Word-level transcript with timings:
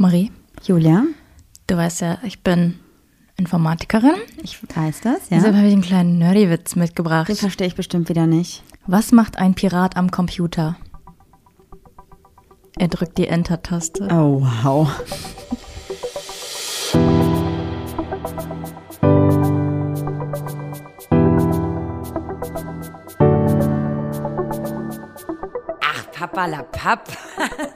Marie, 0.00 0.32
Julia, 0.62 1.04
du 1.66 1.76
weißt 1.76 2.00
ja, 2.00 2.16
ich 2.22 2.42
bin 2.42 2.80
Informatikerin. 3.36 4.14
ich 4.42 4.58
weiß 4.74 5.02
das, 5.02 5.28
ja. 5.28 5.36
Deshalb 5.36 5.54
habe 5.56 5.66
ich 5.66 5.74
einen 5.74 5.82
kleinen 5.82 6.16
Nerdy-Witz 6.16 6.74
mitgebracht. 6.74 7.28
Den 7.28 7.36
verstehe 7.36 7.66
ich 7.66 7.74
bestimmt 7.74 8.08
wieder 8.08 8.26
nicht. 8.26 8.62
Was 8.86 9.12
macht 9.12 9.36
ein 9.36 9.52
Pirat 9.52 9.98
am 9.98 10.10
Computer? 10.10 10.78
Er 12.78 12.88
drückt 12.88 13.18
die 13.18 13.26
Enter-Taste. 13.26 14.08
Oh, 14.10 14.40
wow. 14.40 14.88
Ach, 25.82 26.10
Papa 26.10 26.46
la 26.46 26.62
Papp. 26.62 27.06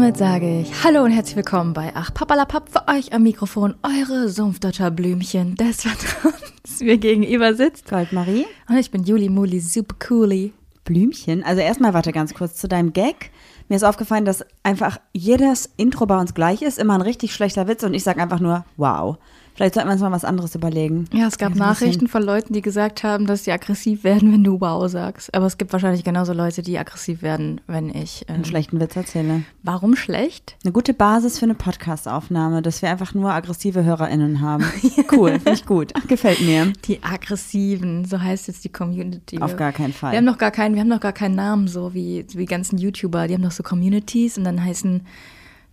damit 0.00 0.16
sage 0.16 0.60
ich 0.60 0.84
Hallo 0.84 1.02
und 1.02 1.10
herzlich 1.10 1.34
willkommen 1.34 1.72
bei 1.72 1.90
Ach 1.92 2.14
Papalapap 2.14 2.68
für 2.68 2.86
euch 2.86 3.12
am 3.12 3.24
Mikrofon, 3.24 3.74
eure 3.82 4.28
Sumpfdotterblümchen 4.28 5.56
des 5.56 5.82
Vertrauens. 5.82 6.78
Mir 6.80 6.98
gegenüber 6.98 7.54
sitzt. 7.54 7.90
Goldmarie, 7.90 8.46
Und 8.68 8.76
ich 8.76 8.92
bin 8.92 9.02
Juli 9.02 9.28
Muli, 9.28 9.58
super 9.58 9.96
coolie. 9.98 10.52
Blümchen. 10.84 11.42
Also 11.42 11.62
erstmal 11.62 11.94
warte 11.94 12.12
ganz 12.12 12.32
kurz 12.32 12.54
zu 12.54 12.68
deinem 12.68 12.92
Gag. 12.92 13.32
Mir 13.68 13.74
ist 13.74 13.82
aufgefallen, 13.82 14.24
dass 14.24 14.46
einfach 14.62 15.00
jedes 15.12 15.68
Intro 15.76 16.06
bei 16.06 16.20
uns 16.20 16.32
gleich 16.32 16.62
ist, 16.62 16.78
immer 16.78 16.94
ein 16.94 17.02
richtig 17.02 17.34
schlechter 17.34 17.66
Witz 17.66 17.82
und 17.82 17.92
ich 17.92 18.04
sage 18.04 18.22
einfach 18.22 18.40
nur 18.40 18.64
wow. 18.76 19.18
Vielleicht 19.58 19.74
sollten 19.74 19.88
wir 19.88 19.94
uns 19.94 20.02
mal 20.02 20.12
was 20.12 20.24
anderes 20.24 20.54
überlegen. 20.54 21.06
Ja, 21.12 21.26
es 21.26 21.36
gab 21.36 21.50
Ja, 21.50 21.58
Nachrichten 21.58 22.06
von 22.06 22.22
Leuten, 22.22 22.52
die 22.52 22.62
gesagt 22.62 23.02
haben, 23.02 23.26
dass 23.26 23.42
sie 23.42 23.50
aggressiv 23.50 24.04
werden, 24.04 24.32
wenn 24.32 24.44
du 24.44 24.60
wow 24.60 24.88
sagst. 24.88 25.34
Aber 25.34 25.46
es 25.46 25.58
gibt 25.58 25.72
wahrscheinlich 25.72 26.04
genauso 26.04 26.32
Leute, 26.32 26.62
die 26.62 26.78
aggressiv 26.78 27.22
werden, 27.22 27.60
wenn 27.66 27.92
ich. 27.92 28.24
Ähm, 28.28 28.36
einen 28.36 28.44
schlechten 28.44 28.78
Witz 28.78 28.94
erzähle. 28.94 29.42
warum 29.64 29.96
schlecht? 29.96 30.56
Eine 30.62 30.72
gute 30.72 30.94
Basis 30.94 31.40
für 31.40 31.46
eine 31.46 31.56
Podcast-Aufnahme, 31.56 32.62
dass 32.62 32.82
wir 32.82 32.88
einfach 32.88 33.14
nur 33.14 33.32
aggressive 33.32 33.82
HörerInnen 33.82 34.40
haben. 34.40 34.64
Cool, 35.10 35.32
finde 35.32 35.54
ich 35.54 35.66
gut. 35.66 35.92
Gefällt 36.08 36.40
mir. 36.40 36.72
Die 36.84 37.02
aggressiven, 37.02 38.04
so 38.04 38.20
heißt 38.20 38.46
jetzt 38.46 38.62
die 38.62 38.68
Community. 38.68 39.40
Auf 39.40 39.56
gar 39.56 39.72
keinen 39.72 39.92
Fall. 39.92 40.12
Wir 40.12 40.18
haben 40.18 40.24
noch 40.24 40.38
gar 40.38 40.52
keinen, 40.52 40.74
wir 40.74 40.82
haben 40.82 40.88
noch 40.88 41.00
gar 41.00 41.12
keinen 41.12 41.34
Namen, 41.34 41.66
so 41.66 41.94
wie 41.94 42.24
wie 42.28 42.38
die 42.38 42.44
ganzen 42.44 42.78
YouTuber. 42.78 43.26
Die 43.26 43.34
haben 43.34 43.42
doch 43.42 43.50
so 43.50 43.64
Communities 43.64 44.38
und 44.38 44.44
dann 44.44 44.62
heißen 44.62 45.00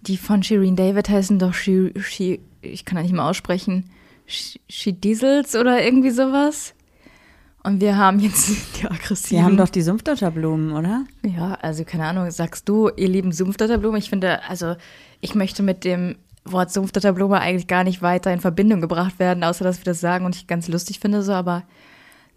die 0.07 0.17
von 0.17 0.43
Shireen 0.43 0.75
David 0.75 1.09
heißen 1.09 1.39
doch 1.39 1.53
She 1.53 1.91
ich 2.65 2.85
kann 2.85 2.95
da 2.97 3.01
nicht 3.01 3.13
mal 3.13 3.29
aussprechen, 3.29 3.89
She, 4.27 4.93
Diesels 4.93 5.55
oder 5.55 5.83
irgendwie 5.83 6.09
sowas. 6.09 6.73
Und 7.63 7.81
wir 7.81 7.97
haben 7.97 8.19
jetzt 8.19 8.49
die 8.81 8.85
aggressiven. 8.85 9.37
Wir 9.37 9.45
haben 9.45 9.57
doch 9.57 9.69
die 9.69 9.81
Sumpfdotterblumen, 9.81 10.71
oder? 10.71 11.05
Ja, 11.23 11.55
also 11.61 11.83
keine 11.83 12.05
Ahnung, 12.05 12.29
sagst 12.31 12.67
du, 12.69 12.89
ihr 12.95 13.07
lieben 13.09 13.31
Sumpfdotterblume? 13.31 13.97
Ich 13.97 14.09
finde, 14.09 14.43
also 14.47 14.75
ich 15.21 15.35
möchte 15.35 15.63
mit 15.63 15.83
dem 15.83 16.15
Wort 16.43 16.71
Sumpfdotterblume 16.71 17.39
eigentlich 17.39 17.67
gar 17.67 17.83
nicht 17.83 18.01
weiter 18.03 18.31
in 18.31 18.39
Verbindung 18.39 18.81
gebracht 18.81 19.17
werden, 19.17 19.43
außer 19.43 19.63
dass 19.63 19.79
wir 19.79 19.85
das 19.85 19.99
sagen 19.99 20.25
und 20.25 20.35
ich 20.35 20.45
ganz 20.47 20.67
lustig 20.67 20.99
finde 20.99 21.23
so, 21.23 21.33
aber 21.33 21.63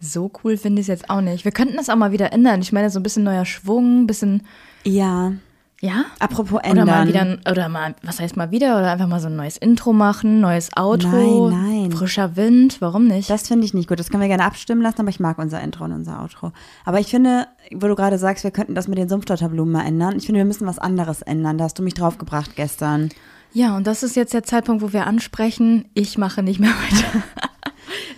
so 0.01 0.31
cool 0.43 0.57
finde 0.57 0.81
ich 0.81 0.85
es 0.85 0.89
jetzt 1.01 1.11
auch 1.11 1.21
nicht. 1.21 1.45
Wir 1.45 1.53
könnten 1.53 1.77
das 1.77 1.91
auch 1.91 1.97
mal 1.97 2.13
wieder 2.13 2.33
ändern. 2.33 2.61
Ich 2.63 2.73
meine, 2.73 2.89
so 2.89 3.01
ein 3.01 3.03
bisschen 3.03 3.25
neuer 3.25 3.45
Schwung, 3.45 4.03
ein 4.03 4.07
bisschen, 4.07 4.47
Ja. 4.85 5.33
Ja? 5.81 6.05
Apropos 6.19 6.59
Oder 6.61 6.65
ändern. 6.65 6.87
mal 6.87 7.07
wieder, 7.09 7.39
oder 7.51 7.69
mal, 7.69 7.95
was 8.03 8.19
heißt 8.21 8.37
mal 8.37 8.51
wieder, 8.51 8.77
oder 8.79 8.93
einfach 8.93 9.07
mal 9.07 9.21
so 9.21 9.29
ein 9.29 9.37
neues 9.37 9.57
Intro 9.57 9.93
machen, 9.93 10.41
neues 10.41 10.71
Outro, 10.77 11.51
Nein, 11.51 11.83
nein. 11.89 11.93
frischer 11.93 12.37
Wind, 12.37 12.79
warum 12.81 13.07
nicht? 13.07 13.31
Das 13.31 13.47
finde 13.49 13.65
ich 13.65 13.75
nicht 13.75 13.89
gut. 13.89 14.01
Das 14.01 14.11
können 14.11 14.21
wir 14.23 14.29
gerne 14.29 14.45
abstimmen 14.45 14.83
lassen, 14.83 15.01
aber 15.01 15.11
ich 15.11 15.21
mag 15.21 15.39
unser 15.39 15.61
Intro 15.61 15.85
und 15.85 15.93
unser 15.93 16.21
Outro. 16.23 16.53
Aber 16.85 16.99
ich 17.01 17.07
finde, 17.09 17.47
wo 17.73 17.87
du 17.87 17.95
gerade 17.95 18.19
sagst, 18.19 18.45
wir 18.45 18.51
könnten 18.51 18.75
das 18.75 18.89
mit 18.89 18.99
den 18.99 19.09
Sumpfdotterblumen 19.09 19.73
mal 19.73 19.87
ändern. 19.87 20.17
Ich 20.17 20.27
finde, 20.27 20.39
wir 20.41 20.45
müssen 20.45 20.67
was 20.67 20.79
anderes 20.79 21.23
ändern. 21.23 21.59
Da 21.59 21.65
hast 21.65 21.79
du 21.79 21.83
mich 21.83 21.95
draufgebracht 21.95 22.57
gestern. 22.57 23.11
Ja, 23.53 23.77
und 23.77 23.87
das 23.87 24.03
ist 24.03 24.15
jetzt 24.17 24.35
der 24.35 24.43
Zeitpunkt, 24.43 24.83
wo 24.83 24.93
wir 24.93 25.07
ansprechen, 25.07 25.87
ich 25.95 26.19
mache 26.19 26.43
nicht 26.43 26.61
mehr 26.61 26.71
weiter. 26.71 27.23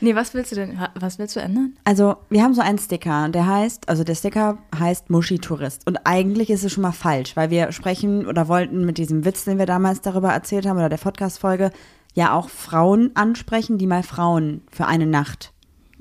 Nee, 0.00 0.14
was 0.14 0.34
willst 0.34 0.52
du 0.52 0.56
denn, 0.56 0.78
was 0.98 1.18
willst 1.18 1.36
du 1.36 1.40
ändern? 1.40 1.74
Also, 1.84 2.16
wir 2.28 2.42
haben 2.42 2.54
so 2.54 2.60
einen 2.60 2.78
Sticker, 2.78 3.28
der 3.28 3.46
heißt, 3.46 3.88
also 3.88 4.04
der 4.04 4.14
Sticker 4.14 4.58
heißt 4.78 5.10
Muschi-Tourist. 5.10 5.86
Und 5.86 5.98
eigentlich 6.04 6.50
ist 6.50 6.64
es 6.64 6.72
schon 6.72 6.82
mal 6.82 6.92
falsch, 6.92 7.36
weil 7.36 7.50
wir 7.50 7.72
sprechen 7.72 8.26
oder 8.26 8.48
wollten 8.48 8.84
mit 8.84 8.98
diesem 8.98 9.24
Witz, 9.24 9.44
den 9.44 9.58
wir 9.58 9.66
damals 9.66 10.00
darüber 10.00 10.30
erzählt 10.30 10.66
haben, 10.66 10.76
oder 10.78 10.88
der 10.88 10.96
Podcast-Folge, 10.98 11.70
ja 12.14 12.32
auch 12.34 12.48
Frauen 12.48 13.10
ansprechen, 13.14 13.78
die 13.78 13.86
mal 13.86 14.02
Frauen 14.02 14.62
für 14.70 14.86
eine 14.86 15.06
Nacht 15.06 15.52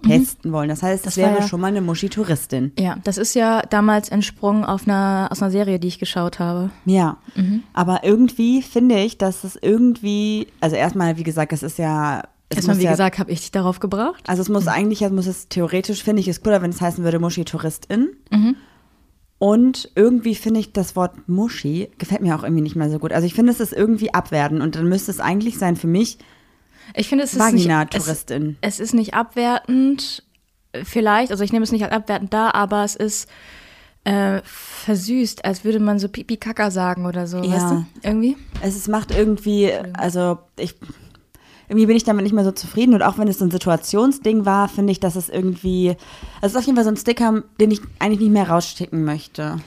testen 0.02 0.54
wollen. 0.54 0.70
Das 0.70 0.82
heißt, 0.82 1.06
das, 1.06 1.16
Das 1.16 1.24
wäre 1.24 1.40
ja- 1.40 1.48
schon 1.48 1.60
mal 1.60 1.68
eine 1.68 1.82
Muschi-Touristin. 1.82 2.72
Ja, 2.80 2.96
das 3.04 3.18
ist 3.18 3.34
ja 3.36 3.62
damals 3.64 4.08
entsprungen 4.08 4.64
auf 4.64 4.88
einer, 4.88 5.28
aus 5.30 5.42
einer 5.42 5.52
Serie, 5.52 5.78
die 5.78 5.90
ich 5.90 6.00
geschaut 6.00 6.40
habe. 6.40 6.70
Ja, 6.86 7.18
aber 7.74 8.06
irgendwie 8.06 8.62
finde 8.62 8.98
ich, 9.04 9.18
dass 9.18 9.44
es 9.44 9.58
irgendwie, 9.62 10.48
also 10.62 10.78
erstmal, 10.78 11.18
wie 11.18 11.24
gesagt, 11.24 11.52
es 11.52 11.64
ist 11.64 11.78
ja. 11.78 12.24
Erstmal, 12.52 12.80
wie 12.80 12.84
ja, 12.84 12.92
gesagt, 12.92 13.20
habe 13.20 13.32
ich 13.32 13.42
dich 13.42 13.52
darauf 13.52 13.80
gebracht. 13.80 14.24
Also 14.28 14.42
es 14.42 14.50
muss 14.50 14.68
eigentlich, 14.68 15.04
also 15.04 15.16
muss 15.16 15.28
es 15.28 15.50
theoretisch, 15.50 16.04
finde 16.04 16.22
ich 16.22 16.28
es 16.28 16.42
cooler, 16.42 16.62
wenn 16.62 16.72
es 16.72 16.82
heißen 16.82 17.04
würde 17.04 17.20
Muschi-Touristin. 17.20 18.10
Und 19.38 19.90
irgendwie 19.96 20.36
finde 20.36 20.60
ich 20.60 20.74
das 20.74 20.96
Wort 20.96 21.30
Muschi 21.30 21.90
gefällt 21.98 22.22
mir 22.22 22.36
auch 22.36 22.44
irgendwie 22.44 22.62
nicht 22.64 22.76
mehr 22.76 22.90
so 22.90 23.00
gut. 23.00 23.14
Also 23.14 23.26
ich 23.26 23.34
finde, 23.34 23.52
es 23.54 23.60
ist 23.60 23.72
irgendwie 23.72 24.14
abwerten 24.14 24.62
und 24.62 24.76
dann 24.76 24.90
müsste 24.90 25.12
es 25.12 25.20
eigentlich 25.20 25.58
sein 25.58 25.76
für 25.78 25.88
mich 25.88 26.18
Ich 26.96 27.08
finde, 27.08 27.24
es 27.24 27.34
ist 27.34 27.54
nicht, 27.54 27.70
es, 27.94 28.26
es 28.62 28.80
ist 28.80 28.94
nicht 28.94 29.14
abwertend, 29.14 30.24
vielleicht, 30.84 31.32
also 31.32 31.44
ich 31.44 31.54
nehme 31.54 31.64
es 31.64 31.72
nicht 31.72 31.84
als 31.84 31.94
abwertend 31.94 32.34
da, 32.34 32.52
aber 32.52 32.84
es 32.84 32.96
ist 32.96 33.30
äh, 34.04 34.42
versüßt, 34.44 35.46
als 35.46 35.64
würde 35.64 35.80
man 35.80 36.00
so 36.00 36.10
Pipi-Kaka 36.10 36.72
sagen 36.72 37.06
oder 37.06 37.28
so, 37.28 37.38
Ja. 37.38 37.52
weißt 37.52 37.72
du? 37.72 37.86
Irgendwie? 38.02 38.38
Es 38.62 38.76
ist, 38.76 38.88
macht 38.88 39.12
irgendwie, 39.12 39.72
also 39.94 40.40
ich, 40.58 40.76
irgendwie 41.70 41.86
bin 41.86 41.96
ich 41.96 42.04
damit 42.04 42.24
nicht 42.24 42.34
mehr 42.34 42.44
so 42.44 42.52
zufrieden 42.52 42.96
und 42.96 43.04
auch 43.04 43.20
wenn 43.20 43.28
es 43.28 43.38
so 43.38 43.46
ein 43.46 43.52
Situationsding 43.52 44.46
war, 44.46 44.68
finde 44.68 44.92
ich, 44.92 45.00
dass 45.00 45.16
es 45.16 45.30
irgendwie, 45.30 45.96
also 46.42 46.48
es 46.48 46.52
ist 46.54 46.58
auf 46.58 46.66
jeden 46.66 46.76
Fall 46.76 46.84
so 46.84 46.90
ein 46.90 46.98
Sticker, 46.98 47.44
den 47.62 47.72
ich 47.72 47.82
eigentlich 48.00 48.20
nicht 48.20 48.32
mehr 48.32 48.50
rausschicken 48.50 49.06
möchte. 49.06 49.58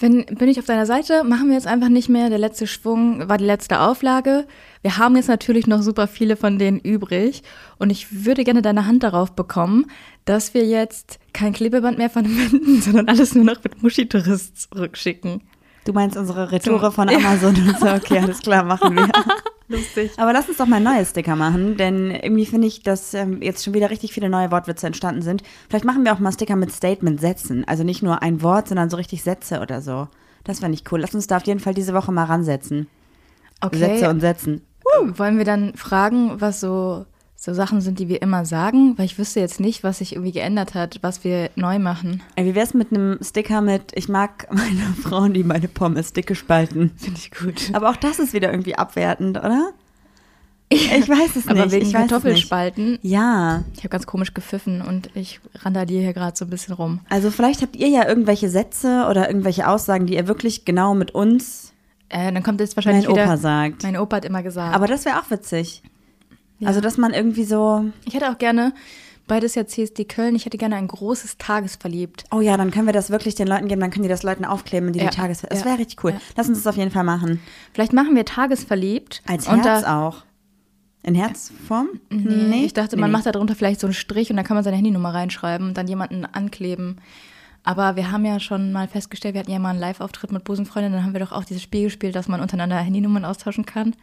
Bin, 0.00 0.26
bin 0.26 0.48
ich 0.48 0.60
auf 0.60 0.66
deiner 0.66 0.86
Seite? 0.86 1.24
Machen 1.24 1.48
wir 1.48 1.54
jetzt 1.54 1.66
einfach 1.66 1.88
nicht 1.88 2.08
mehr. 2.08 2.28
Der 2.28 2.38
letzte 2.38 2.68
Schwung 2.68 3.28
war 3.28 3.36
die 3.36 3.46
letzte 3.46 3.80
Auflage. 3.80 4.46
Wir 4.82 4.98
haben 4.98 5.16
jetzt 5.16 5.28
natürlich 5.28 5.66
noch 5.66 5.82
super 5.82 6.06
viele 6.06 6.36
von 6.36 6.58
denen 6.58 6.78
übrig. 6.78 7.42
Und 7.78 7.90
ich 7.90 8.24
würde 8.24 8.44
gerne 8.44 8.62
deine 8.62 8.86
Hand 8.86 9.02
darauf 9.02 9.32
bekommen, 9.32 9.86
dass 10.24 10.54
wir 10.54 10.64
jetzt 10.64 11.18
kein 11.32 11.52
Klebeband 11.52 11.98
mehr 11.98 12.10
verwenden, 12.10 12.80
sondern 12.80 13.08
alles 13.08 13.34
nur 13.34 13.44
noch 13.44 13.64
mit 13.64 13.82
Muschi-Tourist 13.82 14.70
zurückschicken. 14.70 15.42
Du 15.86 15.92
meinst 15.92 16.16
unsere 16.16 16.50
Retoure 16.50 16.90
von 16.90 17.08
Amazon 17.08 17.54
und 17.54 17.78
so, 17.78 17.86
okay, 17.86 18.18
alles 18.18 18.40
klar, 18.40 18.64
machen 18.64 18.96
wir. 18.96 19.08
Lustig. 19.68 20.10
Aber 20.16 20.32
lass 20.32 20.48
uns 20.48 20.58
doch 20.58 20.66
mal 20.66 20.80
neue 20.80 21.04
Sticker 21.04 21.36
machen, 21.36 21.76
denn 21.76 22.10
irgendwie 22.10 22.44
finde 22.44 22.66
ich, 22.66 22.82
dass 22.82 23.14
ähm, 23.14 23.40
jetzt 23.40 23.64
schon 23.64 23.72
wieder 23.72 23.88
richtig 23.88 24.12
viele 24.12 24.28
neue 24.28 24.50
Wortwitze 24.50 24.88
entstanden 24.88 25.22
sind. 25.22 25.44
Vielleicht 25.68 25.84
machen 25.84 26.04
wir 26.04 26.12
auch 26.12 26.18
mal 26.18 26.32
Sticker 26.32 26.56
mit 26.56 26.72
Statement-Sätzen. 26.72 27.64
Also 27.68 27.84
nicht 27.84 28.02
nur 28.02 28.20
ein 28.20 28.42
Wort, 28.42 28.66
sondern 28.66 28.90
so 28.90 28.96
richtig 28.96 29.22
Sätze 29.22 29.60
oder 29.60 29.80
so. 29.80 30.08
Das 30.42 30.58
fände 30.58 30.74
ich 30.74 30.90
cool. 30.90 31.00
Lass 31.00 31.14
uns 31.14 31.28
da 31.28 31.36
auf 31.36 31.46
jeden 31.46 31.60
Fall 31.60 31.74
diese 31.74 31.94
Woche 31.94 32.10
mal 32.10 32.24
ransetzen. 32.24 32.88
Okay. 33.60 33.78
Sätze 33.78 34.10
und 34.10 34.20
Sätzen. 34.20 34.62
Wollen 35.16 35.38
wir 35.38 35.44
dann 35.44 35.74
fragen, 35.74 36.40
was 36.40 36.60
so, 36.60 37.06
so 37.38 37.52
Sachen 37.52 37.80
sind, 37.80 37.98
die 37.98 38.08
wir 38.08 38.22
immer 38.22 38.44
sagen? 38.44 38.96
Weil 38.96 39.04
ich 39.06 39.18
wüsste 39.18 39.40
jetzt 39.40 39.60
nicht, 39.60 39.84
was 39.84 39.98
sich 39.98 40.12
irgendwie 40.14 40.32
geändert 40.32 40.74
hat, 40.74 40.98
was 41.02 41.22
wir 41.22 41.50
neu 41.54 41.78
machen. 41.78 42.22
Ey, 42.34 42.46
wie 42.46 42.54
wär's 42.54 42.72
mit 42.74 42.90
einem 42.92 43.18
Sticker 43.22 43.60
mit, 43.60 43.92
ich 43.94 44.08
mag 44.08 44.48
meine 44.50 44.80
Frauen, 45.02 45.34
die 45.34 45.44
meine 45.44 45.68
Pommes 45.68 46.12
dicke 46.12 46.34
spalten. 46.34 46.92
Finde 46.96 47.18
ich 47.20 47.30
gut. 47.30 47.70
Aber 47.74 47.90
auch 47.90 47.96
das 47.96 48.18
ist 48.18 48.32
wieder 48.32 48.50
irgendwie 48.50 48.76
abwertend, 48.76 49.38
oder? 49.38 49.70
Ich 50.68 50.90
weiß 51.08 51.36
es 51.36 51.46
nicht. 51.46 51.50
Aber 51.50 51.70
wegen 51.70 51.82
ich 51.86 51.88
es. 51.94 52.00
Kartoffelspalten. 52.00 52.98
Ja, 53.02 53.62
Ich 53.74 53.80
habe 53.80 53.90
ganz 53.90 54.04
komisch 54.06 54.34
gepfiffen 54.34 54.82
und 54.82 55.10
ich 55.14 55.38
randaliere 55.60 56.02
hier 56.02 56.12
gerade 56.12 56.36
so 56.36 56.44
ein 56.44 56.50
bisschen 56.50 56.74
rum. 56.74 56.98
also 57.08 57.30
vielleicht 57.30 57.62
habt 57.62 57.76
ihr 57.76 57.86
ja 57.88 58.08
irgendwelche 58.08 58.48
Sätze 58.48 59.06
oder 59.08 59.28
irgendwelche 59.28 59.68
Aussagen, 59.68 60.06
die 60.06 60.14
ihr 60.16 60.26
wirklich 60.26 60.64
genau 60.64 60.94
mit 60.94 61.12
uns, 61.12 61.72
Äh, 62.08 62.32
dann 62.32 62.42
kommt 62.42 62.58
jetzt 62.60 62.74
wahrscheinlich 62.76 63.06
mein 63.06 63.14
wieder. 63.14 63.24
Opa 63.26 63.36
sagt. 63.36 63.82
Mein 63.84 63.96
Opa 63.96 64.16
hat 64.16 64.24
immer 64.24 64.42
gesagt. 64.42 64.74
Aber 64.74 64.88
das 64.88 65.04
wäre 65.04 65.20
auch 65.20 65.30
witzig. 65.30 65.82
Ja. 66.58 66.68
Also, 66.68 66.80
dass 66.80 66.96
man 66.96 67.12
irgendwie 67.12 67.44
so, 67.44 67.84
ich 68.06 68.14
hätte 68.14 68.30
auch 68.30 68.38
gerne, 68.38 68.72
beides 69.26 69.54
ja 69.54 69.66
CSD 69.66 70.04
Köln, 70.04 70.34
ich 70.34 70.46
hätte 70.46 70.56
gerne 70.58 70.76
ein 70.76 70.88
großes 70.88 71.36
Tagesverliebt. 71.38 72.24
oh 72.30 72.40
ja, 72.40 72.56
dann 72.56 72.70
können 72.70 72.86
wir 72.86 72.92
das 72.92 73.10
wirklich 73.10 73.34
den 73.34 73.48
Leuten 73.48 73.68
geben, 73.68 73.80
dann 73.80 73.90
können 73.90 74.04
die 74.04 74.08
das 74.08 74.22
Leuten 74.22 74.44
aufkleben, 74.44 74.92
die 74.92 75.00
Ja, 75.00 75.10
die 75.10 75.16
Tages... 75.16 75.42
Das 75.42 75.60
ja, 75.60 75.64
wäre 75.66 75.78
richtig 75.78 76.02
cool. 76.04 76.12
ja. 76.12 76.20
Lass 76.36 76.48
uns 76.48 76.58
das 76.58 76.66
auf 76.66 76.76
jeden 76.76 76.90
Fall 76.90 77.04
machen. 77.04 77.40
Vielleicht 77.72 77.92
machen 77.92 78.14
wir 78.14 78.24
Tagesverliebt. 78.24 79.22
Als 79.26 79.48
und 79.48 79.64
Herz 79.64 79.84
auch. 79.84 80.24
In 81.02 81.14
Herzform? 81.14 81.88
Nee, 82.10 82.64
ich 82.64 82.74
dachte, 82.74 82.96
man 82.96 83.10
Nee, 83.10 83.16
macht 83.16 83.26
da 83.26 83.32
drunter 83.32 83.54
vielleicht 83.54 83.78
so 83.78 83.86
einen 83.86 83.94
Strich 83.94 84.30
und 84.30 84.36
dann 84.36 84.44
kann 84.44 84.56
man 84.56 84.64
seine 84.64 84.76
Handynummer 84.76 85.14
reinschreiben 85.14 85.68
und 85.68 85.76
dann 85.76 85.86
jemanden 85.86 86.24
ankleben. 86.24 86.96
Aber 87.62 87.94
wir 87.94 88.10
haben 88.10 88.24
ja 88.24 88.40
schon 88.40 88.72
mal 88.72 88.88
festgestellt, 88.88 89.34
wir 89.34 89.40
hatten 89.40 89.52
ja 89.52 89.60
mal 89.60 89.70
einen 89.70 89.78
Live-Auftritt 89.78 90.32
mit 90.32 90.42
Busenfreundin, 90.42 90.92
dann 90.92 91.04
haben 91.04 91.12
wir 91.12 91.20
doch 91.20 91.30
auch 91.32 91.44
dieses 91.44 91.62
Spiel 91.62 91.84
gespielt, 91.84 92.16
dass 92.16 92.26
man 92.26 92.40
untereinander 92.40 92.76
Handynummern 92.78 93.24
austauschen 93.24 93.66
kann. 93.66 93.94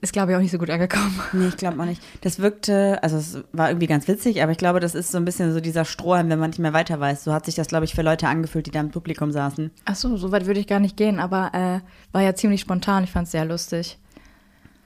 Ist, 0.00 0.12
glaube 0.12 0.32
ich, 0.32 0.36
auch 0.36 0.40
nicht 0.40 0.50
so 0.50 0.58
gut 0.58 0.70
angekommen. 0.70 1.20
Nee, 1.32 1.48
ich 1.48 1.56
glaube 1.56 1.80
auch 1.80 1.86
nicht. 1.86 2.02
Das 2.22 2.38
wirkte, 2.38 3.02
also 3.02 3.16
es 3.16 3.38
war 3.52 3.68
irgendwie 3.70 3.86
ganz 3.86 4.08
witzig, 4.08 4.42
aber 4.42 4.52
ich 4.52 4.58
glaube, 4.58 4.80
das 4.80 4.94
ist 4.94 5.12
so 5.12 5.18
ein 5.18 5.24
bisschen 5.24 5.52
so 5.52 5.60
dieser 5.60 5.84
Strohhalm, 5.84 6.28
wenn 6.30 6.38
man 6.38 6.50
nicht 6.50 6.58
mehr 6.58 6.72
weiter 6.72 6.98
weiß. 6.98 7.24
So 7.24 7.32
hat 7.32 7.44
sich 7.44 7.54
das, 7.54 7.68
glaube 7.68 7.84
ich, 7.84 7.94
für 7.94 8.02
Leute 8.02 8.28
angefühlt, 8.28 8.66
die 8.66 8.70
da 8.70 8.80
im 8.80 8.90
Publikum 8.90 9.30
saßen. 9.32 9.70
Ach 9.84 9.94
so, 9.94 10.16
so 10.16 10.32
weit 10.32 10.46
würde 10.46 10.60
ich 10.60 10.66
gar 10.66 10.80
nicht 10.80 10.96
gehen, 10.96 11.20
aber 11.20 11.50
äh, 11.52 11.80
war 12.12 12.22
ja 12.22 12.34
ziemlich 12.34 12.60
spontan. 12.60 13.04
Ich 13.04 13.10
fand 13.10 13.26
es 13.26 13.32
sehr 13.32 13.44
lustig. 13.44 13.98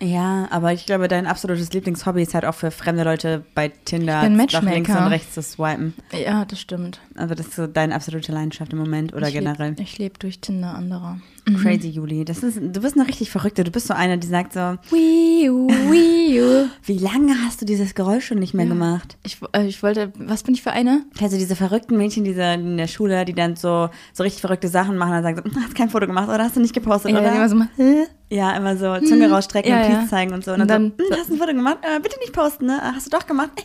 Ja, 0.02 0.48
aber 0.50 0.72
ich 0.72 0.86
glaube, 0.86 1.08
dein 1.08 1.26
absolutes 1.26 1.72
Lieblingshobby 1.72 2.22
ist 2.22 2.34
halt 2.34 2.44
auch 2.44 2.54
für 2.54 2.70
fremde 2.70 3.04
Leute 3.04 3.44
bei 3.54 3.68
Tinder 3.68 4.28
nach 4.28 4.62
links 4.62 4.90
und 4.90 5.06
rechts 5.06 5.34
zu 5.34 5.42
swipen. 5.42 5.94
Ja, 6.12 6.44
das 6.44 6.60
stimmt. 6.60 7.00
Also 7.14 7.34
das 7.34 7.46
ist 7.46 7.56
so 7.56 7.66
deine 7.66 7.94
absolute 7.94 8.32
Leidenschaft 8.32 8.72
im 8.72 8.80
Moment 8.80 9.14
oder 9.14 9.28
ich 9.28 9.34
generell. 9.34 9.70
Leb, 9.70 9.80
ich 9.80 9.98
lebe 9.98 10.18
durch 10.18 10.40
Tinder 10.40 10.74
anderer. 10.74 11.20
Crazy 11.44 11.88
Juli. 11.88 12.24
Das 12.24 12.42
ist, 12.42 12.58
du 12.58 12.80
bist 12.80 12.96
eine 12.96 13.06
richtig 13.06 13.30
Verrückte. 13.30 13.64
Du 13.64 13.70
bist 13.70 13.86
so 13.86 13.94
eine, 13.94 14.16
die 14.18 14.26
sagt 14.26 14.54
so, 14.54 14.60
Wii 14.90 15.50
U, 15.50 15.68
Wii 15.68 16.40
U. 16.40 16.68
wie 16.84 16.98
lange 16.98 17.34
hast 17.44 17.60
du 17.60 17.66
dieses 17.66 17.94
Geräusch 17.94 18.26
schon 18.26 18.38
nicht 18.38 18.54
mehr 18.54 18.64
Ja. 18.64 18.72
gemacht? 18.72 19.18
Ich, 19.24 19.38
äh, 19.52 19.66
ich 19.66 19.82
wollte, 19.82 20.12
was 20.18 20.42
bin 20.42 20.54
ich 20.54 20.62
für 20.62 20.70
eine? 20.72 21.04
Du 21.18 21.28
diese 21.28 21.54
verrückten 21.56 21.96
Mädchen 21.98 22.24
diese 22.24 22.42
in 22.54 22.76
der 22.78 22.86
Schule, 22.86 23.24
die 23.26 23.34
dann 23.34 23.56
so, 23.56 23.90
so 24.14 24.22
richtig 24.22 24.40
verrückte 24.40 24.68
Sachen 24.68 24.96
machen 24.96 25.16
und 25.16 25.22
dann 25.22 25.36
sagen 25.36 25.50
so, 25.54 25.60
hast 25.60 25.74
kein 25.74 25.90
Foto 25.90 26.06
gemacht 26.06 26.28
oder 26.28 26.44
hast 26.44 26.56
du 26.56 26.60
nicht 26.60 26.74
gepostet, 26.74 27.12
Ja, 27.12 27.20
oder? 27.20 27.34
immer 27.34 27.48
so 27.48 27.60
hä? 27.76 28.04
ja, 28.30 28.56
immer 28.56 28.76
so 28.76 28.98
Zunge 29.06 29.30
rausstrecken 29.30 29.70
Ja, 29.70 29.82
und 29.84 29.86
Peace 30.00 30.08
zeigen 30.10 30.32
und 30.32 30.44
so. 30.44 30.52
Und, 30.52 30.62
Und 30.62 30.68
dann, 30.70 30.92
dann- 30.96 31.06
so, 31.08 31.14
hm, 31.14 31.20
hast 31.20 31.28
du 31.30 31.34
ein 31.34 31.38
Foto 31.38 31.52
gemacht? 31.54 31.78
Äh, 31.82 32.00
bitte 32.00 32.18
nicht 32.20 32.32
posten, 32.32 32.66
ne? 32.66 32.80
Hast 32.82 33.06
du 33.06 33.10
doch 33.10 33.26
gemacht? 33.26 33.50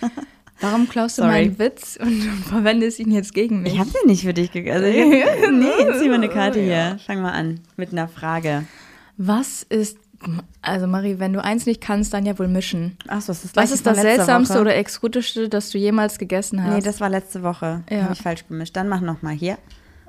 Warum 0.60 0.88
klaust 0.88 1.18
du 1.18 1.22
Sorry. 1.22 1.32
meinen 1.46 1.58
Witz 1.58 1.98
und 2.00 2.20
verwendest 2.48 2.98
ihn 2.98 3.10
jetzt 3.10 3.34
gegen 3.34 3.62
mich? 3.62 3.74
Ich 3.74 3.78
hab 3.78 3.88
den 3.92 4.06
nicht 4.06 4.22
für 4.22 4.32
dich 4.34 4.50
gegessen. 4.52 4.84
Also, 4.84 4.96
ich- 4.96 5.50
nee, 5.52 5.98
zieh 6.00 6.08
mal 6.08 6.14
eine 6.14 6.28
Karte 6.28 6.60
hier. 6.60 6.98
Fang 7.06 7.20
mal 7.20 7.32
an 7.32 7.60
mit 7.76 7.92
einer 7.92 8.08
Frage. 8.08 8.64
Was 9.18 9.62
ist, 9.62 9.98
also 10.62 10.86
Marie, 10.86 11.18
wenn 11.18 11.32
du 11.34 11.42
eins 11.44 11.66
nicht 11.66 11.80
kannst, 11.80 12.14
dann 12.14 12.24
ja 12.26 12.38
wohl 12.38 12.48
mischen. 12.48 12.96
Achso, 13.06 13.28
das 13.28 13.44
ist 13.44 13.56
Was 13.56 13.70
ist 13.70 13.86
das 13.86 14.00
Seltsamste 14.00 14.54
Woche. 14.54 14.60
oder 14.62 14.76
Exotischste, 14.76 15.48
das 15.48 15.70
du 15.70 15.78
jemals 15.78 16.18
gegessen 16.18 16.62
hast? 16.64 16.74
Nee, 16.74 16.80
das 16.82 17.00
war 17.00 17.08
letzte 17.10 17.42
Woche. 17.42 17.82
Ja. 17.90 18.02
Habe 18.04 18.14
ich 18.14 18.22
falsch 18.22 18.46
gemischt. 18.48 18.76
Dann 18.76 18.88
mach 18.88 19.00
noch 19.02 19.20
mal 19.22 19.34
hier. 19.34 19.58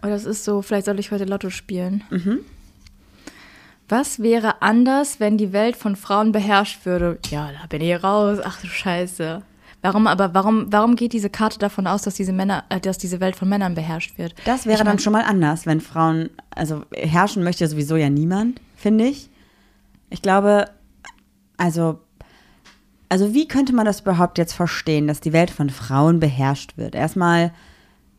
Oder 0.01 0.11
das 0.11 0.25
ist 0.25 0.43
so, 0.45 0.61
vielleicht 0.61 0.85
soll 0.85 0.99
ich 0.99 1.11
heute 1.11 1.25
Lotto 1.25 1.49
spielen. 1.49 2.03
Was 3.89 4.19
wäre 4.21 4.61
anders, 4.61 5.19
wenn 5.19 5.37
die 5.37 5.53
Welt 5.53 5.75
von 5.77 5.95
Frauen 5.95 6.31
beherrscht 6.33 6.85
würde? 6.85 7.17
Ja, 7.29 7.49
da 7.59 7.67
bin 7.67 7.81
ich 7.81 8.03
raus. 8.03 8.39
Ach 8.43 8.59
du 8.61 8.67
Scheiße. 8.67 9.41
Warum 9.81 10.07
aber, 10.07 10.33
warum, 10.33 10.67
warum 10.71 10.95
geht 10.95 11.13
diese 11.13 11.29
Karte 11.29 11.59
davon 11.59 11.85
aus, 11.87 12.01
dass 12.01 12.15
diese 12.15 12.33
Männer, 12.33 12.63
äh, 12.69 12.79
dass 12.79 12.97
diese 12.97 13.19
Welt 13.19 13.35
von 13.35 13.47
Männern 13.47 13.75
beherrscht 13.75 14.17
wird? 14.17 14.33
Das 14.45 14.65
wäre 14.65 14.73
Ich 14.75 14.79
mein- 14.79 14.87
dann 14.93 14.99
schon 14.99 15.13
mal 15.13 15.23
anders, 15.23 15.65
wenn 15.65 15.81
Frauen, 15.81 16.29
also 16.49 16.83
herrschen 16.93 17.43
möchte 17.43 17.67
sowieso 17.67 17.95
ja 17.95 18.09
niemand, 18.09 18.59
finde 18.75 19.05
ich. 19.05 19.29
Ich 20.09 20.21
glaube, 20.21 20.65
also, 21.57 21.99
also 23.09 23.33
wie 23.33 23.47
könnte 23.47 23.73
man 23.73 23.85
das 23.85 24.01
überhaupt 24.01 24.37
jetzt 24.37 24.53
verstehen, 24.53 25.07
dass 25.07 25.21
die 25.21 25.33
Welt 25.33 25.51
von 25.51 25.69
Frauen 25.69 26.19
beherrscht 26.19 26.77
wird? 26.77 26.95
Erstmal 26.95 27.53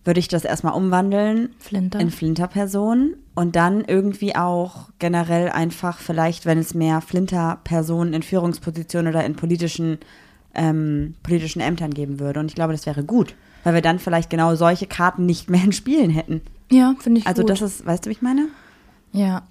würde 0.04 0.20
ich 0.20 0.28
das 0.28 0.44
erstmal 0.44 0.72
umwandeln 0.74 1.50
Flinter. 1.58 2.00
in 2.00 2.10
Flinterpersonen 2.10 3.16
und 3.34 3.56
dann 3.56 3.84
irgendwie 3.84 4.34
auch 4.36 4.88
generell 4.98 5.50
einfach 5.50 5.98
vielleicht, 5.98 6.46
wenn 6.46 6.56
es 6.58 6.72
mehr 6.72 7.00
Flinterpersonen 7.02 8.14
in 8.14 8.22
Führungspositionen 8.22 9.12
oder 9.12 9.24
in 9.26 9.34
politischen, 9.36 9.98
ähm, 10.58 11.14
politischen 11.22 11.60
Ämtern 11.60 11.94
geben 11.94 12.20
würde. 12.20 12.40
Und 12.40 12.46
ich 12.46 12.54
glaube, 12.54 12.72
das 12.72 12.84
wäre 12.84 13.04
gut, 13.04 13.34
weil 13.64 13.74
wir 13.74 13.82
dann 13.82 13.98
vielleicht 13.98 14.28
genau 14.28 14.54
solche 14.56 14.86
Karten 14.86 15.24
nicht 15.24 15.48
mehr 15.48 15.62
in 15.64 15.72
Spielen 15.72 16.10
hätten. 16.10 16.42
Ja, 16.70 16.94
finde 16.98 17.20
ich 17.20 17.26
Also 17.26 17.42
gut. 17.42 17.50
das 17.50 17.62
ist, 17.62 17.86
weißt 17.86 18.04
du, 18.04 18.10
wie 18.10 18.12
ich 18.14 18.22
meine? 18.22 18.48
Ja. 19.12 19.42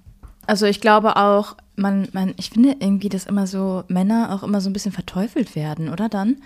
Also 0.46 0.66
ich 0.66 0.80
glaube 0.80 1.16
auch, 1.16 1.56
man, 1.76 2.08
man, 2.12 2.32
ich 2.38 2.50
finde 2.50 2.76
irgendwie, 2.78 3.08
dass 3.08 3.26
immer 3.26 3.46
so 3.46 3.84
Männer 3.88 4.30
auch 4.32 4.42
immer 4.42 4.60
so 4.60 4.70
ein 4.70 4.72
bisschen 4.72 4.92
verteufelt 4.92 5.54
werden, 5.56 5.88
oder 5.88 6.08
dann? 6.08 6.36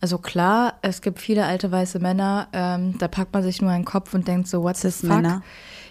Also 0.00 0.18
klar, 0.18 0.74
es 0.82 1.00
gibt 1.02 1.18
viele 1.20 1.44
alte 1.44 1.72
weiße 1.72 1.98
Männer, 1.98 2.48
ähm, 2.52 2.96
da 2.98 3.08
packt 3.08 3.32
man 3.32 3.42
sich 3.42 3.60
nur 3.62 3.70
einen 3.70 3.84
Kopf 3.84 4.14
und 4.14 4.28
denkt 4.28 4.46
so, 4.48 4.62
what's 4.62 4.82
the 4.82 4.88
fuck? 4.90 5.00
Cis-Männer. 5.00 5.42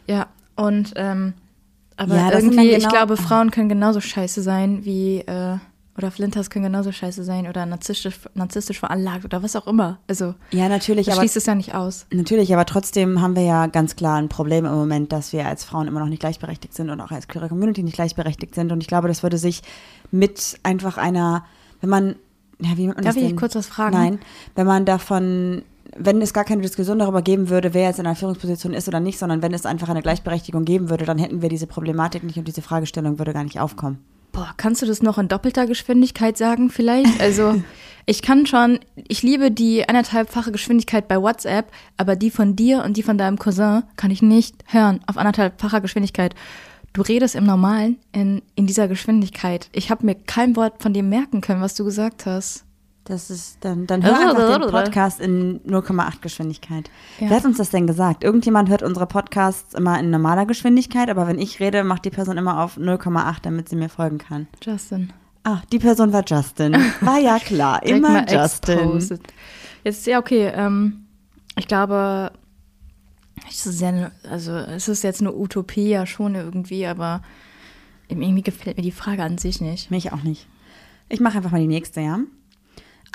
Ja, 0.08 0.28
und 0.56 0.94
ähm, 0.96 1.34
aber 1.98 2.16
Ja, 2.16 2.32
irgendwie, 2.32 2.56
dann 2.58 2.66
ich 2.68 2.78
genau- 2.78 2.90
glaube, 2.90 3.18
Frauen 3.18 3.50
können 3.52 3.70
genauso 3.70 4.00
scheiße 4.02 4.42
sein 4.44 4.86
wie, 4.86 5.20
äh, 5.22 5.58
oder 5.98 6.12
Flinters 6.12 6.50
können 6.50 6.66
genauso 6.66 6.92
scheiße 6.92 7.24
sein 7.24 7.48
oder 7.48 7.66
narzisstisch, 7.66 8.20
narzisstisch 8.36 8.80
veranlagt 8.80 9.26
oder 9.26 9.42
was 9.42 9.56
auch 9.56 9.66
immer. 9.66 9.98
Also 10.08 10.36
Ja, 10.52 10.70
natürlich, 10.70 11.08
das 11.08 11.16
aber 11.16 11.24
schließt 11.24 11.38
es 11.38 11.46
ja 11.48 11.56
nicht 11.56 11.74
aus. 11.74 12.06
Natürlich, 12.14 12.54
aber 12.54 12.66
trotzdem 12.66 13.20
haben 13.22 13.36
wir 13.36 13.44
ja 13.44 13.66
ganz 13.66 13.96
klar 13.96 14.18
ein 14.18 14.30
Problem 14.30 14.66
im 14.66 14.76
Moment, 14.76 15.12
dass 15.12 15.34
wir 15.34 15.48
als 15.48 15.64
Frauen 15.64 15.88
immer 15.88 16.00
noch 16.00 16.08
nicht 16.08 16.20
gleichberechtigt 16.20 16.76
sind 16.76 16.92
und 16.92 17.02
auch 17.02 17.10
als 17.10 17.28
queere 17.28 17.50
Community 17.50 17.82
nicht 17.82 17.96
gleichberechtigt 17.96 18.54
sind. 18.54 18.72
Und 18.72 18.82
ich 18.82 18.88
glaube, 18.88 19.08
das 19.08 19.24
würde 19.24 19.40
sich 19.40 19.64
mit 20.12 20.60
einfach 20.62 20.98
einer, 20.98 21.46
wenn 21.82 21.90
man, 21.90 22.16
ja, 22.60 22.78
wie 22.78 22.88
man 22.88 22.98
Darf 22.98 23.16
ich 23.16 23.28
denn? 23.28 23.36
kurz 23.36 23.56
was 23.56 23.66
fragen? 23.66 23.96
Nein, 23.96 24.20
wenn 24.54 24.68
man 24.68 24.86
davon, 24.86 25.64
wenn 25.98 26.22
es 26.22 26.32
gar 26.32 26.44
keine 26.44 26.62
Diskussion 26.62 27.00
darüber 27.00 27.24
geben 27.24 27.50
würde, 27.50 27.74
wer 27.74 27.88
jetzt 27.88 27.98
in 27.98 28.06
einer 28.06 28.16
Führungsposition 28.16 28.74
ist 28.74 28.88
oder 28.88 29.00
nicht, 29.00 29.18
sondern 29.18 29.42
wenn 29.42 29.54
es 29.54 29.66
einfach 29.66 29.90
eine 29.90 30.04
Gleichberechtigung 30.04 30.64
geben 30.64 30.92
würde, 30.92 31.06
dann 31.06 31.18
hätten 31.18 31.42
wir 31.42 31.50
diese 31.50 31.66
Problematik 31.66 32.24
nicht 32.24 32.38
und 32.38 32.48
diese 32.48 32.62
Fragestellung 32.62 33.18
würde 33.18 33.34
gar 33.34 33.44
nicht 33.44 33.60
aufkommen. 33.60 33.98
Boah, 34.38 34.54
kannst 34.56 34.84
du 34.84 34.86
das 34.86 35.02
noch 35.02 35.18
in 35.18 35.30
doppelter 35.30 35.66
Geschwindigkeit 35.66 36.38
sagen 36.38 36.70
vielleicht? 36.70 37.20
Also 37.20 37.60
ich 38.06 38.22
kann 38.22 38.46
schon, 38.46 38.78
ich 39.08 39.24
liebe 39.24 39.50
die 39.50 39.90
anderthalbfache 39.90 40.52
Geschwindigkeit 40.52 41.08
bei 41.08 41.20
WhatsApp, 41.20 41.72
aber 41.98 42.16
die 42.16 42.30
von 42.30 42.56
dir 42.56 42.84
und 42.84 42.98
die 42.98 43.02
von 43.02 43.18
deinem 43.18 43.40
Cousin 43.40 43.82
kann 43.96 44.12
ich 44.12 44.22
nicht 44.22 44.54
hören 44.68 45.00
auf 45.08 45.18
anderthalbfacher 45.18 45.82
Geschwindigkeit. 45.82 46.36
Du 46.94 47.02
redest 47.02 47.34
im 47.34 47.46
Normalen 47.46 47.98
in, 48.12 48.44
in 48.54 48.68
dieser 48.68 48.88
Geschwindigkeit. 48.88 49.70
Ich 49.72 49.90
habe 49.90 50.06
mir 50.06 50.14
kein 50.14 50.56
Wort 50.56 50.84
von 50.84 50.94
dem 50.94 51.10
merken 51.10 51.42
können, 51.42 51.62
was 51.62 51.74
du 51.74 51.84
gesagt 51.84 52.28
hast. 52.28 52.67
Das 53.08 53.30
ist 53.30 53.60
dann, 53.62 53.88
dann 53.88 54.04
hör 54.04 54.20
einfach 54.20 54.60
den 54.60 54.70
Podcast 54.70 55.22
in 55.22 55.62
0,8 55.62 56.20
Geschwindigkeit. 56.20 56.90
Ja. 57.20 57.30
Wer 57.30 57.38
hat 57.38 57.46
uns 57.46 57.58
das 57.58 57.70
denn 57.70 57.88
gesagt? 57.88 58.22
Irgendjemand 58.22 58.68
hört 58.70 58.84
unsere 58.84 59.08
Podcasts 59.08 59.74
immer 59.74 59.98
in 59.98 60.10
normaler 60.10 60.46
Geschwindigkeit, 60.46 61.10
aber 61.10 61.26
wenn 61.26 61.40
ich 61.40 61.62
rede, 61.62 61.86
macht 61.86 62.04
die 62.04 62.10
Person 62.10 62.38
immer 62.38 62.62
auf 62.62 62.76
0,8, 62.78 63.38
damit 63.44 63.70
sie 63.70 63.78
mir 63.78 63.88
folgen 63.88 64.18
kann. 64.18 64.48
Justin. 64.62 65.14
Ah, 65.46 65.62
die 65.72 65.80
Person 65.80 66.12
war 66.12 66.26
Justin. 66.28 66.76
War 67.00 67.18
ja 67.18 67.40
klar, 67.46 67.82
immer 67.84 68.30
Justin. 68.30 68.80
exposed. 68.80 69.22
Jetzt, 69.86 70.06
ja, 70.06 70.20
okay, 70.20 70.52
ähm, 70.54 71.06
ich 71.58 71.70
glaube, 71.70 72.34
es 73.50 73.66
ist, 73.66 73.80
sehr, 73.80 74.12
also, 74.30 74.52
es 74.52 74.90
ist 74.90 75.04
jetzt 75.04 75.22
eine 75.22 75.34
Utopie 75.34 75.88
ja 75.88 76.06
schon 76.06 76.36
irgendwie, 76.36 76.86
aber 76.86 77.22
irgendwie 78.10 78.42
gefällt 78.42 78.76
mir 78.76 78.84
die 78.84 78.92
Frage 78.92 79.24
an 79.24 79.38
sich 79.38 79.62
nicht. 79.62 79.92
Mich 79.92 80.12
auch 80.12 80.24
nicht. 80.24 80.46
Ich 81.08 81.22
mache 81.22 81.38
einfach 81.38 81.52
mal 81.52 81.62
die 81.62 81.68
nächste, 81.68 82.02
ja? 82.02 82.20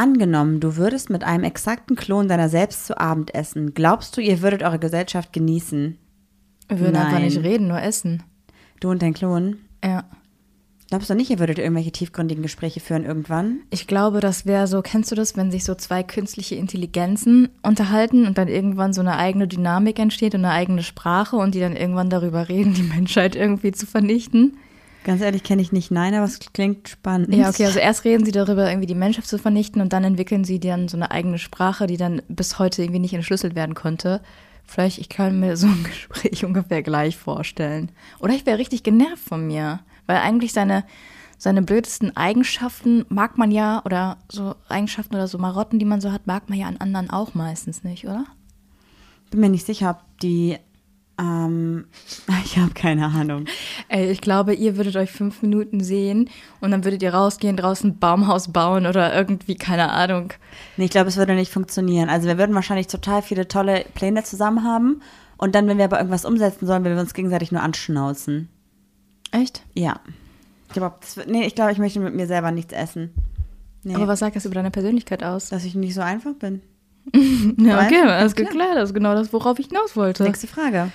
Angenommen, 0.03 0.59
du 0.59 0.75
würdest 0.75 1.11
mit 1.11 1.23
einem 1.23 1.44
exakten 1.44 1.94
Klon 1.94 2.27
deiner 2.27 2.49
selbst 2.49 2.87
zu 2.87 2.99
Abend 2.99 3.37
essen. 3.37 3.73
Glaubst 3.73 4.17
du, 4.17 4.21
ihr 4.21 4.43
würdet 4.43 4.65
eure 4.65 4.81
Gesellschaft 4.81 5.32
genießen? 5.32 5.97
Wir 6.67 6.81
würden 6.81 6.97
einfach 6.97 7.13
Nein. 7.13 7.27
nicht 7.27 7.39
reden, 7.39 7.69
nur 7.69 7.81
essen. 7.81 8.25
Du 8.81 8.91
und 8.91 9.01
dein 9.01 9.15
Klon? 9.15 9.59
Ja. 9.85 10.03
Glaubst 10.89 11.09
du 11.09 11.15
nicht, 11.15 11.31
ihr 11.31 11.39
würdet 11.39 11.61
irgendwelche 11.61 11.93
tiefgründigen 11.93 12.43
Gespräche 12.43 12.81
führen 12.81 13.05
irgendwann? 13.05 13.61
Ich 13.71 13.87
glaube, 13.87 14.19
das 14.19 14.44
wäre 14.44 14.67
so, 14.67 14.82
kennst 14.82 15.13
du 15.13 15.15
das, 15.15 15.37
wenn 15.37 15.53
sich 15.53 15.63
so 15.63 15.77
zwei 15.77 16.03
künstliche 16.03 16.56
Intelligenzen 16.56 17.51
unterhalten 17.63 18.27
und 18.27 18.39
dann 18.39 18.49
irgendwann 18.49 18.93
so 18.93 19.03
eine 19.03 19.19
eigene 19.19 19.47
Dynamik 19.47 20.01
entsteht 20.01 20.35
und 20.35 20.44
eine 20.44 20.53
eigene 20.53 20.82
Sprache 20.82 21.37
und 21.37 21.55
die 21.55 21.61
dann 21.61 21.77
irgendwann 21.77 22.11
darüber 22.11 22.49
reden, 22.49 22.75
die 22.75 22.82
Menschheit 22.82 23.37
irgendwie 23.37 23.71
zu 23.71 23.87
vernichten? 23.87 24.56
Ganz 25.05 25.21
ehrlich, 25.21 25.43
kenne 25.43 25.63
ich 25.63 25.73
nicht. 25.73 25.91
Nein, 25.91 26.15
aber 26.15 26.25
es 26.25 26.39
klingt 26.53 26.89
spannend. 26.89 27.35
Ja, 27.35 27.49
okay, 27.49 27.65
also 27.65 27.79
erst 27.79 28.05
reden 28.05 28.25
sie 28.25 28.32
darüber, 28.32 28.69
irgendwie 28.69 28.87
die 28.87 28.94
Menschheit 28.94 29.27
zu 29.27 29.39
vernichten 29.39 29.82
und 29.82 29.93
dann 29.93 30.05
entwickeln 30.05 30.44
sie 30.44 30.61
dann 30.61 30.89
so 30.89 30.97
eine 30.97 31.11
eigene 31.11 31.39
Sprache, 31.39 31.87
die 31.87 31.97
dann 31.97 32.23
bis 32.29 32.59
heute 32.59 32.82
irgendwie 32.82 33.01
nicht 33.01 33.15
entschlüsselt 33.15 33.55
werden 33.55 33.75
konnte. 33.75 34.21
Vielleicht, 34.65 34.99
ich 34.99 35.09
kann 35.09 35.41
mir 35.41 35.56
so 35.56 35.67
ein 35.67 35.85
Gespräch 35.85 36.44
ungefähr 36.44 36.82
gleich 36.82 37.17
vorstellen. 37.17 37.91
Oder 38.21 38.35
ich 38.35 38.47
wäre 38.47 38.59
richtig 38.59 38.82
genervt 38.82 39.25
von 39.25 39.47
mir, 39.47 39.81
weil 40.06 40.19
eigentlich 40.19 40.53
seine, 40.53 40.85
seine 41.37 41.63
blödesten 41.63 42.17
Eigenschaften 42.17 43.05
mag 43.09 43.39
man 43.39 43.51
ja, 43.51 43.82
oder 43.85 44.19
so 44.31 44.55
Eigenschaften 44.69 45.17
oder 45.17 45.27
so 45.27 45.39
Marotten, 45.39 45.81
die 45.81 45.85
man 45.85 46.01
so 46.01 46.13
hat, 46.13 46.27
mag 46.27 46.49
man 46.49 46.59
ja 46.59 46.67
an 46.67 46.77
anderen 46.77 47.11
auch 47.11 47.35
meistens 47.35 47.82
nicht, 47.82 48.05
oder? 48.05 48.25
Bin 49.31 49.41
mir 49.41 49.51
nicht 49.51 49.67
sicher, 49.67 49.91
ob 49.91 50.19
die. 50.21 50.59
Ähm, 51.22 51.84
ich 52.44 52.58
habe 52.58 52.74
keine 52.74 53.06
Ahnung. 53.06 53.44
Ey, 53.88 54.10
ich 54.10 54.20
glaube, 54.20 54.55
ihr 54.55 54.76
würdet 54.76 54.96
euch 54.96 55.10
fünf 55.10 55.43
Minuten 55.43 55.81
sehen 55.81 56.29
und 56.60 56.72
dann 56.72 56.84
würdet 56.84 57.02
ihr 57.02 57.14
rausgehen, 57.14 57.56
draußen 57.56 57.91
ein 57.91 57.98
Baumhaus 57.98 58.52
bauen 58.52 58.86
oder 58.86 59.14
irgendwie, 59.14 59.55
keine 59.55 59.91
Ahnung. 59.91 60.32
Nee, 60.76 60.86
ich 60.86 60.91
glaube, 60.91 61.08
es 61.08 61.17
würde 61.17 61.34
nicht 61.34 61.52
funktionieren. 61.52 62.08
Also 62.08 62.26
wir 62.26 62.38
würden 62.38 62.55
wahrscheinlich 62.55 62.88
total 62.88 63.22
viele 63.22 63.46
tolle 63.48 63.84
Pläne 63.94 64.24
zusammen 64.24 64.64
haben. 64.64 65.00
Und 65.36 65.55
dann, 65.55 65.67
wenn 65.69 65.79
wir 65.79 65.86
aber 65.86 65.98
irgendwas 65.98 66.24
umsetzen 66.24 66.67
sollen, 66.67 66.84
würden 66.84 66.96
wir 66.96 67.02
uns 67.02 67.14
gegenseitig 67.14 67.52
nur 67.52 67.62
anschnauzen. 67.62 68.48
Echt? 69.32 69.62
Ja. 69.74 70.00
Ich 70.69 70.74
glaube, 70.74 70.96
nee, 71.26 71.46
ich 71.46 71.55
glaube, 71.55 71.72
ich 71.72 71.79
möchte 71.79 72.00
mit 72.00 72.14
mir 72.14 72.26
selber 72.26 72.50
nichts 72.50 72.72
essen. 72.72 73.12
Nee, 73.82 73.96
Aber 73.96 74.06
was 74.06 74.20
sagt 74.20 74.36
das 74.36 74.44
über 74.44 74.55
deine 74.55 74.70
Persönlichkeit 74.70 75.24
aus? 75.24 75.48
dass 75.48 75.64
ich 75.64 75.74
nicht 75.74 75.94
so 75.94 76.00
einfach 76.00 76.34
bin. 76.34 76.62
Ja, 77.58 77.84
okay, 77.84 78.00
alles 78.02 78.34
klar. 78.34 78.48
geklärt. 78.48 78.76
Das 78.76 78.91
ist 78.91 78.94
genau 78.94 79.14
das, 79.14 79.32
worauf 79.32 79.58
ich 79.58 79.67
hinaus 79.67 79.96
wollte. 79.96 80.22
Nächste 80.22 80.46
Frage. 80.46 80.93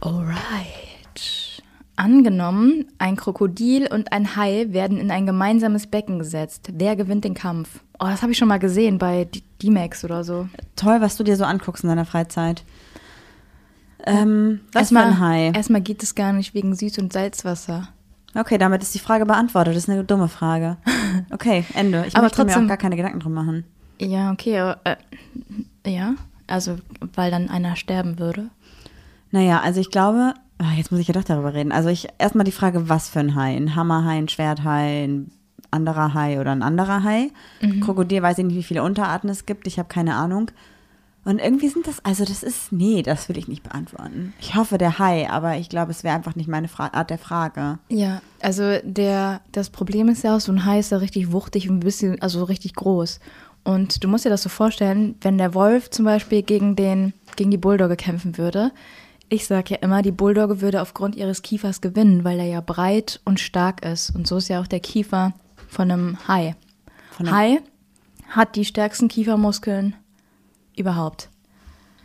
Alright. 0.00 1.62
Angenommen, 1.96 2.86
ein 2.98 3.16
Krokodil 3.16 3.88
und 3.92 4.12
ein 4.12 4.36
Hai 4.36 4.66
werden 4.70 4.98
in 4.98 5.10
ein 5.10 5.26
gemeinsames 5.26 5.88
Becken 5.88 6.20
gesetzt. 6.20 6.68
Wer 6.72 6.94
gewinnt 6.94 7.24
den 7.24 7.34
Kampf? 7.34 7.80
Oh, 7.98 8.06
das 8.06 8.22
habe 8.22 8.30
ich 8.30 8.38
schon 8.38 8.46
mal 8.46 8.60
gesehen 8.60 8.98
bei 8.98 9.26
D-Max 9.60 10.04
oder 10.04 10.22
so. 10.22 10.48
Toll, 10.76 11.00
was 11.00 11.16
du 11.16 11.24
dir 11.24 11.36
so 11.36 11.44
anguckst 11.44 11.82
in 11.82 11.88
deiner 11.88 12.04
Freizeit. 12.04 12.62
Ähm, 14.06 14.60
was 14.72 14.82
erstmal, 14.82 15.06
für 15.06 15.08
ein 15.08 15.18
Hai? 15.20 15.50
Erstmal 15.50 15.80
geht 15.80 16.04
es 16.04 16.14
gar 16.14 16.32
nicht 16.32 16.54
wegen 16.54 16.72
Süß- 16.72 17.00
und 17.00 17.12
Salzwasser. 17.12 17.88
Okay, 18.36 18.58
damit 18.58 18.82
ist 18.82 18.94
die 18.94 19.00
Frage 19.00 19.26
beantwortet. 19.26 19.74
Das 19.74 19.82
ist 19.84 19.90
eine 19.90 20.04
dumme 20.04 20.28
Frage. 20.28 20.76
Okay, 21.30 21.64
Ende. 21.74 22.04
Ich 22.06 22.14
Aber 22.14 22.24
möchte 22.24 22.42
mir 22.42 22.46
trotzdem- 22.48 22.64
auch 22.64 22.68
gar 22.68 22.76
keine 22.76 22.94
Gedanken 22.96 23.20
drum 23.20 23.32
machen. 23.32 23.64
Ja, 23.98 24.30
okay, 24.30 24.58
aber, 24.60 24.78
äh, 24.84 24.96
ja, 25.86 26.14
also 26.46 26.76
weil 27.14 27.30
dann 27.30 27.48
einer 27.48 27.76
sterben 27.76 28.18
würde. 28.18 28.50
Naja, 29.30 29.60
also 29.60 29.80
ich 29.80 29.90
glaube, 29.90 30.34
ah, 30.58 30.72
jetzt 30.76 30.90
muss 30.90 31.00
ich 31.00 31.08
ja 31.08 31.14
doch 31.14 31.24
darüber 31.24 31.54
reden. 31.54 31.72
Also 31.72 31.88
ich 31.88 32.08
erstmal 32.18 32.44
die 32.44 32.52
Frage, 32.52 32.88
was 32.88 33.08
für 33.08 33.20
ein 33.20 33.34
Hai? 33.34 33.56
Ein 33.56 33.74
Hammerhai, 33.74 34.18
ein 34.18 34.28
Schwerthai, 34.28 35.04
ein 35.04 35.30
anderer 35.70 36.14
Hai 36.14 36.40
oder 36.40 36.52
ein 36.52 36.62
anderer 36.62 37.04
Hai? 37.04 37.30
Krokodil 37.80 38.22
weiß 38.22 38.38
ich 38.38 38.44
nicht, 38.44 38.56
wie 38.56 38.62
viele 38.62 38.82
Unterarten 38.82 39.28
es 39.28 39.46
gibt. 39.46 39.66
Ich 39.66 39.78
habe 39.78 39.88
keine 39.88 40.14
Ahnung. 40.14 40.50
Und 41.24 41.40
irgendwie 41.40 41.68
sind 41.68 41.86
das, 41.86 42.02
also 42.06 42.24
das 42.24 42.42
ist, 42.42 42.72
nee, 42.72 43.02
das 43.02 43.28
will 43.28 43.36
ich 43.36 43.48
nicht 43.48 43.62
beantworten. 43.62 44.32
Ich 44.40 44.54
hoffe 44.54 44.78
der 44.78 44.98
Hai, 44.98 45.28
aber 45.28 45.58
ich 45.58 45.68
glaube, 45.68 45.90
es 45.90 46.02
wäre 46.02 46.14
einfach 46.14 46.36
nicht 46.36 46.48
meine 46.48 46.68
Fra 46.68 46.88
Art 46.94 47.10
der 47.10 47.18
Frage. 47.18 47.78
Ja, 47.90 48.22
also 48.40 48.78
der, 48.82 49.42
das 49.52 49.68
Problem 49.68 50.08
ist 50.08 50.24
ja 50.24 50.34
auch, 50.34 50.40
so 50.40 50.52
ein 50.52 50.64
Hai 50.64 50.78
ist 50.78 50.90
ja 50.90 50.96
richtig 50.96 51.30
wuchtig 51.30 51.68
und 51.68 51.76
ein 51.76 51.80
bisschen, 51.80 52.22
also 52.22 52.44
richtig 52.44 52.74
groß. 52.74 53.20
Und 53.62 54.02
du 54.02 54.08
musst 54.08 54.24
dir 54.24 54.30
das 54.30 54.42
so 54.42 54.48
vorstellen, 54.48 55.16
wenn 55.20 55.36
der 55.36 55.52
Wolf 55.52 55.90
zum 55.90 56.06
Beispiel 56.06 56.42
gegen, 56.42 56.76
den, 56.76 57.12
gegen 57.36 57.50
die 57.50 57.58
Bulldogge 57.58 57.96
kämpfen 57.96 58.38
würde. 58.38 58.72
Ich 59.28 59.46
sage 59.46 59.74
ja 59.74 59.76
immer, 59.80 60.00
die 60.02 60.10
Bulldogge 60.12 60.60
würde 60.60 60.80
aufgrund 60.80 61.14
ihres 61.16 61.42
Kiefers 61.42 61.80
gewinnen, 61.80 62.24
weil 62.24 62.38
er 62.38 62.46
ja 62.46 62.60
breit 62.60 63.20
und 63.24 63.40
stark 63.40 63.84
ist. 63.84 64.14
Und 64.14 64.26
so 64.26 64.38
ist 64.38 64.48
ja 64.48 64.60
auch 64.60 64.66
der 64.66 64.80
Kiefer 64.80 65.32
von 65.68 65.90
einem 65.90 66.16
Hai. 66.28 66.56
Von 67.10 67.26
einem- 67.28 67.36
Hai 67.36 67.58
hat 68.30 68.56
die 68.56 68.64
stärksten 68.64 69.08
Kiefermuskeln 69.08 69.94
überhaupt. 70.76 71.28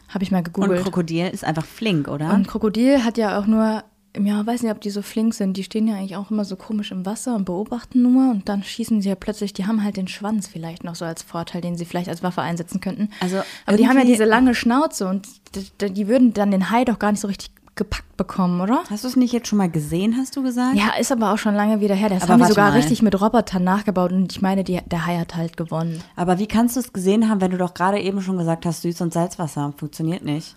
Habe 0.09 0.23
ich 0.23 0.31
mal 0.31 0.39
Und 0.39 0.43
gegoogelt. 0.45 0.83
Krokodil 0.83 1.27
ist 1.27 1.43
einfach 1.45 1.65
flink, 1.65 2.07
oder? 2.07 2.33
Und 2.33 2.47
Krokodil 2.47 3.03
hat 3.03 3.17
ja 3.17 3.39
auch 3.39 3.45
nur, 3.47 3.83
ja, 4.19 4.45
weiß 4.45 4.61
nicht, 4.63 4.71
ob 4.71 4.79
die 4.81 4.89
so 4.91 5.01
flink 5.01 5.33
sind. 5.33 5.57
Die 5.57 5.63
stehen 5.63 5.87
ja 5.87 5.95
eigentlich 5.95 6.15
auch 6.15 6.29
immer 6.31 6.45
so 6.45 6.55
komisch 6.55 6.91
im 6.91 7.05
Wasser 7.05 7.35
und 7.35 7.45
beobachten 7.45 8.01
nur 8.01 8.31
und 8.31 8.47
dann 8.47 8.63
schießen 8.63 9.01
sie 9.01 9.09
ja 9.09 9.15
plötzlich, 9.15 9.53
die 9.53 9.65
haben 9.65 9.83
halt 9.83 9.97
den 9.97 10.07
Schwanz 10.07 10.47
vielleicht 10.47 10.83
noch 10.83 10.95
so 10.95 11.05
als 11.05 11.23
Vorteil, 11.23 11.61
den 11.61 11.75
sie 11.77 11.85
vielleicht 11.85 12.09
als 12.09 12.21
Waffe 12.23 12.41
einsetzen 12.41 12.79
könnten. 12.79 13.09
Also 13.19 13.41
Aber 13.65 13.77
die 13.77 13.87
haben 13.87 13.97
ja 13.97 14.05
diese 14.05 14.25
lange 14.25 14.53
Schnauze 14.55 15.07
und 15.07 15.27
d- 15.55 15.65
d- 15.81 15.89
die 15.89 16.07
würden 16.07 16.33
dann 16.33 16.51
den 16.51 16.69
Hai 16.69 16.85
doch 16.85 16.99
gar 16.99 17.11
nicht 17.11 17.21
so 17.21 17.27
richtig 17.27 17.51
gepackt 17.75 18.15
bekommen, 18.17 18.61
oder? 18.61 18.83
Hast 18.87 19.03
du 19.03 19.07
es 19.07 19.15
nicht 19.15 19.33
jetzt 19.33 19.47
schon 19.47 19.57
mal 19.57 19.67
gesehen, 19.69 20.15
hast 20.15 20.35
du 20.35 20.43
gesagt? 20.43 20.75
Ja, 20.75 20.91
ist 20.99 21.11
aber 21.11 21.33
auch 21.33 21.39
schon 21.39 21.55
lange 21.55 21.81
wieder 21.81 21.95
her. 21.95 22.09
Das 22.09 22.21
Aber 22.21 22.33
haben 22.33 22.41
die 22.41 22.47
sogar 22.49 22.69
mal. 22.69 22.77
richtig 22.77 23.01
mit 23.01 23.19
Robotern 23.19 23.63
nachgebaut 23.63 24.11
und 24.11 24.31
ich 24.31 24.43
meine, 24.43 24.63
die, 24.63 24.79
der 24.85 25.07
Hai 25.07 25.17
hat 25.17 25.35
halt 25.35 25.57
gewonnen. 25.57 25.99
Aber 26.15 26.37
wie 26.37 26.45
kannst 26.45 26.75
du 26.75 26.81
es 26.81 26.93
gesehen 26.93 27.27
haben, 27.29 27.41
wenn 27.41 27.49
du 27.49 27.57
doch 27.57 27.73
gerade 27.73 27.99
eben 27.99 28.21
schon 28.21 28.37
gesagt 28.37 28.67
hast, 28.67 28.85
Süß- 28.85 29.01
und 29.01 29.11
Salzwasser 29.11 29.73
funktioniert 29.75 30.23
nicht? 30.23 30.55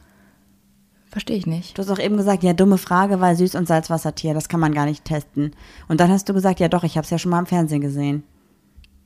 Verstehe 1.16 1.38
ich 1.38 1.46
nicht. 1.46 1.78
Du 1.78 1.80
hast 1.80 1.88
auch 1.88 1.99
eben 1.99 2.18
gesagt, 2.18 2.42
ja, 2.42 2.52
dumme 2.52 2.76
Frage, 2.76 3.23
weil 3.23 3.37
Süß- 3.37 3.56
und 3.56 3.66
Salzwassertier, 3.66 4.35
das 4.35 4.50
kann 4.50 4.61
man 4.61 4.75
gar 4.75 4.85
nicht 4.85 5.02
testen. 5.06 5.52
Und 5.88 5.99
dann 5.99 6.11
hast 6.11 6.28
du 6.28 6.35
gesagt, 6.35 6.61
ja 6.61 6.68
doch, 6.68 6.85
ich 6.85 6.99
habe 6.99 7.06
es 7.06 7.11
ja 7.11 7.16
schon 7.16 7.30
mal 7.30 7.38
im 7.38 7.46
Fernsehen 7.46 7.80
gesehen. 7.80 8.23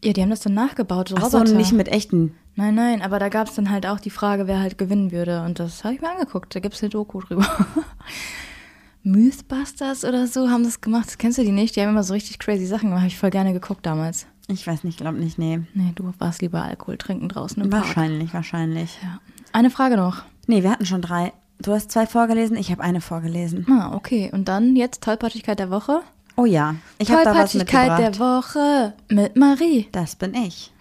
Ja, 0.02 0.12
die 0.12 0.21
haben 0.21 0.31
das 0.31 0.40
dann 0.40 0.55
nachgebaut, 0.55 1.11
so 1.11 1.14
Ach 1.17 1.31
so, 1.31 1.38
Roboter. 1.38 1.55
nicht 1.57 1.71
mit 1.73 1.87
echten. 1.87 2.35
Nein, 2.57 2.75
nein, 2.75 3.00
aber 3.00 3.21
da 3.21 3.29
gab 3.29 3.47
es 3.47 3.55
dann 3.55 3.71
halt 3.71 3.87
auch 3.87 4.00
die 4.00 4.11
Frage, 4.11 4.49
wer 4.49 4.59
halt 4.59 4.76
gewinnen 4.76 5.12
würde. 5.12 5.45
Und 5.45 5.61
das 5.61 5.85
habe 5.85 5.95
ich 5.95 6.00
mir 6.00 6.11
angeguckt. 6.11 6.52
Da 6.52 6.59
gibt 6.59 6.75
es 6.75 6.83
eine 6.83 6.90
Doku 6.90 7.21
drüber. 7.21 7.47
Mythbusters 9.05 10.05
oder 10.05 10.26
so 10.26 10.50
haben 10.50 10.64
das 10.64 10.81
gemacht. 10.81 11.17
Kennst 11.17 11.38
du 11.38 11.45
die 11.45 11.52
nicht? 11.52 11.76
Die 11.76 11.81
haben 11.81 11.90
immer 11.90 12.02
so 12.02 12.12
richtig 12.14 12.40
crazy 12.40 12.67
Sachen 12.67 12.88
gemacht. 12.88 13.02
Habe 13.02 13.09
ich 13.09 13.19
voll 13.19 13.31
gerne 13.31 13.52
geguckt 13.52 13.87
damals. 13.87 14.26
Ich 14.49 14.67
weiß 14.67 14.83
nicht, 14.83 14.99
glaub 14.99 15.14
nicht, 15.14 15.38
nee. 15.38 15.61
Nee, 15.75 15.93
du 15.95 16.12
warst 16.19 16.43
lieber 16.43 16.64
Alkohol 16.64 16.99
trinken 16.99 17.29
draußen 17.29 17.62
im 17.62 17.71
Park. 17.71 17.85
Wahrscheinlich, 17.85 18.35
wahrscheinlich. 18.35 18.99
Ja. 19.00 19.21
Eine 19.52 19.71
Frage 19.71 19.97
noch. 19.97 20.25
Nee, 20.49 20.64
wir 20.64 20.73
hatten 20.73 20.87
schon 20.87 21.02
drei. 21.02 21.33
Du 21.62 21.73
hast 21.73 21.90
zwei 21.90 22.07
vorgelesen, 22.07 22.57
ich 22.57 22.71
habe 22.71 22.83
eine 22.83 23.00
vorgelesen. 23.00 23.67
Ah, 23.71 23.95
okay. 23.95 24.31
Und 24.33 24.49
dann 24.49 24.76
jetzt 24.76 25.02
Tollpatschigkeit 25.02 25.59
der 25.59 25.71
Woche. 25.71 26.00
Oh 26.37 26.47
ja, 26.47 26.76
ich 26.99 27.11
habe 27.11 27.23
da 27.23 27.35
was 27.35 27.52
Tollpatschigkeit 27.52 27.99
mitgebracht. 27.99 28.55
der 28.55 28.75
Woche 28.79 28.93
mit 29.09 29.37
Marie. 29.37 29.88
das 29.93 30.17
bin 30.17 30.35
ich. 30.35 30.73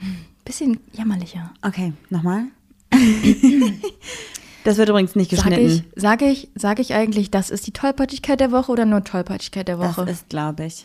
Bisschen 0.46 0.80
jämmerlicher. 0.94 1.52
Okay, 1.62 1.92
nochmal. 2.10 2.46
das 4.64 4.78
wird 4.78 4.88
übrigens 4.88 5.16
nicht 5.16 5.30
geschnitten. 5.32 5.66
ich, 5.66 5.84
sag 5.96 6.22
ich, 6.22 6.50
sag 6.56 6.80
ich 6.80 6.94
eigentlich, 6.94 7.30
das 7.30 7.50
ist 7.50 7.68
die 7.68 7.72
Tollpatschigkeit 7.74 8.40
der 8.40 8.52
Woche 8.52 8.72
oder 8.72 8.86
nur 8.86 9.04
Tollpatschigkeit 9.04 9.68
der 9.68 9.78
das 9.78 9.98
Woche? 9.98 10.10
ist, 10.10 10.30
glaube 10.30 10.66
ich. 10.66 10.84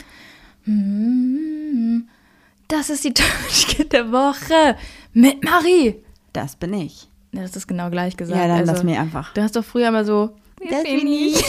Das 2.67 2.89
ist 2.89 3.05
die 3.05 3.13
Tollpatschigkeit 3.13 3.93
der 3.93 4.11
Woche 4.11 4.75
mit 5.13 5.41
Marie. 5.43 5.95
Das 6.33 6.57
bin 6.57 6.73
ich. 6.73 7.07
Ja, 7.35 7.41
das 7.41 7.55
ist 7.55 7.67
genau 7.67 7.89
gleich 7.89 8.15
gesagt. 8.17 8.39
Ja, 8.39 8.47
dann 8.47 8.59
also, 8.59 8.71
lass 8.71 8.83
mir 8.83 8.99
einfach. 8.99 9.33
Du 9.33 9.41
hast 9.41 9.55
doch 9.55 9.65
früher 9.65 9.91
mal 9.91 10.05
so. 10.05 10.35
Das 10.69 10.83
bin 10.83 11.07
ich. 11.07 11.43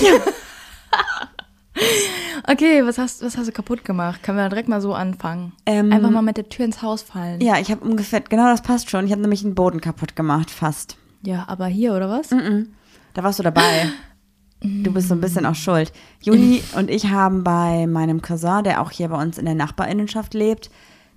Okay, 2.48 2.86
was 2.86 2.96
hast, 2.96 3.22
was 3.22 3.36
hast 3.36 3.48
du 3.48 3.52
kaputt 3.52 3.84
gemacht? 3.84 4.22
Können 4.22 4.38
wir 4.38 4.48
direkt 4.48 4.68
mal 4.68 4.80
so 4.80 4.94
anfangen? 4.94 5.52
Ähm, 5.66 5.92
Einfach 5.92 6.10
mal 6.10 6.22
mit 6.22 6.36
der 6.36 6.48
Tür 6.48 6.64
ins 6.64 6.80
Haus 6.80 7.02
fallen. 7.02 7.40
Ja, 7.40 7.58
ich 7.58 7.70
habe 7.70 7.84
ungefähr, 7.84 8.20
genau 8.20 8.44
das 8.44 8.62
passt 8.62 8.88
schon. 8.88 9.04
Ich 9.04 9.12
habe 9.12 9.20
nämlich 9.20 9.44
einen 9.44 9.54
Boden 9.54 9.80
kaputt 9.80 10.14
gemacht, 10.16 10.50
fast. 10.50 10.96
Ja, 11.22 11.44
aber 11.48 11.66
hier 11.66 11.92
oder 11.92 12.08
was? 12.08 12.28
Da 13.14 13.22
warst 13.22 13.38
du 13.38 13.42
dabei. 13.42 13.62
Du 14.62 14.90
bist 14.90 15.08
so 15.08 15.14
ein 15.14 15.20
bisschen 15.20 15.44
auch 15.44 15.54
schuld. 15.54 15.92
Juni 16.22 16.62
und 16.76 16.90
ich 16.90 17.10
haben 17.10 17.44
bei 17.44 17.86
meinem 17.86 18.22
Cousin, 18.22 18.64
der 18.64 18.80
auch 18.80 18.90
hier 18.90 19.08
bei 19.08 19.22
uns 19.22 19.36
in 19.36 19.44
der 19.44 19.54
Nachbarinnenschaft 19.54 20.32
lebt, 20.32 20.70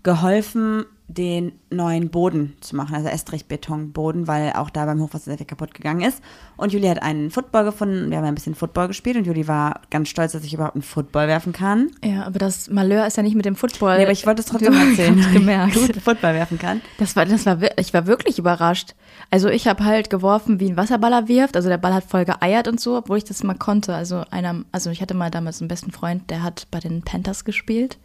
geholfen, 0.03 0.83
den 1.11 1.53
neuen 1.71 2.09
Boden 2.09 2.55
zu 2.61 2.75
machen, 2.75 2.95
also 2.95 3.09
Estrichbetonboden, 3.09 4.27
weil 4.27 4.53
auch 4.53 4.69
da 4.69 4.85
beim 4.85 5.01
Hochwasser 5.01 5.25
sehr 5.25 5.37
viel 5.37 5.47
kaputt 5.47 5.73
gegangen 5.73 6.01
ist. 6.01 6.21
Und 6.55 6.71
Juli 6.71 6.87
hat 6.87 7.01
einen 7.01 7.31
Football 7.31 7.63
gefunden. 7.65 8.11
Wir 8.11 8.17
haben 8.19 8.25
ein 8.25 8.35
bisschen 8.35 8.53
Football 8.53 8.87
gespielt 8.89 9.17
und 9.17 9.25
Juli 9.25 9.47
war 9.47 9.81
ganz 9.89 10.09
stolz, 10.09 10.33
dass 10.33 10.43
ich 10.43 10.53
überhaupt 10.53 10.75
einen 10.75 10.83
Football 10.83 11.27
werfen 11.27 11.51
kann. 11.51 11.89
Ja, 12.03 12.25
aber 12.27 12.37
das 12.37 12.69
Malheur 12.69 13.07
ist 13.07 13.17
ja 13.17 13.23
nicht 13.23 13.35
mit 13.35 13.45
dem 13.45 13.55
Football. 13.55 13.97
Nee, 13.97 14.03
aber 14.03 14.11
ich 14.11 14.25
wollte 14.27 14.41
es 14.41 14.45
trotzdem 14.47 14.71
Du- 14.73 14.79
erzählen. 14.79 15.17
Ich 15.19 15.33
gemerkt. 15.33 15.73
Gut 15.73 15.95
Football 15.97 16.33
werfen 16.35 16.59
kann. 16.59 16.81
Das 16.99 17.15
war, 17.15 17.25
das 17.25 17.45
war, 17.47 17.57
ich 17.79 17.91
war 17.93 18.05
wirklich 18.05 18.37
überrascht. 18.37 18.93
Also 19.31 19.49
ich 19.49 19.67
habe 19.67 19.83
halt 19.83 20.09
geworfen, 20.11 20.59
wie 20.59 20.69
ein 20.69 20.77
Wasserballer 20.77 21.27
wirft. 21.27 21.55
Also 21.55 21.69
der 21.69 21.77
Ball 21.79 21.93
hat 21.95 22.03
voll 22.03 22.25
geeiert 22.25 22.67
und 22.67 22.79
so, 22.79 22.95
obwohl 22.97 23.17
ich 23.17 23.23
das 23.23 23.41
mal 23.43 23.55
konnte. 23.55 23.95
Also 23.95 24.23
einer, 24.29 24.63
also 24.71 24.91
ich 24.91 25.01
hatte 25.01 25.15
mal 25.15 25.31
damals 25.31 25.59
einen 25.59 25.69
besten 25.69 25.91
Freund, 25.91 26.29
der 26.29 26.43
hat 26.43 26.67
bei 26.69 26.79
den 26.79 27.01
Panthers 27.01 27.45
gespielt 27.45 27.97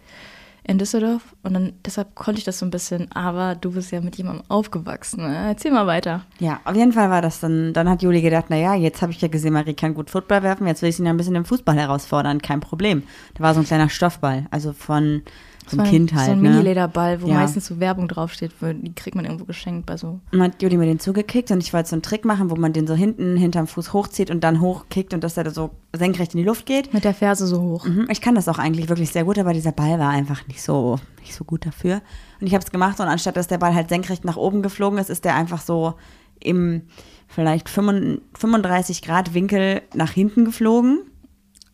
in 0.66 0.78
Düsseldorf 0.78 1.36
und 1.42 1.54
dann 1.54 1.74
deshalb 1.84 2.14
konnte 2.14 2.38
ich 2.38 2.44
das 2.44 2.58
so 2.58 2.66
ein 2.66 2.70
bisschen. 2.70 3.12
Aber 3.12 3.54
du 3.54 3.72
bist 3.72 3.92
ja 3.92 4.00
mit 4.00 4.16
jemandem 4.16 4.44
aufgewachsen. 4.48 5.20
Ne? 5.20 5.48
Erzähl 5.48 5.70
mal 5.70 5.86
weiter. 5.86 6.22
Ja, 6.38 6.60
auf 6.64 6.74
jeden 6.74 6.92
Fall 6.92 7.10
war 7.10 7.20
das 7.20 7.40
dann, 7.40 7.74
dann 7.74 7.88
hat 7.88 8.02
Juli 8.02 8.22
gedacht, 8.22 8.46
na 8.48 8.56
ja, 8.56 8.74
jetzt 8.74 9.02
habe 9.02 9.12
ich 9.12 9.20
ja 9.20 9.28
gesehen, 9.28 9.52
Marie 9.52 9.74
kann 9.74 9.94
gut 9.94 10.10
Football 10.10 10.42
werfen, 10.42 10.66
jetzt 10.66 10.80
will 10.80 10.88
ich 10.88 10.96
sie 10.96 11.04
ja 11.04 11.10
ein 11.10 11.16
bisschen 11.16 11.34
im 11.34 11.44
Fußball 11.44 11.76
herausfordern, 11.76 12.40
kein 12.40 12.60
Problem. 12.60 13.02
Da 13.34 13.44
war 13.44 13.54
so 13.54 13.60
ein 13.60 13.66
kleiner 13.66 13.90
Stoffball, 13.90 14.46
also 14.50 14.72
von 14.72 15.22
so 15.66 15.78
war 15.78 15.86
Kind 15.86 16.12
halt, 16.14 16.26
So 16.26 16.32
ein 16.32 16.42
ne? 16.42 16.50
Mini-Lederball, 16.50 17.22
wo 17.22 17.26
Ja. 17.28 17.34
meistens 17.34 17.66
so 17.66 17.80
Werbung 17.80 18.06
draufsteht. 18.08 18.52
Die 18.60 18.92
kriegt 18.94 19.14
man 19.16 19.24
irgendwo 19.24 19.44
geschenkt 19.44 19.86
bei 19.86 19.96
so. 19.96 20.20
Und 20.32 20.42
hat 20.42 20.60
Juli 20.62 20.76
mir 20.76 20.86
den 20.86 21.00
zugekickt 21.00 21.50
und 21.50 21.62
ich 21.62 21.72
wollte 21.72 21.88
so 21.88 21.96
einen 21.96 22.02
Trick 22.02 22.24
machen, 22.24 22.50
wo 22.50 22.56
man 22.56 22.72
den 22.72 22.86
so 22.86 22.94
hinten 22.94 23.36
hinterm 23.36 23.66
Fuß 23.66 23.92
hochzieht 23.92 24.30
und 24.30 24.42
dann 24.44 24.60
hochkickt 24.60 25.14
und 25.14 25.24
dass 25.24 25.36
er 25.36 25.44
da 25.44 25.50
so 25.50 25.70
senkrecht 25.94 26.34
in 26.34 26.38
die 26.38 26.44
Luft 26.44 26.66
geht. 26.66 26.92
Mit 26.92 27.04
der 27.04 27.14
Ferse 27.14 27.46
so 27.46 27.60
hoch. 27.62 27.86
Mhm, 27.86 28.06
Ich 28.10 28.20
kann 28.20 28.34
das 28.34 28.48
auch 28.48 28.58
eigentlich 28.58 28.88
wirklich 28.88 29.10
sehr 29.10 29.24
gut, 29.24 29.38
aber 29.38 29.52
dieser 29.54 29.72
Ball 29.72 29.98
war 29.98 30.10
einfach 30.10 30.46
nicht 30.48 30.62
so, 30.62 30.98
nicht 31.20 31.34
so 31.34 31.44
gut 31.44 31.64
dafür. 31.66 32.02
Und 32.40 32.46
ich 32.46 32.54
habe 32.54 32.64
es 32.64 32.70
gemacht 32.70 33.00
und 33.00 33.06
anstatt 33.06 33.36
dass 33.36 33.46
der 33.48 33.58
Ball 33.58 33.74
halt 33.74 33.88
senkrecht 33.88 34.24
nach 34.24 34.36
oben 34.36 34.62
geflogen 34.62 34.98
ist, 34.98 35.08
ist 35.10 35.24
der 35.24 35.34
einfach 35.34 35.60
so 35.62 35.94
im 36.40 36.82
vielleicht 37.26 37.68
35 37.70 39.02
Grad 39.02 39.34
Winkel 39.34 39.82
nach 39.94 40.10
hinten 40.10 40.44
geflogen. 40.44 40.98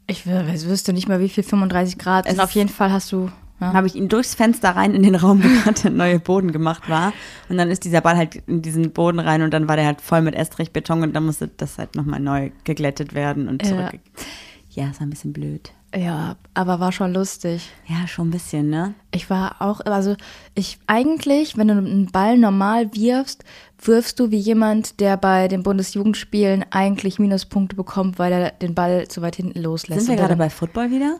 Ich 0.06 0.23
wü- 0.23 0.52
ich 0.52 0.66
wüsste 0.66 0.92
nicht 0.92 1.09
mal, 1.09 1.20
wie 1.20 1.28
viel 1.28 1.44
35 1.44 1.99
Grad 1.99 2.26
Es 2.26 2.32
sind. 2.32 2.40
Auf 2.40 2.50
ist- 2.50 2.54
jeden 2.56 2.68
Fall 2.68 2.90
hast 2.92 3.12
du. 3.12 3.30
Ja. 3.61 3.73
habe 3.75 3.87
ich 3.87 3.95
ihn 3.95 4.09
durchs 4.09 4.35
Fenster 4.35 4.71
rein 4.71 4.95
in 4.95 5.02
den 5.02 5.14
Raum 5.14 5.40
gebracht, 5.40 5.85
der 5.85 5.90
neue 5.90 6.19
Boden 6.19 6.50
gemacht 6.52 6.88
war. 6.88 7.12
Und 7.49 7.59
dann 7.59 7.71
ist 7.71 7.85
dieser 7.85 8.00
Ball 8.00 8.17
halt 8.17 8.37
in 8.47 8.62
diesen 8.62 8.90
Boden 8.93 9.19
rein 9.19 9.43
und 9.43 9.52
dann 9.52 9.69
war 9.69 9.76
der 9.76 9.87
halt 9.87 10.00
voll 10.00 10.23
mit 10.23 10.35
Estrichbeton 10.35 11.02
und 11.02 11.12
dann 11.14 11.26
musste 11.26 11.49
das 11.57 11.79
halt 11.79 11.95
nochmal 11.95 12.21
neu 12.21 12.50
geglättet 12.64 13.14
werden 13.14 13.49
und 13.49 13.62
Ja. 13.62 13.69
zurück. 13.69 14.00
Ja, 14.71 14.88
ist 14.90 15.00
ein 15.00 15.11
bisschen 15.11 15.33
blöd. 15.33 15.73
ja, 15.97 16.37
aber 16.55 16.79
war 16.79 16.93
schon 16.93 17.12
lustig. 17.12 17.69
Ja, 17.88 18.07
schon 18.07 18.29
ein 18.29 18.31
bisschen, 18.31 18.71
ne? 18.71 18.95
Ich 19.12 19.29
war 19.29 19.57
auch, 19.61 19.81
also 19.81 20.14
ich 20.55 20.79
eigentlich, 20.87 21.57
wenn 21.57 21.67
du 21.67 21.75
einen 21.79 22.07
Ball 22.12 22.38
normal 22.38 22.95
wirfst, 22.95 23.43
wirfst 23.83 24.21
du 24.21 24.31
wie 24.31 24.38
jemand, 24.38 25.00
der 25.00 25.17
bei 25.17 25.49
den 25.49 25.64
Bundesjugendspielen 25.64 26.64
eigentlich 26.71 27.19
Minuspunkte 27.19 27.75
bekommt, 27.75 28.21
weil 28.21 28.33
er 28.33 28.50
den 28.52 28.75
Ball 28.76 29.09
zu 29.09 29.21
weit 29.23 29.35
hinten 29.37 29.61
loslässt. 29.61 30.07
Sind 30.07 30.11
wir 30.17 30.17
gerade 30.23 30.37
bei 30.37 30.49
Football 30.50 30.93
wieder? 30.93 31.19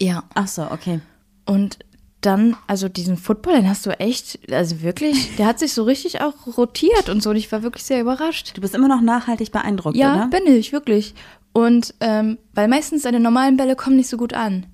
Ja. 0.00 0.22
Ach 0.34 0.46
so, 0.46 0.62
okay. 0.70 1.00
Und 1.44 1.78
dann, 2.20 2.56
also 2.68 2.88
diesen 2.88 3.16
Football, 3.16 3.54
den 3.54 3.68
hast 3.68 3.84
du 3.84 3.90
echt, 3.98 4.38
also 4.52 4.80
wirklich, 4.82 5.36
der 5.36 5.46
hat 5.46 5.58
sich 5.58 5.72
so 5.72 5.82
richtig 5.82 6.20
auch 6.20 6.34
rotiert 6.56 7.08
und 7.08 7.22
so. 7.22 7.30
Und 7.30 7.36
ich 7.36 7.50
war 7.50 7.62
wirklich 7.62 7.84
sehr 7.84 8.00
überrascht. 8.00 8.56
Du 8.56 8.60
bist 8.60 8.74
immer 8.74 8.88
noch 8.88 9.00
nachhaltig 9.00 9.50
beeindruckt, 9.50 9.96
Ja, 9.96 10.14
oder? 10.14 10.26
bin 10.28 10.46
ich, 10.46 10.72
wirklich. 10.72 11.14
Und 11.52 11.94
ähm, 12.00 12.38
weil 12.54 12.68
meistens 12.68 13.02
deine 13.02 13.20
normalen 13.20 13.56
Bälle 13.56 13.76
kommen 13.76 13.96
nicht 13.96 14.08
so 14.08 14.16
gut 14.16 14.32
an. 14.32 14.66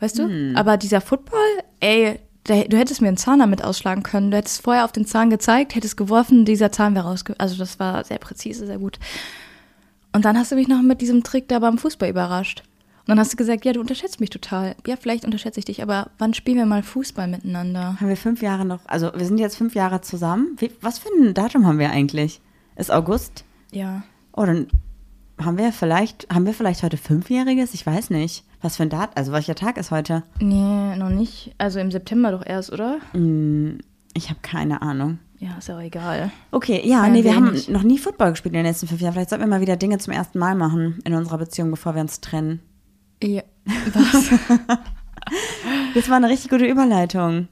Weißt 0.00 0.18
du? 0.18 0.24
Hm. 0.24 0.54
Aber 0.54 0.76
dieser 0.76 1.00
Football, 1.00 1.40
ey, 1.80 2.20
der, 2.46 2.68
du 2.68 2.76
hättest 2.76 3.00
mir 3.00 3.08
einen 3.08 3.16
Zahn 3.16 3.38
damit 3.38 3.64
ausschlagen 3.64 4.02
können. 4.02 4.30
Du 4.30 4.36
hättest 4.36 4.62
vorher 4.62 4.84
auf 4.84 4.92
den 4.92 5.06
Zahn 5.06 5.30
gezeigt, 5.30 5.74
hättest 5.74 5.96
geworfen, 5.96 6.44
dieser 6.44 6.70
Zahn 6.70 6.94
wäre 6.94 7.06
rausge... 7.06 7.34
Also 7.38 7.56
das 7.56 7.78
war 7.80 8.04
sehr 8.04 8.18
präzise, 8.18 8.66
sehr 8.66 8.78
gut. 8.78 8.98
Und 10.12 10.24
dann 10.24 10.38
hast 10.38 10.52
du 10.52 10.56
mich 10.56 10.68
noch 10.68 10.82
mit 10.82 11.00
diesem 11.00 11.24
Trick 11.24 11.48
da 11.48 11.58
beim 11.58 11.78
Fußball 11.78 12.08
überrascht. 12.08 12.62
Und 13.06 13.10
dann 13.10 13.20
hast 13.20 13.32
du 13.32 13.36
gesagt, 13.36 13.64
ja, 13.64 13.72
du 13.72 13.80
unterschätzt 13.80 14.18
mich 14.18 14.30
total. 14.30 14.74
Ja, 14.84 14.96
vielleicht 14.96 15.24
unterschätze 15.24 15.60
ich 15.60 15.64
dich, 15.64 15.80
aber 15.80 16.10
wann 16.18 16.34
spielen 16.34 16.56
wir 16.56 16.66
mal 16.66 16.82
Fußball 16.82 17.28
miteinander? 17.28 18.00
Haben 18.00 18.08
wir 18.08 18.16
fünf 18.16 18.42
Jahre 18.42 18.64
noch, 18.64 18.80
also 18.86 19.12
wir 19.14 19.24
sind 19.24 19.38
jetzt 19.38 19.56
fünf 19.56 19.76
Jahre 19.76 20.00
zusammen. 20.00 20.56
Wie, 20.58 20.72
was 20.80 20.98
für 20.98 21.08
ein 21.10 21.32
Datum 21.32 21.66
haben 21.66 21.78
wir 21.78 21.90
eigentlich? 21.90 22.40
Ist 22.74 22.90
August? 22.90 23.44
Ja. 23.70 24.02
Oh, 24.32 24.44
dann 24.44 24.66
haben 25.40 25.56
wir 25.56 25.72
vielleicht, 25.72 26.26
haben 26.34 26.46
wir 26.46 26.52
vielleicht 26.52 26.82
heute 26.82 26.96
Fünfjähriges? 26.96 27.74
Ich 27.74 27.86
weiß 27.86 28.10
nicht. 28.10 28.42
Was 28.60 28.76
für 28.76 28.82
ein 28.82 28.90
Datum, 28.90 29.12
also 29.14 29.30
welcher 29.30 29.54
Tag 29.54 29.76
ist 29.76 29.92
heute? 29.92 30.24
Nee, 30.40 30.96
noch 30.96 31.10
nicht. 31.10 31.54
Also 31.58 31.78
im 31.78 31.92
September 31.92 32.32
doch 32.32 32.44
erst, 32.44 32.72
oder? 32.72 32.98
Ich 34.14 34.30
habe 34.30 34.40
keine 34.42 34.82
Ahnung. 34.82 35.20
Ja, 35.38 35.58
ist 35.58 35.68
ja 35.68 35.76
auch 35.76 35.82
egal. 35.82 36.32
Okay, 36.50 36.80
ja, 36.84 37.02
Feiern 37.02 37.12
nee, 37.12 37.22
wir 37.22 37.36
haben 37.36 37.56
noch 37.68 37.82
nie 37.84 37.98
Football 37.98 38.30
gespielt 38.30 38.54
in 38.54 38.64
den 38.64 38.66
letzten 38.66 38.88
fünf 38.88 39.00
Jahren. 39.00 39.12
Vielleicht 39.12 39.30
sollten 39.30 39.44
wir 39.44 39.48
mal 39.48 39.60
wieder 39.60 39.76
Dinge 39.76 39.98
zum 39.98 40.12
ersten 40.12 40.40
Mal 40.40 40.56
machen 40.56 40.98
in 41.04 41.14
unserer 41.14 41.38
Beziehung, 41.38 41.70
bevor 41.70 41.94
wir 41.94 42.00
uns 42.00 42.20
trennen. 42.20 42.60
Ja. 43.22 43.42
Was? 43.92 44.30
Das 45.94 46.08
war 46.08 46.16
eine 46.16 46.28
richtig 46.28 46.50
gute 46.50 46.66
Überleitung. 46.66 47.48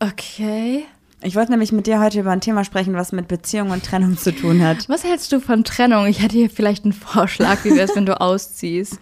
okay. 0.00 0.84
Ich 1.22 1.34
wollte 1.34 1.50
nämlich 1.50 1.72
mit 1.72 1.86
dir 1.86 2.00
heute 2.00 2.20
über 2.20 2.30
ein 2.30 2.42
Thema 2.42 2.62
sprechen, 2.64 2.94
was 2.94 3.10
mit 3.10 3.26
Beziehung 3.26 3.70
und 3.70 3.84
Trennung 3.84 4.18
zu 4.18 4.34
tun 4.34 4.62
hat. 4.62 4.88
Was 4.88 5.02
hältst 5.02 5.32
du 5.32 5.40
von 5.40 5.64
Trennung? 5.64 6.06
Ich 6.06 6.22
hätte 6.22 6.36
hier 6.36 6.50
vielleicht 6.50 6.84
einen 6.84 6.92
Vorschlag, 6.92 7.64
wie 7.64 7.70
wäre 7.70 7.88
es, 7.88 7.96
wenn 7.96 8.06
du 8.06 8.20
ausziehst? 8.20 9.00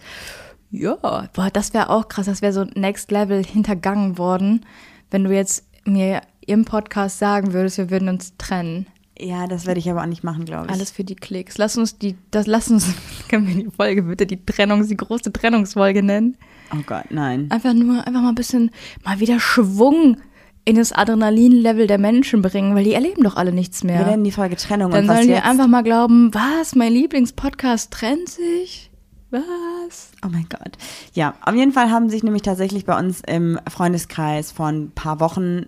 Ja, 0.71 0.95
boah, 0.95 1.49
das 1.51 1.73
wäre 1.73 1.89
auch 1.89 2.07
krass. 2.07 2.25
Das 2.25 2.41
wäre 2.41 2.53
so 2.53 2.63
Next 2.75 3.11
Level 3.11 3.43
hintergangen 3.43 4.17
worden, 4.17 4.65
wenn 5.11 5.25
du 5.25 5.31
jetzt 5.31 5.65
mir 5.85 6.21
im 6.47 6.65
Podcast 6.65 7.19
sagen 7.19 7.53
würdest, 7.53 7.77
wir 7.77 7.89
würden 7.89 8.09
uns 8.09 8.35
trennen. 8.37 8.87
Ja, 9.17 9.47
das 9.47 9.65
werde 9.65 9.79
ich 9.79 9.89
aber 9.89 10.01
auch 10.01 10.07
nicht 10.07 10.23
machen, 10.23 10.45
glaube 10.45 10.65
ich. 10.67 10.71
Alles 10.71 10.91
für 10.91 11.03
die 11.03 11.15
Klicks. 11.15 11.57
Lass 11.57 11.77
uns 11.77 11.97
die, 11.97 12.15
das, 12.31 12.47
lass 12.47 12.69
uns, 12.69 12.93
können 13.29 13.47
wir 13.47 13.55
die 13.55 13.69
Folge 13.71 14.03
bitte 14.03 14.25
die 14.25 14.45
Trennung, 14.45 14.85
die 14.85 14.97
große 14.97 15.31
Trennungsfolge 15.31 16.03
nennen? 16.03 16.37
Oh 16.73 16.81
Gott, 16.85 17.05
nein. 17.11 17.49
Einfach 17.49 17.73
nur, 17.73 18.05
einfach 18.05 18.21
mal 18.21 18.29
ein 18.29 18.35
bisschen, 18.35 18.71
mal 19.03 19.19
wieder 19.19 19.39
Schwung 19.39 20.17
in 20.65 20.75
das 20.75 20.91
Adrenalin-Level 20.91 21.87
der 21.87 21.99
Menschen 21.99 22.41
bringen, 22.41 22.75
weil 22.75 22.83
die 22.83 22.93
erleben 22.93 23.23
doch 23.23 23.35
alle 23.35 23.53
nichts 23.53 23.83
mehr. 23.83 23.99
Wir 23.99 24.07
nennen 24.07 24.23
die 24.23 24.31
Folge 24.31 24.55
Trennung 24.57 24.91
Dann 24.91 25.03
und 25.03 25.07
was 25.07 25.17
sollen 25.17 25.29
wir 25.29 25.45
einfach 25.45 25.67
mal 25.67 25.83
glauben, 25.83 26.33
was, 26.33 26.75
mein 26.75 26.91
Lieblingspodcast 26.91 27.91
trennt 27.91 28.29
sich? 28.29 28.91
Was? 29.29 30.11
Oh 30.25 30.29
mein 30.29 30.47
Gott. 30.49 30.77
Ja, 31.13 31.35
auf 31.41 31.53
jeden 31.53 31.71
Fall 31.71 31.91
haben 31.91 32.09
sich 32.09 32.23
nämlich 32.23 32.41
tatsächlich 32.41 32.85
bei 32.85 32.97
uns 32.97 33.21
im 33.25 33.59
Freundeskreis 33.69 34.51
vor 34.51 34.67
ein 34.67 34.91
paar 34.91 35.19
Wochen 35.19 35.67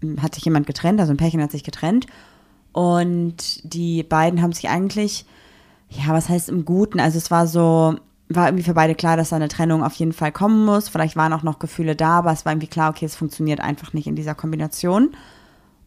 hm, 0.00 0.20
hat 0.20 0.34
sich 0.34 0.44
jemand 0.44 0.66
getrennt, 0.66 1.00
also 1.00 1.12
ein 1.12 1.16
Pärchen 1.16 1.40
hat 1.40 1.52
sich 1.52 1.64
getrennt. 1.64 2.06
Und 2.72 3.60
die 3.74 4.02
beiden 4.02 4.42
haben 4.42 4.52
sich 4.52 4.68
eigentlich, 4.68 5.26
ja, 5.90 6.12
was 6.12 6.28
heißt 6.28 6.48
im 6.48 6.64
Guten? 6.64 7.00
Also 7.00 7.18
es 7.18 7.30
war 7.30 7.46
so, 7.46 7.96
war 8.28 8.46
irgendwie 8.46 8.64
für 8.64 8.74
beide 8.74 8.94
klar, 8.94 9.16
dass 9.16 9.30
da 9.30 9.36
eine 9.36 9.48
Trennung 9.48 9.84
auf 9.84 9.94
jeden 9.94 10.12
Fall 10.12 10.32
kommen 10.32 10.64
muss. 10.64 10.88
Vielleicht 10.88 11.16
waren 11.16 11.32
auch 11.32 11.42
noch 11.42 11.58
Gefühle 11.58 11.96
da, 11.96 12.18
aber 12.18 12.32
es 12.32 12.44
war 12.44 12.52
irgendwie 12.52 12.68
klar, 12.68 12.90
okay, 12.90 13.04
es 13.04 13.16
funktioniert 13.16 13.60
einfach 13.60 13.92
nicht 13.92 14.06
in 14.06 14.16
dieser 14.16 14.34
Kombination. 14.34 15.10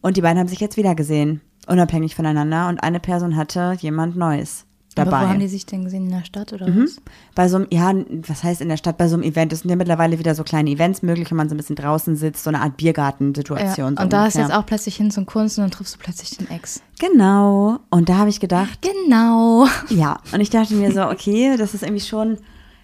Und 0.00 0.16
die 0.16 0.20
beiden 0.20 0.38
haben 0.38 0.48
sich 0.48 0.60
jetzt 0.60 0.76
wieder 0.76 0.94
gesehen, 0.94 1.40
unabhängig 1.66 2.14
voneinander. 2.14 2.68
Und 2.68 2.82
eine 2.82 3.00
Person 3.00 3.36
hatte 3.36 3.76
jemand 3.80 4.16
Neues 4.16 4.65
dabei. 4.96 5.16
Aber 5.18 5.26
wo 5.26 5.30
haben 5.30 5.38
die 5.40 5.46
sich 5.48 5.64
denn 5.66 5.84
gesehen? 5.84 6.06
In 6.06 6.10
der 6.10 6.24
Stadt 6.24 6.52
oder 6.52 6.68
Mhm. 6.68 6.82
was? 6.84 6.96
Bei 7.34 7.48
so 7.48 7.56
einem, 7.56 7.66
ja, 7.70 7.92
was 8.26 8.42
heißt 8.42 8.60
in 8.60 8.68
der 8.68 8.76
Stadt, 8.76 8.98
bei 8.98 9.06
so 9.08 9.14
einem 9.14 9.22
Event, 9.22 9.52
es 9.52 9.60
sind 9.60 9.70
ja 9.70 9.76
mittlerweile 9.76 10.18
wieder 10.18 10.34
so 10.34 10.42
kleine 10.42 10.68
Events 10.70 11.02
möglich, 11.02 11.30
wenn 11.30 11.36
man 11.36 11.48
so 11.48 11.54
ein 11.54 11.58
bisschen 11.58 11.76
draußen 11.76 12.16
sitzt, 12.16 12.42
so 12.42 12.50
eine 12.50 12.58
Art 12.60 12.72
Ja. 12.80 12.92
Biergartensituation. 12.92 13.96
so 13.96 14.02
Und 14.02 14.12
da 14.12 14.26
ist 14.26 14.34
ungefähr. 14.34 14.42
jetzt 14.42 14.54
auch 14.62 14.66
plötzlich 14.66 14.96
hin 14.96 15.10
zum 15.10 15.26
Kunst 15.26 15.58
und 15.58 15.62
dann 15.62 15.70
triffst 15.70 15.94
du 15.94 15.98
plötzlich 15.98 16.36
den 16.38 16.50
Ex. 16.50 16.82
Genau. 16.98 17.78
Und 17.90 18.08
da 18.08 18.16
habe 18.18 18.30
ich 18.30 18.40
gedacht, 18.40 18.80
Genau. 18.82 19.66
ja. 19.90 20.18
Und 20.32 20.40
ich 20.40 20.50
dachte 20.50 20.74
mir 20.74 20.92
so, 20.92 21.04
okay, 21.06 21.56
das 21.56 21.74
ist 21.74 21.82
irgendwie 21.82 22.02
schon, 22.04 22.38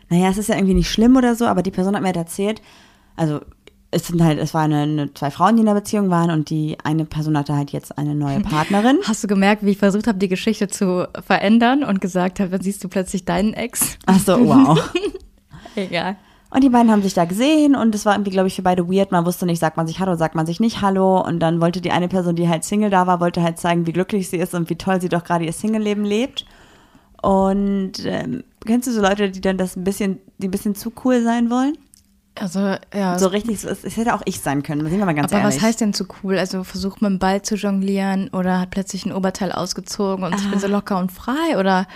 naja, 0.08 0.28
es 0.28 0.38
ist 0.38 0.48
ja 0.48 0.56
irgendwie 0.56 0.74
nicht 0.74 0.90
schlimm 0.90 1.16
oder 1.16 1.34
so, 1.34 1.46
aber 1.46 1.62
die 1.62 1.70
Person 1.70 1.94
hat 1.94 2.02
mir 2.02 2.08
halt 2.08 2.16
erzählt, 2.16 2.60
also 3.16 3.40
es 3.92 4.06
sind 4.06 4.22
halt, 4.24 4.38
es 4.38 4.54
waren 4.54 4.72
eine, 4.72 4.82
eine, 4.82 5.14
zwei 5.14 5.30
Frauen, 5.30 5.56
die 5.56 5.60
in 5.60 5.66
der 5.66 5.74
Beziehung 5.74 6.10
waren 6.10 6.30
und 6.30 6.50
die 6.50 6.78
eine 6.82 7.04
Person 7.04 7.36
hatte 7.36 7.54
halt 7.54 7.70
jetzt 7.70 7.96
eine 7.98 8.14
neue 8.14 8.40
Partnerin. 8.40 8.98
Hast 9.06 9.22
du 9.22 9.28
gemerkt, 9.28 9.64
wie 9.64 9.70
ich 9.70 9.78
versucht 9.78 10.06
habe, 10.06 10.18
die 10.18 10.28
Geschichte 10.28 10.66
zu 10.66 11.06
verändern 11.24 11.84
und 11.84 12.00
gesagt 12.00 12.40
habe, 12.40 12.50
dann 12.50 12.62
siehst 12.62 12.82
du 12.82 12.88
plötzlich 12.88 13.24
deinen 13.26 13.52
Ex? 13.52 13.98
Ach 14.06 14.18
so, 14.18 14.44
wow. 14.44 14.92
Egal. 15.76 16.16
Und 16.50 16.64
die 16.64 16.70
beiden 16.70 16.90
haben 16.90 17.02
sich 17.02 17.14
da 17.14 17.24
gesehen 17.24 17.74
und 17.74 17.94
es 17.94 18.04
war 18.04 18.14
irgendwie, 18.14 18.30
glaube 18.30 18.48
ich, 18.48 18.56
für 18.56 18.62
beide 18.62 18.86
weird. 18.88 19.10
Man 19.10 19.24
wusste 19.24 19.46
nicht, 19.46 19.58
sagt 19.58 19.76
man 19.76 19.86
sich 19.86 20.00
Hallo, 20.00 20.16
sagt 20.16 20.34
man 20.34 20.44
sich 20.44 20.60
nicht 20.60 20.82
Hallo. 20.82 21.20
Und 21.20 21.40
dann 21.40 21.60
wollte 21.62 21.80
die 21.80 21.92
eine 21.92 22.08
Person, 22.08 22.36
die 22.36 22.48
halt 22.48 22.64
Single 22.64 22.90
da 22.90 23.06
war, 23.06 23.20
wollte 23.20 23.42
halt 23.42 23.58
zeigen, 23.58 23.86
wie 23.86 23.92
glücklich 23.92 24.28
sie 24.28 24.36
ist 24.36 24.54
und 24.54 24.68
wie 24.68 24.76
toll 24.76 25.00
sie 25.00 25.08
doch 25.08 25.24
gerade 25.24 25.46
ihr 25.46 25.52
Single-Leben 25.52 26.04
lebt. 26.04 26.44
Und 27.22 28.04
ähm, 28.04 28.44
kennst 28.66 28.88
du 28.88 28.92
so 28.92 29.00
Leute, 29.00 29.30
die 29.30 29.40
dann 29.40 29.56
das 29.56 29.76
ein 29.76 29.84
bisschen, 29.84 30.18
die 30.38 30.48
ein 30.48 30.50
bisschen 30.50 30.74
zu 30.74 30.92
cool 31.04 31.22
sein 31.22 31.50
wollen? 31.50 31.78
Also, 32.34 32.76
ja. 32.94 33.18
So 33.18 33.26
richtig, 33.26 33.62
es, 33.62 33.96
hätte 33.96 34.14
auch 34.14 34.22
ich 34.24 34.40
sein 34.40 34.62
können, 34.62 34.80
sind 34.88 34.98
wir 34.98 35.04
mal 35.04 35.14
ganz 35.14 35.32
aber 35.32 35.42
ehrlich. 35.42 35.56
was 35.56 35.62
heißt 35.62 35.80
denn 35.80 35.92
zu 35.92 36.06
cool? 36.22 36.38
Also 36.38 36.64
versucht 36.64 37.02
mit 37.02 37.10
dem 37.10 37.18
Ball 37.18 37.42
zu 37.42 37.56
jonglieren 37.56 38.28
oder 38.30 38.60
hat 38.60 38.70
plötzlich 38.70 39.04
ein 39.04 39.12
Oberteil 39.12 39.52
ausgezogen 39.52 40.24
und 40.24 40.34
ich 40.34 40.50
bin 40.50 40.58
so 40.58 40.66
locker 40.66 40.98
und 40.98 41.12
frei 41.12 41.58
oder 41.58 41.86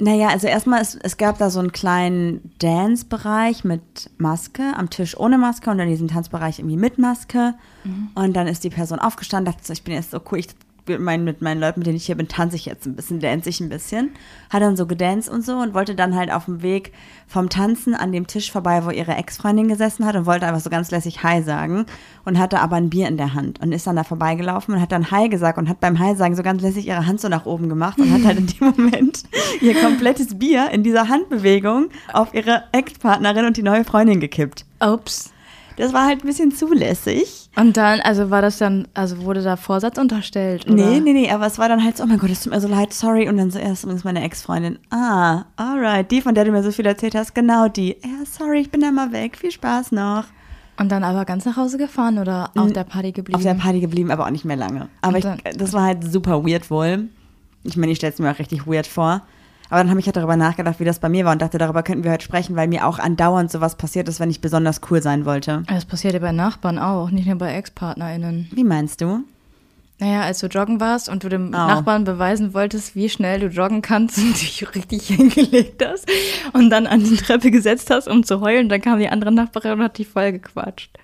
Naja, 0.00 0.28
also 0.28 0.46
erstmal, 0.46 0.80
es, 0.80 0.94
es 0.94 1.16
gab 1.16 1.38
da 1.38 1.50
so 1.50 1.58
einen 1.58 1.72
kleinen 1.72 2.52
Dance-Bereich 2.60 3.64
mit 3.64 4.10
Maske, 4.16 4.62
am 4.76 4.90
Tisch 4.90 5.18
ohne 5.18 5.38
Maske 5.38 5.70
und 5.70 5.78
dann 5.78 5.88
diesen 5.88 6.06
Tanzbereich 6.06 6.60
irgendwie 6.60 6.76
mit 6.76 6.98
Maske. 6.98 7.54
Und 8.14 8.34
dann 8.34 8.46
ist 8.46 8.62
die 8.62 8.70
Person 8.70 9.00
aufgestanden, 9.00 9.52
dachte 9.52 9.66
so, 9.66 9.72
ich 9.72 9.82
bin 9.82 9.94
jetzt 9.94 10.12
so 10.12 10.20
cool, 10.30 10.38
ich 10.38 10.48
mit 10.88 11.00
meinen, 11.00 11.24
mit 11.24 11.42
meinen 11.42 11.60
Leuten, 11.60 11.80
mit 11.80 11.86
denen 11.86 11.96
ich 11.96 12.06
hier 12.06 12.16
bin, 12.16 12.28
tanze 12.28 12.56
ich 12.56 12.66
jetzt 12.66 12.86
ein 12.86 12.96
bisschen, 12.96 13.20
dance 13.20 13.48
ich 13.48 13.60
ein 13.60 13.68
bisschen. 13.68 14.10
Hat 14.50 14.62
dann 14.62 14.76
so 14.76 14.86
gedanced 14.86 15.30
und 15.32 15.44
so 15.44 15.56
und 15.56 15.74
wollte 15.74 15.94
dann 15.94 16.14
halt 16.14 16.32
auf 16.32 16.46
dem 16.46 16.62
Weg 16.62 16.92
vom 17.26 17.48
Tanzen 17.48 17.94
an 17.94 18.12
dem 18.12 18.26
Tisch 18.26 18.50
vorbei, 18.50 18.84
wo 18.84 18.90
ihre 18.90 19.14
Ex-Freundin 19.14 19.68
gesessen 19.68 20.06
hat 20.06 20.16
und 20.16 20.26
wollte 20.26 20.46
einfach 20.46 20.60
so 20.60 20.70
ganz 20.70 20.90
lässig 20.90 21.22
Hi 21.22 21.42
sagen 21.42 21.86
und 22.24 22.38
hatte 22.38 22.60
aber 22.60 22.76
ein 22.76 22.90
Bier 22.90 23.08
in 23.08 23.16
der 23.16 23.34
Hand 23.34 23.60
und 23.60 23.72
ist 23.72 23.86
dann 23.86 23.96
da 23.96 24.04
vorbeigelaufen 24.04 24.74
und 24.74 24.80
hat 24.80 24.92
dann 24.92 25.10
Hi 25.10 25.28
gesagt 25.28 25.58
und 25.58 25.68
hat 25.68 25.80
beim 25.80 25.98
Hi 25.98 26.16
sagen 26.16 26.36
so 26.36 26.42
ganz 26.42 26.62
lässig 26.62 26.86
ihre 26.86 27.06
Hand 27.06 27.20
so 27.20 27.28
nach 27.28 27.46
oben 27.46 27.68
gemacht 27.68 27.98
und 27.98 28.10
hat 28.12 28.24
halt 28.24 28.38
in 28.38 28.46
dem 28.46 28.72
Moment 28.76 29.24
ihr 29.60 29.74
komplettes 29.74 30.38
Bier 30.38 30.70
in 30.70 30.82
dieser 30.82 31.08
Handbewegung 31.08 31.90
auf 32.12 32.32
ihre 32.32 32.64
Ex-Partnerin 32.72 33.44
und 33.44 33.56
die 33.56 33.62
neue 33.62 33.84
Freundin 33.84 34.20
gekippt. 34.20 34.64
ups. 34.80 35.32
Das 35.78 35.92
war 35.92 36.06
halt 36.06 36.22
ein 36.24 36.26
bisschen 36.26 36.50
zulässig. 36.52 37.48
Und 37.56 37.76
dann, 37.76 38.00
also 38.00 38.30
war 38.30 38.42
das 38.42 38.58
dann, 38.58 38.88
also 38.94 39.22
wurde 39.22 39.42
da 39.42 39.56
Vorsatz 39.56 39.96
unterstellt? 39.98 40.66
Oder? 40.66 40.74
Nee, 40.74 41.00
nee, 41.00 41.12
nee, 41.12 41.30
aber 41.30 41.46
es 41.46 41.58
war 41.58 41.68
dann 41.68 41.82
halt 41.82 41.96
so, 41.96 42.04
oh 42.04 42.06
mein 42.06 42.18
Gott, 42.18 42.30
es 42.30 42.42
tut 42.42 42.52
mir 42.52 42.60
so 42.60 42.68
leid, 42.68 42.92
sorry. 42.92 43.28
Und 43.28 43.36
dann 43.36 43.50
so, 43.50 43.58
er 43.58 43.72
ist 43.72 43.84
übrigens 43.84 44.04
meine 44.04 44.22
Ex-Freundin. 44.22 44.78
Ah, 44.90 45.44
alright, 45.56 46.10
die, 46.10 46.20
von 46.20 46.34
der 46.34 46.44
du 46.44 46.50
mir 46.52 46.62
so 46.62 46.70
viel 46.72 46.86
erzählt 46.86 47.14
hast, 47.14 47.34
genau 47.34 47.68
die. 47.68 47.96
Ja, 48.04 48.24
sorry, 48.30 48.60
ich 48.60 48.70
bin 48.70 48.80
da 48.80 48.90
mal 48.90 49.12
weg, 49.12 49.36
viel 49.36 49.50
Spaß 49.52 49.92
noch. 49.92 50.24
Und 50.78 50.90
dann 50.92 51.02
aber 51.02 51.24
ganz 51.24 51.44
nach 51.44 51.56
Hause 51.56 51.78
gefahren 51.78 52.18
oder 52.18 52.50
auf 52.56 52.72
der 52.72 52.84
Party 52.84 53.10
geblieben? 53.12 53.36
Auf 53.36 53.42
der 53.42 53.54
Party 53.54 53.80
geblieben, 53.80 54.10
aber 54.12 54.26
auch 54.26 54.30
nicht 54.30 54.44
mehr 54.44 54.56
lange. 54.56 54.88
Aber 55.00 55.12
Und 55.14 55.18
ich, 55.18 55.24
dann- 55.24 55.38
das 55.56 55.72
war 55.72 55.82
halt 55.84 56.04
super 56.10 56.44
weird 56.46 56.70
wohl. 56.70 57.08
Ich 57.64 57.76
meine, 57.76 57.90
ich 57.92 57.98
stelle 57.98 58.12
es 58.12 58.18
mir 58.20 58.30
auch 58.30 58.38
richtig 58.38 58.66
weird 58.66 58.86
vor. 58.86 59.22
Aber 59.70 59.80
dann 59.80 59.90
habe 59.90 60.00
ich 60.00 60.06
halt 60.06 60.16
darüber 60.16 60.36
nachgedacht, 60.36 60.80
wie 60.80 60.84
das 60.84 60.98
bei 60.98 61.08
mir 61.08 61.24
war 61.24 61.32
und 61.32 61.42
dachte, 61.42 61.58
darüber 61.58 61.82
könnten 61.82 62.04
wir 62.04 62.12
heute 62.12 62.24
sprechen, 62.24 62.56
weil 62.56 62.68
mir 62.68 62.86
auch 62.86 62.98
andauernd 62.98 63.50
sowas 63.50 63.76
passiert 63.76 64.08
ist, 64.08 64.18
wenn 64.18 64.30
ich 64.30 64.40
besonders 64.40 64.80
cool 64.90 65.02
sein 65.02 65.24
wollte. 65.24 65.62
Das 65.68 65.84
passiert 65.84 66.14
ja 66.14 66.20
bei 66.20 66.32
Nachbarn 66.32 66.78
auch, 66.78 67.10
nicht 67.10 67.26
nur 67.26 67.36
bei 67.36 67.52
Ex-PartnerInnen. 67.54 68.48
Wie 68.52 68.64
meinst 68.64 69.00
du? 69.00 69.24
Naja, 70.00 70.22
als 70.22 70.38
du 70.38 70.46
joggen 70.46 70.78
warst 70.80 71.08
und 71.08 71.24
du 71.24 71.28
dem 71.28 71.52
Au. 71.52 71.66
Nachbarn 71.66 72.04
beweisen 72.04 72.54
wolltest, 72.54 72.94
wie 72.94 73.08
schnell 73.08 73.40
du 73.40 73.48
joggen 73.48 73.82
kannst 73.82 74.16
und 74.18 74.30
dich 74.40 74.74
richtig 74.74 75.08
hingelegt 75.08 75.84
hast 75.84 76.08
und 76.52 76.70
dann 76.70 76.86
an 76.86 77.02
die 77.02 77.16
Treppe 77.16 77.50
gesetzt 77.50 77.90
hast, 77.90 78.06
um 78.06 78.22
zu 78.22 78.40
heulen, 78.40 78.68
dann 78.68 78.80
kam 78.80 79.00
die 79.00 79.08
andere 79.08 79.32
Nachbarin 79.32 79.72
und 79.72 79.82
hat 79.82 79.98
dich 79.98 80.08
voll 80.08 80.32
gequatscht. 80.32 80.96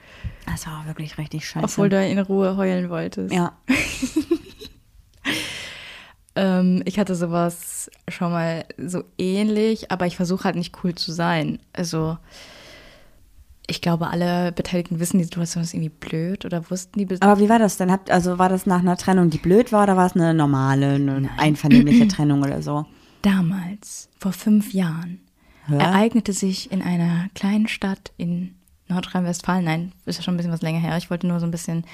Das 0.46 0.66
war 0.66 0.80
auch 0.80 0.86
wirklich 0.86 1.18
richtig 1.18 1.48
scheiße. 1.48 1.64
Obwohl 1.64 1.88
du 1.88 2.06
in 2.06 2.18
Ruhe 2.18 2.56
heulen 2.56 2.88
wolltest. 2.88 3.34
ja. 3.34 3.52
Ähm, 6.36 6.82
ich 6.84 6.98
hatte 6.98 7.14
sowas 7.14 7.90
schon 8.08 8.32
mal 8.32 8.64
so 8.78 9.04
ähnlich, 9.18 9.90
aber 9.90 10.06
ich 10.06 10.16
versuche 10.16 10.44
halt 10.44 10.56
nicht 10.56 10.76
cool 10.82 10.94
zu 10.94 11.12
sein. 11.12 11.58
Also 11.72 12.18
ich 13.66 13.80
glaube, 13.80 14.08
alle 14.08 14.52
Beteiligten 14.52 15.00
wissen, 15.00 15.18
die 15.18 15.24
Situation 15.24 15.62
ist 15.62 15.72
irgendwie 15.72 15.88
blöd 15.88 16.44
oder 16.44 16.70
wussten 16.70 16.98
die. 16.98 17.20
Aber 17.22 17.40
wie 17.40 17.48
war 17.48 17.58
das 17.58 17.76
denn? 17.78 17.90
Habt, 17.90 18.10
also 18.10 18.38
war 18.38 18.48
das 18.48 18.66
nach 18.66 18.80
einer 18.80 18.96
Trennung, 18.96 19.30
die 19.30 19.38
blöd 19.38 19.72
war, 19.72 19.84
oder 19.84 19.96
war 19.96 20.06
es 20.06 20.14
eine 20.14 20.34
normale, 20.34 20.94
eine 20.96 21.30
einvernehmliche 21.38 22.06
Trennung 22.08 22.42
oder 22.42 22.60
so? 22.60 22.84
Damals, 23.22 24.10
vor 24.18 24.32
fünf 24.32 24.74
Jahren, 24.74 25.20
Ja. 25.68 25.78
ereignete 25.78 26.34
sich 26.34 26.70
in 26.72 26.82
einer 26.82 27.28
kleinen 27.34 27.68
Stadt 27.68 28.12
in 28.18 28.54
Nordrhein-Westfalen, 28.88 29.64
nein, 29.64 29.92
ist 30.04 30.16
ja 30.18 30.22
schon 30.22 30.34
ein 30.34 30.36
bisschen 30.36 30.52
was 30.52 30.60
länger 30.60 30.80
her, 30.80 30.98
ich 30.98 31.08
wollte 31.08 31.26
nur 31.26 31.40
so 31.40 31.46
ein 31.46 31.50
bisschen 31.50 31.84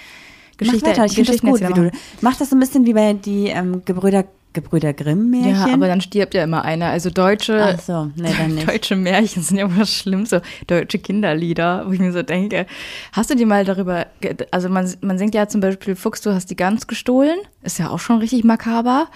Geschichte, 0.60 0.80
Mach 0.90 0.92
weiter, 0.92 1.04
ich 1.06 1.14
finde 1.14 1.32
das 1.32 1.40
Geschichten 1.40 1.46
gut, 1.50 1.60
wie 1.60 1.64
erzählen 1.64 1.90
du. 1.90 1.98
Mach 2.20 2.36
das 2.36 2.50
so 2.50 2.56
ein 2.56 2.60
bisschen 2.60 2.86
wie 2.86 2.92
bei 2.94 3.12
die 3.14 3.48
ähm, 3.48 3.82
Gebrüder 3.84 4.24
Gebrüder 4.52 4.92
Grimm-Märchen? 4.92 5.68
Ja, 5.68 5.74
aber 5.74 5.86
dann 5.86 6.00
stirbt 6.00 6.34
ja 6.34 6.42
immer 6.42 6.64
einer. 6.64 6.86
Also 6.86 7.08
deutsche, 7.08 7.76
Ach 7.76 7.80
so, 7.80 8.10
nee, 8.16 8.32
dann 8.36 8.54
nicht. 8.56 8.68
deutsche 8.68 8.96
Märchen 8.96 9.42
sind 9.44 9.58
ja 9.58 9.64
immer 9.66 9.78
das 9.78 9.94
Schlimmste. 9.94 10.42
Deutsche 10.66 10.98
Kinderlieder, 10.98 11.84
wo 11.86 11.92
ich 11.92 12.00
mir 12.00 12.10
so 12.12 12.22
denke, 12.22 12.66
hast 13.12 13.30
du 13.30 13.36
dir 13.36 13.46
mal 13.46 13.64
darüber, 13.64 14.06
also 14.50 14.68
man, 14.68 14.92
man 15.02 15.18
singt 15.18 15.36
ja 15.36 15.46
zum 15.46 15.60
Beispiel 15.60 15.94
Fuchs, 15.94 16.20
du 16.22 16.34
hast 16.34 16.50
die 16.50 16.56
Gans 16.56 16.88
gestohlen. 16.88 17.38
Ist 17.62 17.78
ja 17.78 17.90
auch 17.90 18.00
schon 18.00 18.18
richtig 18.18 18.42
makaber. 18.42 19.06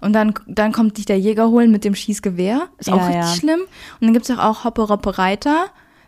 Und 0.00 0.14
dann, 0.14 0.34
dann 0.48 0.72
kommt 0.72 0.98
dich 0.98 1.04
der 1.06 1.16
Jäger 1.20 1.48
holen 1.48 1.70
mit 1.70 1.84
dem 1.84 1.94
Schießgewehr. 1.94 2.62
Ist 2.78 2.90
auch 2.90 2.96
Ja, 2.96 3.06
richtig 3.06 3.22
ja. 3.22 3.34
schlimm. 3.36 3.60
Und 3.60 4.06
dann 4.08 4.12
gibt's 4.14 4.26
doch 4.28 4.38
auch 4.40 4.64
Hoppe, 4.64 4.82
Roppe, 4.82 5.16
Reiter. 5.16 5.66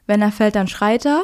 Wenn 0.09 0.21
er 0.21 0.33
fällt, 0.33 0.57
dann 0.57 0.67
schreit 0.67 1.07
er. 1.07 1.23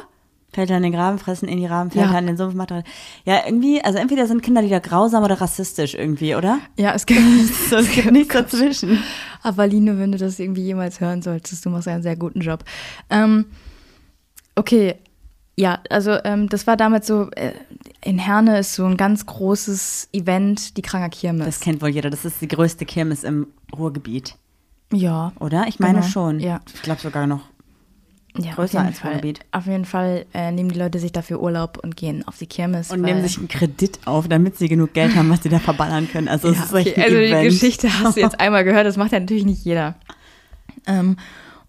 Fällt 0.53 0.69
er 0.71 0.79
in 0.79 0.83
den 0.83 0.93
Graben, 0.93 1.19
fressen 1.21 1.49
in 1.49 1.59
die 1.59 1.67
Raben, 1.67 1.91
fällt 1.93 2.07
Ja. 2.07 2.13
er 2.13 2.19
in 2.19 2.27
den 2.27 2.37
Sumpf, 2.37 2.55
macht 2.55 2.73
er. 2.73 2.83
Ja, 3.25 3.43
irgendwie, 3.47 3.81
also 3.85 3.99
entweder 3.99 4.27
sind 4.27 4.43
Kinderlieder 4.43 4.81
grausam 4.81 5.23
oder 5.23 5.41
rassistisch 5.41 5.95
irgendwie, 5.95 6.35
oder? 6.35 6.59
Ja, 6.77 6.93
es 6.93 7.07
gibt, 7.07 7.21
So, 7.71 7.77
es 7.77 7.91
gibt 7.93 8.11
nichts 8.11 8.35
dazwischen. 8.35 9.01
Aber 9.43 9.67
Line, 9.69 9.99
wenn 9.99 10.11
du 10.13 10.19
das 10.19 10.39
irgendwie 10.41 10.63
jemals 10.63 11.01
hören 11.01 11.23
solltest, 11.23 11.65
du 11.65 11.71
machst 11.71 11.87
einen 11.87 12.03
sehr 12.03 12.17
guten 12.17 12.41
Job. 12.41 12.65
Ähm, 13.11 13.47
okay, 14.57 14.97
ja, 15.57 15.79
also 15.91 16.13
ähm, 16.25 16.49
das 16.49 16.67
war 16.67 16.77
damals 16.77 17.07
so, 17.07 17.31
äh, 17.33 17.53
in 18.03 18.19
Herne 18.19 18.59
ist 18.59 18.75
so 18.75 18.87
ein 18.87 18.97
ganz 18.97 19.27
großes 19.27 20.09
Event, 20.13 20.77
die 20.77 20.83
Kranger 20.83 21.11
Kirmes. 21.11 21.45
Das 21.47 21.61
kennt 21.61 21.83
wohl 21.83 21.91
jeder. 21.91 22.09
Das 22.11 22.25
ist 22.25 22.41
die 22.41 22.49
größte 22.49 22.87
Kirmes 22.87 23.25
im 23.25 23.47
Ruhrgebiet, 23.77 24.37
ja, 24.93 25.33
oder? 25.39 25.67
Ich 25.69 25.79
meine 25.79 26.01
Genau, 26.01 26.11
schon. 26.11 26.41
ja. 26.41 26.61
Ich 26.75 26.83
glaube 26.83 27.01
sogar 27.01 27.27
noch. 27.27 27.43
Ja, 28.39 28.53
größer 28.55 28.81
als 28.81 28.99
Fall. 29.01 29.13
Ruhrgebiet. 29.13 29.41
Auf 29.53 29.67
jeden 29.67 29.85
Fall 29.85 30.25
äh, 30.35 30.53
nehmen 30.53 30.71
die 30.71 30.79
Leute 30.79 30.99
sich 30.99 31.13
dafür 31.13 31.41
Urlaub 31.41 31.79
und 31.83 31.97
gehen 31.97 32.27
auf 32.29 32.39
die 32.39 32.47
Kirmes. 32.47 32.91
Und 32.91 33.03
nehmen 33.03 33.23
sich 33.23 33.39
einen 33.39 33.49
Kredit 33.49 33.99
auf, 34.07 34.29
damit 34.29 34.57
sie 34.57 34.69
genug 34.69 34.93
Geld 34.93 35.15
haben, 35.17 35.31
was 35.31 35.43
sie 35.43 35.49
da 35.49 35.59
verballern 35.59 36.09
können. 36.11 36.29
Also 36.29 36.49
Ja, 36.53 36.63
ist 36.63 36.73
echt 36.75 36.89
okay. 36.91 36.95
ein 36.97 37.03
Also 37.05 37.17
Event. 37.17 37.43
die 37.45 37.49
Geschichte 37.49 37.89
hast 38.03 38.17
du 38.17 38.21
jetzt 38.21 38.39
einmal 38.41 38.65
gehört, 38.65 38.87
das 38.87 38.97
macht 38.97 39.13
ja 39.13 39.21
natürlich 39.21 39.45
nicht 39.45 39.65
jeder. 39.65 39.97
Ähm, 40.87 41.17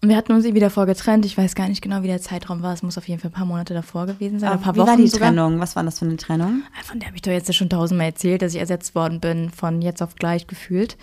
und 0.00 0.08
wir 0.08 0.16
hatten 0.16 0.32
uns 0.32 0.44
irgendwie 0.44 0.60
davor 0.60 0.86
getrennt. 0.86 1.24
Ich 1.26 1.38
weiß 1.38 1.54
gar 1.54 1.68
nicht 1.68 1.80
genau, 1.80 2.02
wie 2.02 2.08
der 2.08 2.20
Zeitraum 2.20 2.60
war. 2.62 2.72
Es 2.74 2.82
muss 2.82 2.98
auf 2.98 3.06
jeden 3.06 3.20
Fall 3.20 3.30
ein 3.30 3.34
paar 3.34 3.44
Monate 3.46 3.72
davor 3.72 4.06
gewesen 4.06 4.40
sein. 4.40 4.48
ein 4.50 4.54
Aber 4.54 4.62
paar 4.64 4.74
wie 4.74 4.78
Wochen 4.80 4.88
war 4.88 4.96
die 4.96 5.06
sogar. 5.06 5.28
Trennung? 5.28 5.60
Was 5.60 5.76
war 5.76 5.84
das 5.84 6.00
für 6.00 6.06
eine 6.06 6.16
Trennung? 6.16 6.62
Ah, 6.76 6.82
Von 6.82 6.98
der 6.98 7.06
habe 7.08 7.16
ich 7.16 7.22
doch 7.22 7.30
jetzt 7.30 7.54
schon 7.54 7.68
tausendmal 7.70 8.08
erzählt, 8.08 8.42
dass 8.42 8.52
ich 8.54 8.58
ersetzt 8.58 8.96
worden 8.96 9.20
bin, 9.20 9.50
von 9.50 9.80
jetzt 9.80 10.02
auf 10.02 10.16
gleich 10.16 10.48
gefühlt. 10.48 10.96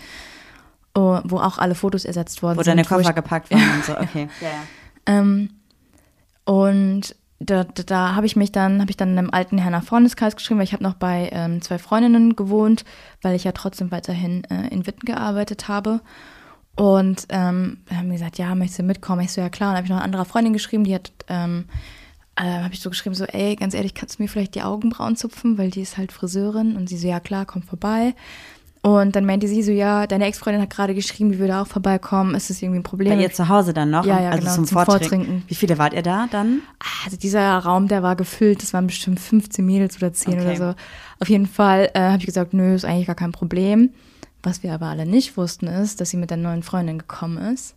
Oh, 0.94 1.18
wo 1.24 1.38
auch 1.38 1.56
alle 1.58 1.74
Fotos 1.74 2.04
ersetzt 2.04 2.42
worden 2.42 2.58
Wo 2.58 2.62
sind. 2.62 2.72
deine 2.76 2.80
wo 2.90 2.96
ich- 2.98 3.04
Koffer 3.06 3.12
gepackt 3.14 3.50
waren 3.50 3.62
und 3.76 3.84
so. 3.84 3.92
Okay. 3.98 4.28
Ja, 4.40 4.48
ja. 4.48 4.54
Ähm, 5.06 5.50
und 6.44 7.14
da, 7.40 7.64
da, 7.64 7.82
da 7.82 8.14
habe 8.14 8.26
ich 8.26 8.36
mich 8.36 8.52
dann, 8.52 8.80
habe 8.80 8.90
ich 8.90 8.96
dann 8.96 9.12
in 9.12 9.18
einem 9.18 9.30
alten 9.30 9.58
Herner 9.58 9.82
Freundeskreis 9.82 10.36
geschrieben, 10.36 10.58
weil 10.58 10.64
ich 10.64 10.74
habe 10.74 10.82
noch 10.82 10.94
bei 10.94 11.30
ähm, 11.32 11.62
zwei 11.62 11.78
Freundinnen 11.78 12.36
gewohnt, 12.36 12.84
weil 13.22 13.34
ich 13.34 13.44
ja 13.44 13.52
trotzdem 13.52 13.90
weiterhin 13.90 14.44
äh, 14.44 14.68
in 14.68 14.86
Witten 14.86 15.06
gearbeitet 15.06 15.68
habe. 15.68 16.00
Und 16.76 17.26
ähm, 17.30 17.78
haben 17.92 18.06
die 18.06 18.12
gesagt, 18.12 18.38
ja, 18.38 18.54
möchtest 18.54 18.78
du 18.78 18.82
mitkommen? 18.84 19.22
Ich 19.22 19.32
so, 19.32 19.40
ja 19.40 19.48
klar. 19.48 19.70
Und 19.70 19.74
dann 19.74 19.76
habe 19.78 19.86
ich 19.86 19.90
noch 19.90 19.96
eine 19.96 20.04
andere 20.04 20.24
Freundin 20.24 20.52
geschrieben, 20.52 20.84
die 20.84 20.94
hat, 20.94 21.12
ähm, 21.28 21.64
äh, 22.36 22.62
habe 22.62 22.74
ich 22.74 22.80
so 22.80 22.90
geschrieben, 22.90 23.14
so, 23.14 23.24
ey, 23.24 23.56
ganz 23.56 23.74
ehrlich, 23.74 23.94
kannst 23.94 24.18
du 24.18 24.22
mir 24.22 24.28
vielleicht 24.28 24.54
die 24.54 24.62
Augenbrauen 24.62 25.16
zupfen, 25.16 25.58
weil 25.58 25.70
die 25.70 25.82
ist 25.82 25.98
halt 25.98 26.12
Friseurin. 26.12 26.76
Und 26.76 26.88
sie 26.88 26.98
so, 26.98 27.08
ja 27.08 27.20
klar, 27.20 27.46
komm 27.46 27.62
vorbei. 27.62 28.14
Und 28.82 29.14
dann 29.14 29.26
meinte 29.26 29.46
sie 29.46 29.62
so, 29.62 29.72
ja, 29.72 30.06
deine 30.06 30.24
Ex-Freundin 30.24 30.62
hat 30.62 30.70
gerade 30.70 30.94
geschrieben, 30.94 31.32
die 31.32 31.38
würde 31.38 31.58
auch 31.58 31.66
vorbeikommen. 31.66 32.34
Ist 32.34 32.48
das 32.48 32.62
irgendwie 32.62 32.80
ein 32.80 32.82
Problem? 32.82 33.14
Bei 33.14 33.22
ihr 33.22 33.30
zu 33.30 33.48
Hause 33.48 33.74
dann 33.74 33.90
noch? 33.90 34.06
Ja, 34.06 34.20
ja, 34.20 34.30
also 34.30 34.40
genau, 34.40 34.54
zum, 34.54 34.64
zum 34.64 34.74
Vortrinken. 34.76 35.08
Vortrinken. 35.08 35.42
Wie 35.48 35.54
viele 35.54 35.76
wart 35.76 35.92
ihr 35.92 36.02
da 36.02 36.28
dann? 36.30 36.62
Also 37.04 37.18
dieser 37.18 37.58
Raum, 37.58 37.88
der 37.88 38.02
war 38.02 38.16
gefüllt, 38.16 38.62
das 38.62 38.72
waren 38.72 38.86
bestimmt 38.86 39.20
15 39.20 39.64
Mädels 39.64 39.96
oder 39.98 40.12
10 40.14 40.32
Okay. 40.32 40.42
oder 40.42 40.56
so. 40.56 40.74
Auf 41.18 41.28
jeden 41.28 41.46
Fall 41.46 41.90
äh, 41.92 42.00
habe 42.00 42.18
ich 42.18 42.26
gesagt, 42.26 42.54
nö, 42.54 42.74
ist 42.74 42.86
eigentlich 42.86 43.06
gar 43.06 43.16
kein 43.16 43.32
Problem. 43.32 43.90
Was 44.42 44.62
wir 44.62 44.72
aber 44.72 44.86
alle 44.86 45.04
nicht 45.04 45.36
wussten, 45.36 45.66
ist, 45.66 46.00
dass 46.00 46.08
sie 46.08 46.16
mit 46.16 46.30
der 46.30 46.38
neuen 46.38 46.62
Freundin 46.62 46.96
gekommen 46.98 47.36
ist. 47.52 47.74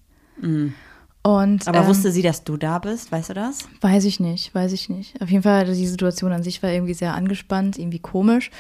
Und, 1.22 1.68
Aber 1.68 1.80
ähm, 1.80 1.88
wusste 1.88 2.12
sie, 2.12 2.22
dass 2.22 2.46
du 2.46 2.56
da 2.56 2.80
bist? 2.80 3.12
Weißt 3.12 3.30
du 3.30 3.34
das? 3.34 3.60
Weiß 3.82 4.06
ich 4.06 4.22
nicht, 4.22 4.56
weiß 4.56 4.72
ich 4.72 4.89
nicht. 4.89 5.22
Auf 5.22 5.30
jeden 5.30 5.44
Fall, 5.44 5.66
die 5.66 5.88
Situation 5.88 6.32
an 6.32 6.44
sich 6.44 6.63
war 6.63 6.70
irgendwie 6.70 6.94
sehr 6.94 7.13
angespannt, 7.13 7.78
irgendwie 7.78 8.00
komisch. 8.00 8.52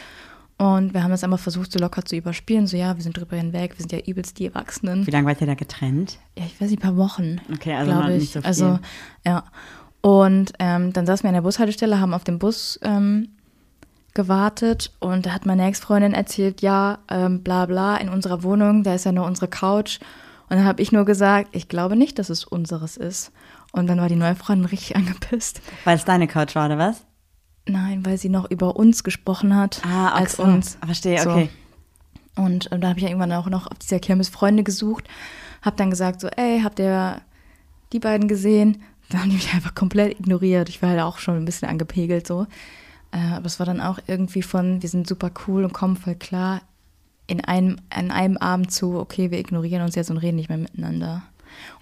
Und 0.57 0.93
wir 0.93 1.03
haben 1.03 1.11
das 1.11 1.23
einmal 1.23 1.39
versucht, 1.39 1.71
so 1.71 1.79
locker 1.79 2.05
zu 2.05 2.15
überspielen. 2.15 2.67
So, 2.67 2.77
ja, 2.77 2.95
wir 2.95 3.03
sind 3.03 3.17
drüber 3.17 3.35
hinweg, 3.35 3.73
wir 3.77 3.79
sind 3.79 3.91
ja 3.91 3.99
übelst 3.99 4.39
die 4.39 4.45
Erwachsenen. 4.45 5.05
Wie 5.05 5.11
lange 5.11 5.27
wart 5.27 5.41
ihr 5.41 5.47
da 5.47 5.55
getrennt? 5.55 6.19
Ja, 6.37 6.45
ich 6.45 6.59
weiß 6.61 6.69
nicht, 6.69 6.79
ein 6.79 6.87
paar 6.87 6.97
Wochen. 6.97 7.41
Okay, 7.53 7.73
also 7.73 7.91
glaube 7.91 8.07
noch 8.07 8.13
ich. 8.13 8.21
nicht 8.21 8.33
so 8.33 8.39
viel. 8.39 8.47
Also, 8.47 8.79
ja. 9.25 9.43
Und 10.01 10.53
ähm, 10.59 10.93
dann 10.93 11.05
saßen 11.05 11.23
wir 11.23 11.29
an 11.29 11.35
der 11.35 11.41
Bushaltestelle, 11.41 11.99
haben 11.99 12.13
auf 12.13 12.23
den 12.23 12.37
Bus 12.37 12.79
ähm, 12.83 13.29
gewartet 14.13 14.91
und 14.99 15.25
da 15.25 15.31
hat 15.31 15.45
meine 15.45 15.65
Ex-Freundin 15.65 16.13
erzählt, 16.13 16.61
ja, 16.61 16.99
ähm, 17.09 17.41
bla 17.41 17.65
bla, 17.65 17.97
in 17.97 18.09
unserer 18.09 18.43
Wohnung, 18.43 18.83
da 18.83 18.93
ist 18.93 19.05
ja 19.05 19.11
nur 19.11 19.25
unsere 19.25 19.47
Couch. 19.47 19.99
Und 20.49 20.57
dann 20.57 20.65
habe 20.65 20.81
ich 20.81 20.91
nur 20.91 21.05
gesagt, 21.05 21.49
ich 21.55 21.67
glaube 21.67 21.95
nicht, 21.95 22.19
dass 22.19 22.29
es 22.29 22.43
unseres 22.43 22.97
ist. 22.97 23.31
Und 23.71 23.87
dann 23.87 23.99
war 23.99 24.09
die 24.09 24.15
neue 24.15 24.35
Freundin 24.35 24.65
richtig 24.65 24.95
angepisst. 24.97 25.61
Weil 25.83 25.95
es 25.95 26.05
deine 26.05 26.27
Couch 26.27 26.53
war, 26.55 26.67
oder 26.67 26.77
was? 26.77 27.03
Nein, 27.65 28.05
weil 28.05 28.17
sie 28.17 28.29
noch 28.29 28.49
über 28.51 28.75
uns 28.75 29.03
gesprochen 29.03 29.55
hat 29.55 29.81
Ah, 29.85 30.09
ach 30.13 30.15
als 30.19 30.35
uns. 30.39 30.77
Verstehe, 30.85 31.21
So. 31.21 31.29
okay. 31.31 31.49
Und 32.35 32.71
äh, 32.71 32.79
da 32.79 32.89
habe 32.89 32.99
ich 32.99 33.03
ja 33.03 33.09
irgendwann 33.09 33.31
auch 33.31 33.47
noch 33.47 33.67
auf 33.67 33.77
dieser 33.79 33.99
Kirmes 33.99 34.27
Freunde 34.29 34.63
gesucht. 34.63 35.07
Habe 35.61 35.75
dann 35.77 35.89
gesagt 35.89 36.19
so, 36.19 36.27
ey, 36.27 36.61
habt 36.61 36.79
ihr 36.79 37.21
die 37.93 37.99
beiden 37.99 38.27
gesehen? 38.27 38.81
Dann 39.09 39.21
haben 39.21 39.29
die 39.29 39.35
mich 39.35 39.53
einfach 39.53 39.75
komplett 39.75 40.19
ignoriert. 40.19 40.67
Ich 40.69 40.81
war 40.81 40.89
halt 40.89 41.01
auch 41.01 41.19
schon 41.19 41.37
ein 41.37 41.45
bisschen 41.45 41.69
angepegelt 41.69 42.25
so. 42.27 42.47
Äh, 43.11 43.33
aber 43.35 43.45
es 43.45 43.59
war 43.59 43.65
dann 43.65 43.79
auch 43.79 43.99
irgendwie 44.07 44.41
von, 44.41 44.81
wir 44.81 44.89
sind 44.89 45.07
super 45.07 45.31
cool 45.47 45.63
und 45.63 45.73
kommen 45.73 45.95
voll 45.95 46.15
klar 46.15 46.61
in 47.27 47.39
einem, 47.45 47.77
an 47.89 48.11
einem 48.11 48.37
Abend 48.37 48.71
zu, 48.71 48.95
okay, 48.99 49.31
wir 49.31 49.39
ignorieren 49.39 49.83
uns 49.83 49.95
jetzt 49.95 50.09
und 50.11 50.17
reden 50.17 50.35
nicht 50.35 50.49
mehr 50.49 50.57
miteinander. 50.57 51.21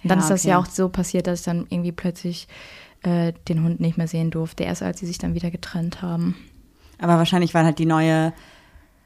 Und 0.02 0.10
dann 0.10 0.18
Ja, 0.18 0.24
ist 0.24 0.30
das 0.30 0.40
okay. 0.42 0.50
ja 0.50 0.58
auch 0.58 0.66
so 0.66 0.88
passiert, 0.90 1.26
dass 1.26 1.40
ich 1.40 1.44
dann 1.46 1.66
irgendwie 1.70 1.92
plötzlich 1.92 2.46
äh, 3.02 3.32
den 3.48 3.62
Hund 3.62 3.80
nicht 3.80 3.98
mehr 3.98 4.08
sehen 4.08 4.30
durfte. 4.30 4.64
Erst 4.64 4.82
als 4.82 5.00
sie 5.00 5.06
sich 5.06 5.18
dann 5.18 5.34
wieder 5.34 5.50
getrennt 5.50 6.02
haben. 6.02 6.36
Aber 6.98 7.18
wahrscheinlich 7.18 7.54
war 7.54 7.64
halt 7.64 7.78
die 7.78 7.86
neue, 7.86 8.32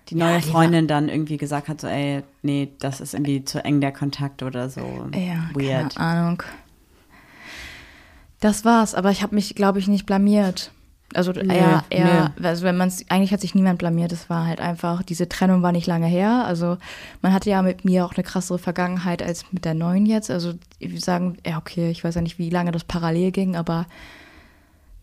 die 0.09 0.17
neue 0.17 0.41
die 0.41 0.51
Freundin 0.51 0.87
dann 0.87 1.09
irgendwie 1.09 1.37
gesagt 1.39 1.69
hat, 1.69 1.81
so, 1.81 1.87
ey, 1.87 2.23
nee, 2.43 2.69
das 2.79 3.01
ist 3.01 3.15
irgendwie 3.15 3.45
zu 3.45 3.65
eng 3.65 3.81
der 3.81 3.93
Kontakt 3.93 4.43
oder 4.43 4.69
so. 4.69 5.09
Ja, 5.15 5.51
Weird. 5.55 5.97
keine 5.97 6.07
Ahnung. 6.07 6.43
Das 8.41 8.65
war's, 8.65 8.95
aber 8.95 9.11
ich 9.11 9.23
habe 9.23 9.35
mich, 9.35 9.55
glaube 9.55 9.79
ich, 9.79 9.89
nicht 9.89 10.05
blamiert. 10.05 10.71
Also 11.15 11.33
eher, 11.33 11.85
eher 11.89 12.33
also 12.43 12.65
wenn 12.65 12.77
man 12.77 12.89
es, 12.89 13.09
eigentlich 13.09 13.33
hat 13.33 13.41
sich 13.41 13.55
niemand 13.55 13.79
blamiert, 13.79 14.13
es 14.13 14.29
war 14.29 14.47
halt 14.47 14.61
einfach, 14.61 15.03
diese 15.03 15.29
Trennung 15.29 15.63
war 15.63 15.73
nicht 15.73 15.87
lange 15.87 16.07
her. 16.07 16.45
Also 16.47 16.79
man 17.23 17.33
hatte 17.33 17.49
ja 17.49 17.63
mit 17.63 17.85
mir 17.85 18.05
auch 18.05 18.15
eine 18.15 18.25
krassere 18.25 18.59
Vergangenheit 18.59 19.23
als 19.23 19.45
mit 19.53 19.65
der 19.65 19.75
neuen 19.75 20.05
jetzt. 20.05 20.31
Also 20.31 20.55
würde 20.81 21.01
sagen, 21.01 21.39
ja, 21.47 21.59
okay, 21.59 21.91
ich 21.91 22.03
weiß 22.03 22.17
ja 22.17 22.21
nicht, 22.21 22.39
wie 22.39 22.51
lange 22.51 22.73
das 22.73 22.85
parallel 22.85 23.31
ging, 23.31 23.57
aber 23.57 23.87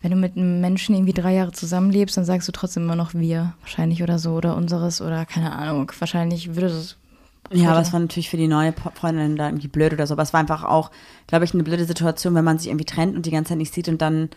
wenn 0.02 0.12
du 0.12 0.18
mit 0.18 0.36
einem 0.36 0.60
Menschen 0.60 0.94
irgendwie 0.94 1.14
drei 1.14 1.34
Jahre 1.34 1.54
zusammenlebst, 1.54 2.18
dann 2.18 2.26
sagst 2.26 2.48
du 2.50 2.52
trotzdem 2.52 2.84
immer 2.84 2.98
noch 2.98 3.14
wir, 3.14 3.54
wahrscheinlich 3.62 4.04
oder 4.04 4.20
so, 4.20 4.34
oder 4.34 4.58
unseres 4.58 5.02
oder 5.02 5.26
keine 5.26 5.54
Ahnung. 5.54 5.90
Wahrscheinlich 5.98 6.56
würde 6.56 6.68
das. 6.68 6.98
Ja, 7.52 7.72
aber 7.72 7.80
es 7.80 7.94
war 7.94 8.02
natürlich 8.02 8.30
für 8.30 8.38
die 8.38 8.50
neue 8.50 8.74
Freundin 8.96 9.38
da 9.38 9.48
irgendwie 9.48 9.70
blöd 9.70 9.94
oder 9.94 10.06
so. 10.06 10.16
Aber 10.16 10.24
es 10.24 10.34
war 10.34 10.42
einfach 10.42 10.66
auch, 10.66 10.92
glaube 11.28 11.46
ich, 11.46 11.54
eine 11.54 11.64
blöde 11.64 11.86
Situation, 11.86 12.36
wenn 12.36 12.44
man 12.44 12.58
sich 12.58 12.68
irgendwie 12.68 12.86
trennt 12.86 13.16
und 13.16 13.26
die 13.26 13.32
ganze 13.32 13.50
Zeit 13.50 13.58
nicht 13.58 13.74
sieht 13.74 13.88
und 13.88 14.02
dann 14.02 14.30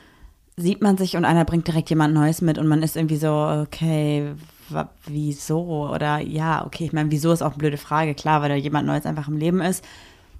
sieht 0.56 0.80
man 0.80 0.96
sich 0.96 1.16
und 1.16 1.24
einer 1.24 1.44
bringt 1.44 1.66
direkt 1.66 1.90
jemand 1.90 2.14
Neues 2.14 2.40
mit 2.40 2.58
und 2.58 2.66
man 2.66 2.82
ist 2.82 2.96
irgendwie 2.96 3.16
so, 3.16 3.30
okay, 3.30 4.32
wieso? 5.06 5.90
Oder 5.92 6.18
ja, 6.20 6.64
okay, 6.64 6.84
ich 6.84 6.92
meine, 6.92 7.10
wieso 7.10 7.32
ist 7.32 7.42
auch 7.42 7.50
eine 7.52 7.58
blöde 7.58 7.76
Frage, 7.76 8.14
klar, 8.14 8.42
weil 8.42 8.48
da 8.48 8.54
jemand 8.54 8.86
Neues 8.86 9.06
einfach 9.06 9.28
im 9.28 9.36
Leben 9.36 9.60
ist. 9.60 9.84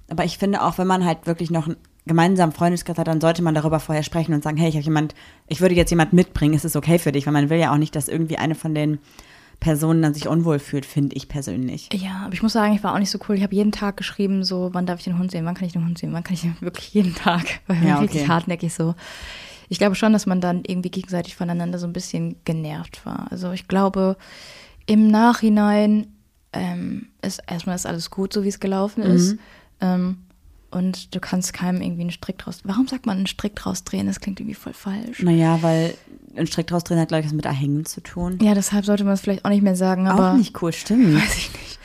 Aber 0.09 0.25
ich 0.25 0.37
finde 0.37 0.63
auch, 0.63 0.77
wenn 0.77 0.87
man 0.87 1.05
halt 1.05 1.27
wirklich 1.27 1.51
noch 1.51 1.67
einen 1.67 1.77
gemeinsamen 2.05 2.53
Freundeskreis 2.53 2.97
hat, 2.97 3.07
dann 3.07 3.21
sollte 3.21 3.43
man 3.43 3.53
darüber 3.53 3.79
vorher 3.79 4.03
sprechen 4.03 4.33
und 4.33 4.43
sagen, 4.43 4.57
hey, 4.57 4.69
ich 4.69 4.75
habe 4.75 4.85
jemand, 4.85 5.13
ich 5.47 5.61
würde 5.61 5.75
jetzt 5.75 5.89
jemand 5.89 6.13
mitbringen, 6.13 6.53
ist 6.53 6.65
es 6.65 6.75
okay 6.75 6.97
für 6.97 7.11
dich? 7.11 7.25
Weil 7.25 7.33
man 7.33 7.49
will 7.49 7.59
ja 7.59 7.71
auch 7.71 7.77
nicht, 7.77 7.95
dass 7.95 8.07
irgendwie 8.07 8.37
eine 8.37 8.55
von 8.55 8.73
den 8.73 8.99
Personen 9.59 10.01
dann 10.01 10.13
sich 10.13 10.27
unwohl 10.27 10.59
fühlt, 10.59 10.85
finde 10.85 11.15
ich 11.15 11.29
persönlich. 11.29 11.89
Ja, 11.93 12.23
aber 12.25 12.33
ich 12.33 12.43
muss 12.43 12.53
sagen, 12.53 12.73
ich 12.73 12.83
war 12.83 12.93
auch 12.93 12.99
nicht 12.99 13.09
so 13.09 13.19
cool. 13.27 13.35
Ich 13.35 13.43
habe 13.43 13.55
jeden 13.55 13.71
Tag 13.71 13.97
geschrieben, 13.97 14.43
so, 14.43 14.69
wann 14.71 14.85
darf 14.85 14.99
ich 14.99 15.05
den 15.05 15.17
Hund 15.17 15.31
sehen, 15.31 15.45
wann 15.45 15.55
kann 15.55 15.65
ich 15.65 15.73
den 15.73 15.83
Hund 15.83 15.97
sehen, 15.97 16.13
wann 16.13 16.23
kann 16.23 16.35
ich 16.35 16.41
den 16.41 16.55
wirklich 16.61 16.93
jeden 16.93 17.15
Tag. 17.15 17.45
Weil 17.67 17.77
Ja, 17.81 17.87
ja, 17.89 17.99
richtig 17.99 18.21
okay. 18.21 18.29
hartnäckig 18.29 18.73
so. 18.73 18.95
Ich 19.69 19.79
glaube 19.79 19.95
schon, 19.95 20.13
dass 20.13 20.25
man 20.25 20.41
dann 20.41 20.63
irgendwie 20.65 20.91
gegenseitig 20.91 21.35
voneinander 21.35 21.79
so 21.79 21.87
ein 21.87 21.93
bisschen 21.93 22.37
genervt 22.45 23.05
war. 23.05 23.27
Also 23.31 23.51
ich 23.51 23.67
glaube, 23.67 24.17
im 24.85 25.07
Nachhinein 25.07 26.07
ähm, 26.53 27.07
ist 27.21 27.41
erstmal 27.47 27.75
ist 27.75 27.85
alles 27.85 28.09
gut, 28.09 28.33
so 28.33 28.43
wie 28.43 28.49
es 28.49 28.59
gelaufen 28.59 29.03
ist. 29.03 29.33
Mhm. 29.33 29.39
Ähm, 29.81 30.17
und 30.69 31.15
du 31.15 31.19
kannst 31.19 31.53
keinem 31.53 31.81
irgendwie 31.81 32.01
einen 32.01 32.11
Strick 32.11 32.37
draus. 32.39 32.59
Warum 32.63 32.87
sagt 32.87 33.05
man 33.05 33.17
einen 33.17 33.27
Strick 33.27 33.55
draus 33.55 33.83
drehen? 33.83 34.07
Das 34.07 34.19
klingt 34.19 34.39
irgendwie 34.39 34.55
voll 34.55 34.73
falsch. 34.73 35.21
Naja, 35.21 35.61
weil 35.61 35.93
ein 36.35 36.47
Strick 36.47 36.67
draus 36.67 36.83
drin 36.83 36.99
hat, 36.99 37.07
glaube 37.07 37.21
ich, 37.21 37.27
was 37.27 37.33
mit 37.33 37.45
Erhängen 37.45 37.85
zu 37.85 38.01
tun. 38.01 38.37
Ja, 38.41 38.53
deshalb 38.53 38.85
sollte 38.85 39.03
man 39.03 39.13
es 39.13 39.21
vielleicht 39.21 39.45
auch 39.45 39.49
nicht 39.49 39.63
mehr 39.63 39.75
sagen. 39.75 40.07
Aber 40.07 40.31
auch 40.33 40.37
nicht 40.37 40.61
cool, 40.61 40.73
stimmt. 40.73 41.15
Weiß 41.15 41.37
ich 41.37 41.53
nicht. 41.53 41.79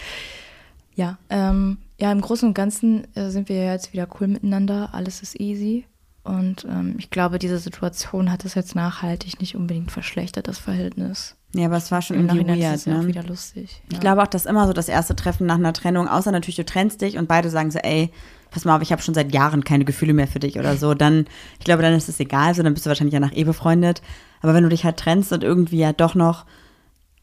Ja, 0.94 1.18
ähm, 1.30 1.78
ja, 1.98 2.10
im 2.12 2.20
Großen 2.20 2.48
und 2.48 2.54
Ganzen 2.54 3.06
äh, 3.14 3.30
sind 3.30 3.48
wir 3.48 3.56
ja 3.56 3.72
jetzt 3.72 3.92
wieder 3.92 4.08
cool 4.20 4.26
miteinander. 4.26 4.90
Alles 4.92 5.22
ist 5.22 5.38
easy. 5.40 5.84
Und 6.24 6.64
ähm, 6.64 6.94
ich 6.98 7.10
glaube, 7.10 7.38
diese 7.38 7.58
Situation 7.58 8.30
hat 8.30 8.44
es 8.44 8.54
jetzt 8.54 8.76
nachhaltig 8.76 9.40
nicht 9.40 9.56
unbedingt 9.56 9.90
verschlechtert, 9.90 10.46
das 10.46 10.58
Verhältnis. 10.58 11.36
Ja, 11.54 11.66
aber 11.66 11.76
es 11.76 11.90
war 11.90 12.00
schon 12.00 12.16
Im 12.16 12.28
irgendwie 12.28 12.52
ist 12.52 12.60
weird, 12.60 12.74
es 12.76 12.84
ja 12.84 12.98
auch 12.98 13.02
ne? 13.02 13.08
wieder 13.08 13.24
lustig. 13.24 13.82
Ich 13.90 14.00
glaube 14.00 14.22
auch, 14.22 14.28
dass 14.28 14.46
immer 14.46 14.66
so 14.66 14.72
das 14.72 14.88
erste 14.88 15.16
Treffen 15.16 15.46
nach 15.46 15.56
einer 15.56 15.72
Trennung, 15.72 16.08
außer 16.08 16.30
natürlich 16.30 16.56
du 16.56 16.64
trennst 16.64 17.00
dich 17.02 17.18
und 17.18 17.28
beide 17.28 17.50
sagen 17.50 17.70
so, 17.70 17.78
ey, 17.80 18.10
pass 18.50 18.64
mal 18.64 18.76
auf, 18.76 18.82
ich 18.82 18.92
habe 18.92 19.02
schon 19.02 19.14
seit 19.14 19.34
Jahren 19.34 19.64
keine 19.64 19.84
Gefühle 19.84 20.14
mehr 20.14 20.28
für 20.28 20.38
dich 20.38 20.58
oder 20.58 20.76
so, 20.76 20.94
dann, 20.94 21.26
ich 21.58 21.64
glaube, 21.64 21.82
dann 21.82 21.94
ist 21.94 22.08
es 22.08 22.20
egal, 22.20 22.54
so, 22.54 22.62
dann 22.62 22.74
bist 22.74 22.86
du 22.86 22.88
wahrscheinlich 22.88 23.14
ja 23.14 23.20
nach 23.20 23.32
eh 23.32 23.44
befreundet. 23.44 24.00
Aber 24.40 24.54
wenn 24.54 24.62
du 24.62 24.68
dich 24.68 24.84
halt 24.84 24.96
trennst 24.96 25.32
und 25.32 25.42
irgendwie 25.42 25.78
ja 25.78 25.92
doch 25.92 26.14
noch, 26.14 26.46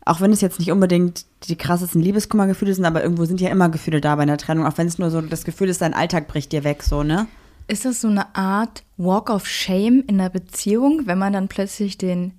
auch 0.05 0.21
wenn 0.21 0.31
es 0.31 0.41
jetzt 0.41 0.59
nicht 0.59 0.71
unbedingt 0.71 1.25
die 1.47 1.55
krassesten 1.55 2.01
Liebeskummergefühle 2.01 2.73
sind, 2.73 2.85
aber 2.85 3.03
irgendwo 3.03 3.25
sind 3.25 3.41
ja 3.41 3.49
immer 3.49 3.69
Gefühle 3.69 4.01
da 4.01 4.15
bei 4.15 4.23
einer 4.23 4.37
Trennung, 4.37 4.65
auch 4.65 4.77
wenn 4.77 4.87
es 4.87 4.97
nur 4.97 5.11
so 5.11 5.21
das 5.21 5.43
Gefühl 5.43 5.69
ist, 5.69 5.81
dein 5.81 5.93
Alltag 5.93 6.27
bricht 6.27 6.51
dir 6.51 6.63
weg, 6.63 6.83
so, 6.83 7.03
ne? 7.03 7.27
Ist 7.69 7.85
das 7.85 8.01
so 8.01 8.07
eine 8.07 8.35
Art 8.35 8.83
Walk 8.97 9.29
of 9.29 9.45
Shame 9.45 10.03
in 10.07 10.17
der 10.17 10.29
Beziehung, 10.29 11.03
wenn 11.05 11.19
man 11.19 11.33
dann 11.33 11.47
plötzlich 11.47 11.99
den 11.99 12.33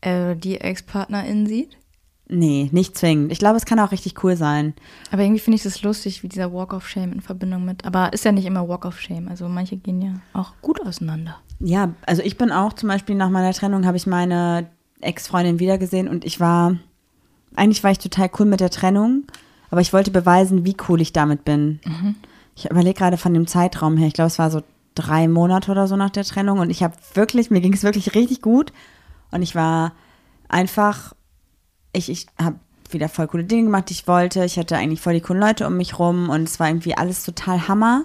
äh, 0.00 0.36
die 0.36 0.60
Ex-Partnerin 0.60 1.44
sieht? 1.46 1.76
Nee, 2.28 2.68
nicht 2.70 2.96
zwingend. 2.96 3.32
Ich 3.32 3.40
glaube, 3.40 3.56
es 3.56 3.64
kann 3.64 3.80
auch 3.80 3.90
richtig 3.90 4.22
cool 4.22 4.36
sein. 4.36 4.74
Aber 5.10 5.22
irgendwie 5.22 5.40
finde 5.40 5.56
ich 5.56 5.64
das 5.64 5.82
lustig, 5.82 6.22
wie 6.22 6.28
dieser 6.28 6.52
Walk 6.52 6.72
of 6.72 6.88
Shame 6.88 7.12
in 7.12 7.20
Verbindung 7.20 7.64
mit. 7.64 7.84
Aber 7.84 8.12
ist 8.12 8.24
ja 8.24 8.30
nicht 8.30 8.46
immer 8.46 8.68
Walk 8.68 8.84
of 8.84 9.00
Shame. 9.00 9.26
Also 9.26 9.48
manche 9.48 9.76
gehen 9.76 10.00
ja 10.00 10.14
auch 10.32 10.52
gut 10.62 10.80
auseinander. 10.80 11.36
Ja, 11.58 11.92
also 12.06 12.22
ich 12.22 12.38
bin 12.38 12.52
auch 12.52 12.72
zum 12.72 12.88
Beispiel 12.88 13.16
nach 13.16 13.30
meiner 13.30 13.52
Trennung 13.54 13.86
habe 13.86 13.96
ich 13.96 14.06
meine 14.06 14.68
Ex-Freundin 15.00 15.58
wiedergesehen 15.58 16.06
und 16.06 16.24
ich 16.24 16.38
war, 16.38 16.76
eigentlich 17.56 17.82
war 17.82 17.90
ich 17.90 17.98
total 17.98 18.30
cool 18.38 18.46
mit 18.46 18.60
der 18.60 18.70
Trennung, 18.70 19.24
aber 19.68 19.80
ich 19.80 19.92
wollte 19.92 20.12
beweisen, 20.12 20.64
wie 20.64 20.76
cool 20.88 21.00
ich 21.00 21.12
damit 21.12 21.44
bin. 21.44 21.80
Ich 22.54 22.70
überlege 22.70 22.98
gerade 22.98 23.16
von 23.16 23.34
dem 23.34 23.48
Zeitraum 23.48 23.96
her, 23.96 24.06
ich 24.06 24.14
glaube, 24.14 24.28
es 24.28 24.38
war 24.38 24.50
so 24.50 24.62
drei 24.96 25.28
Monate 25.28 25.70
oder 25.70 25.86
so 25.86 25.94
nach 25.94 26.10
der 26.10 26.24
Trennung 26.24 26.58
und 26.58 26.70
ich 26.70 26.82
habe 26.82 26.94
wirklich, 27.14 27.50
mir 27.50 27.60
ging 27.60 27.74
es 27.74 27.84
wirklich 27.84 28.14
richtig 28.16 28.42
gut 28.42 28.72
und 29.30 29.42
ich 29.42 29.54
war 29.54 29.92
einfach, 30.48 31.14
ich, 31.92 32.10
ich 32.10 32.26
habe 32.40 32.56
wieder 32.90 33.08
voll 33.08 33.26
coole 33.26 33.44
Dinge 33.44 33.64
gemacht, 33.64 33.88
die 33.90 33.94
ich 33.94 34.08
wollte. 34.08 34.44
Ich 34.44 34.58
hatte 34.58 34.76
eigentlich 34.76 35.00
voll 35.00 35.14
die 35.14 35.20
coolen 35.20 35.40
Leute 35.40 35.66
um 35.66 35.76
mich 35.76 35.98
rum 35.98 36.28
und 36.28 36.44
es 36.44 36.60
war 36.60 36.68
irgendwie 36.68 36.96
alles 36.96 37.24
total 37.24 37.68
Hammer. 37.68 38.04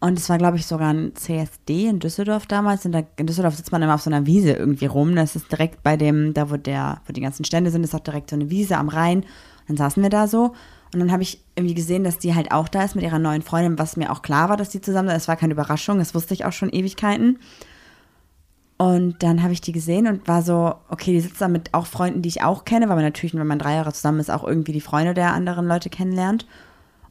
Und 0.00 0.18
es 0.18 0.28
war, 0.30 0.38
glaube 0.38 0.56
ich, 0.56 0.66
sogar 0.66 0.92
ein 0.92 1.14
CSD 1.14 1.86
in 1.86 1.98
Düsseldorf 1.98 2.46
damals. 2.46 2.86
Und 2.86 2.92
da, 2.92 3.02
in 3.16 3.26
Düsseldorf 3.26 3.56
sitzt 3.56 3.70
man 3.70 3.82
immer 3.82 3.94
auf 3.94 4.00
so 4.00 4.10
einer 4.10 4.24
Wiese 4.24 4.52
irgendwie 4.52 4.86
rum. 4.86 5.14
Das 5.14 5.36
ist 5.36 5.52
direkt 5.52 5.82
bei 5.82 5.98
dem, 5.98 6.32
da 6.32 6.50
wo 6.50 6.56
der, 6.56 7.02
wo 7.06 7.12
die 7.12 7.20
ganzen 7.20 7.44
Stände 7.44 7.70
sind, 7.70 7.84
ist 7.84 7.94
auch 7.94 8.00
direkt 8.00 8.30
so 8.30 8.36
eine 8.36 8.48
Wiese 8.48 8.78
am 8.78 8.88
Rhein. 8.88 9.20
Und 9.20 9.26
dann 9.68 9.76
saßen 9.76 10.02
wir 10.02 10.10
da 10.10 10.26
so. 10.26 10.54
Und 10.92 11.00
dann 11.00 11.12
habe 11.12 11.22
ich 11.22 11.40
irgendwie 11.54 11.74
gesehen, 11.74 12.02
dass 12.02 12.18
die 12.18 12.34
halt 12.34 12.50
auch 12.52 12.68
da 12.68 12.82
ist 12.82 12.96
mit 12.96 13.04
ihrer 13.04 13.18
neuen 13.18 13.42
Freundin, 13.42 13.78
was 13.78 13.96
mir 13.96 14.10
auch 14.10 14.22
klar 14.22 14.48
war, 14.48 14.56
dass 14.56 14.70
die 14.70 14.80
zusammen 14.80 15.08
sind. 15.08 15.16
Es 15.16 15.28
war 15.28 15.36
keine 15.36 15.52
Überraschung, 15.52 15.98
das 15.98 16.14
wusste 16.14 16.34
ich 16.34 16.44
auch 16.44 16.52
schon 16.52 16.70
Ewigkeiten. 16.70 17.38
Und 18.76 19.22
dann 19.22 19.42
habe 19.42 19.52
ich 19.52 19.60
die 19.60 19.72
gesehen 19.72 20.06
und 20.06 20.26
war 20.26 20.42
so, 20.42 20.74
okay, 20.88 21.12
die 21.12 21.20
sitzt 21.20 21.40
da 21.40 21.48
mit 21.48 21.74
auch 21.74 21.86
Freunden, 21.86 22.22
die 22.22 22.30
ich 22.30 22.42
auch 22.42 22.64
kenne, 22.64 22.88
weil 22.88 22.96
man 22.96 23.04
natürlich, 23.04 23.34
wenn 23.34 23.46
man 23.46 23.58
drei 23.58 23.74
Jahre 23.74 23.92
zusammen 23.92 24.20
ist, 24.20 24.30
auch 24.30 24.42
irgendwie 24.42 24.72
die 24.72 24.80
Freunde 24.80 25.12
der 25.12 25.34
anderen 25.34 25.66
Leute 25.68 25.90
kennenlernt. 25.90 26.46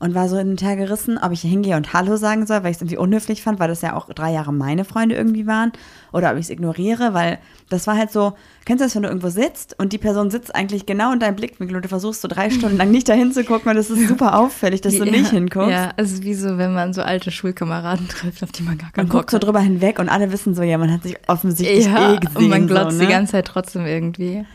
Und 0.02 0.16
war 0.16 0.30
so 0.30 0.38
in 0.38 0.48
den 0.48 0.58
Tag 0.58 0.78
gerissen, 0.78 1.18
ob 1.18 1.34
ich 1.34 1.42
hingehe 1.42 1.76
und 1.76 1.92
Hallo 1.92 2.16
sagen 2.16 2.48
soll, 2.48 2.64
weil 2.64 2.72
ich 2.72 2.78
es 2.78 2.82
irgendwie 2.82 2.98
unhöflich 2.98 3.42
fand, 3.42 3.60
weil 3.60 3.68
das 3.68 3.82
ja 3.82 3.98
auch 3.98 4.08
drei 4.08 4.32
Jahre 4.32 4.54
meine 4.54 4.86
Freunde 4.86 5.14
irgendwie 5.14 5.46
waren. 5.46 5.74
Oder 6.14 6.32
ob 6.32 6.38
ich 6.38 6.46
es 6.46 6.50
ignoriere, 6.50 7.14
weil 7.14 7.38
das 7.68 7.86
war 7.86 7.98
halt 7.98 8.10
so, 8.10 8.34
kennst 8.64 8.82
du 8.82 8.86
das, 8.86 8.96
wenn 8.96 9.04
du 9.04 9.10
irgendwo 9.10 9.28
sitzt 9.28 9.78
und 9.78 9.92
die 9.92 9.98
Person 9.98 10.32
sitzt 10.32 10.56
eigentlich 10.56 10.86
genau 10.86 11.12
in 11.12 11.20
deinem 11.20 11.36
Blickwinkel 11.36 11.76
und 11.76 11.84
du 11.84 11.90
versuchst 11.90 12.22
so 12.22 12.30
drei 12.30 12.50
Stunden 12.50 12.78
lang 12.78 12.92
nicht 12.92 13.10
dahin 13.10 13.34
zu 13.34 13.44
gucken 13.44 13.72
und 13.72 13.76
das 13.76 13.90
ist 13.90 14.08
super 14.08 14.40
auffällig, 14.40 14.80
dass 14.80 14.98
du 14.98 15.04
Ja, 15.04 15.12
nicht 15.12 15.32
hinguckst. 15.32 15.70
Ja, 15.70 15.92
es 15.98 16.14
ist 16.14 16.24
wie 16.24 16.34
so, 16.34 16.58
wenn 16.58 16.74
man 16.74 16.94
so 16.94 17.02
alte 17.02 17.30
Schulkameraden 17.30 18.08
trifft, 18.10 18.42
auf 18.42 18.54
die 18.54 18.64
man 18.64 18.78
gar 18.78 18.92
keinen 18.92 19.08
Man 19.08 19.18
guckt 19.18 19.32
so 19.32 19.38
drüber 19.38 19.60
hinweg 19.60 20.00
und 20.00 20.08
alle 20.08 20.32
wissen 20.32 20.56
so, 20.56 20.64
ja, 20.64 20.78
man 20.78 20.94
hat 20.94 21.04
sich 21.04 21.18
offensichtlich 21.28 21.88
ja, 21.88 22.14
eh 22.14 22.18
gesehen. 22.18 22.38
und 22.38 22.50
man 22.50 22.68
glotzt 22.68 22.94
so, 22.94 22.98
ne? 23.00 23.06
die 23.06 23.12
ganze 23.12 23.34
Zeit 23.34 23.48
trotzdem 23.48 23.86
irgendwie. 23.86 24.46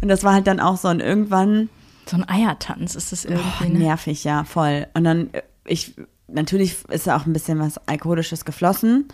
Und 0.00 0.08
das 0.08 0.24
war 0.24 0.32
halt 0.32 0.46
dann 0.46 0.60
auch 0.60 0.78
so 0.78 0.88
und 0.88 1.00
irgendwann 1.00 1.68
So 2.08 2.16
ein 2.16 2.28
Eiertanz 2.28 2.94
ist 2.94 3.12
das 3.12 3.24
irgendwie, 3.24 3.64
Oh, 3.64 3.68
ne? 3.68 3.78
nervig, 3.78 4.24
ja, 4.24 4.44
voll. 4.44 4.86
Und 4.94 5.04
dann, 5.04 5.32
äh, 5.32 5.42
ich, 5.64 5.94
natürlich 6.28 6.76
ist 6.88 7.06
da 7.06 7.16
auch 7.16 7.26
ein 7.26 7.32
bisschen 7.32 7.58
was 7.58 7.78
Alkoholisches 7.88 8.44
geflossen. 8.44 9.08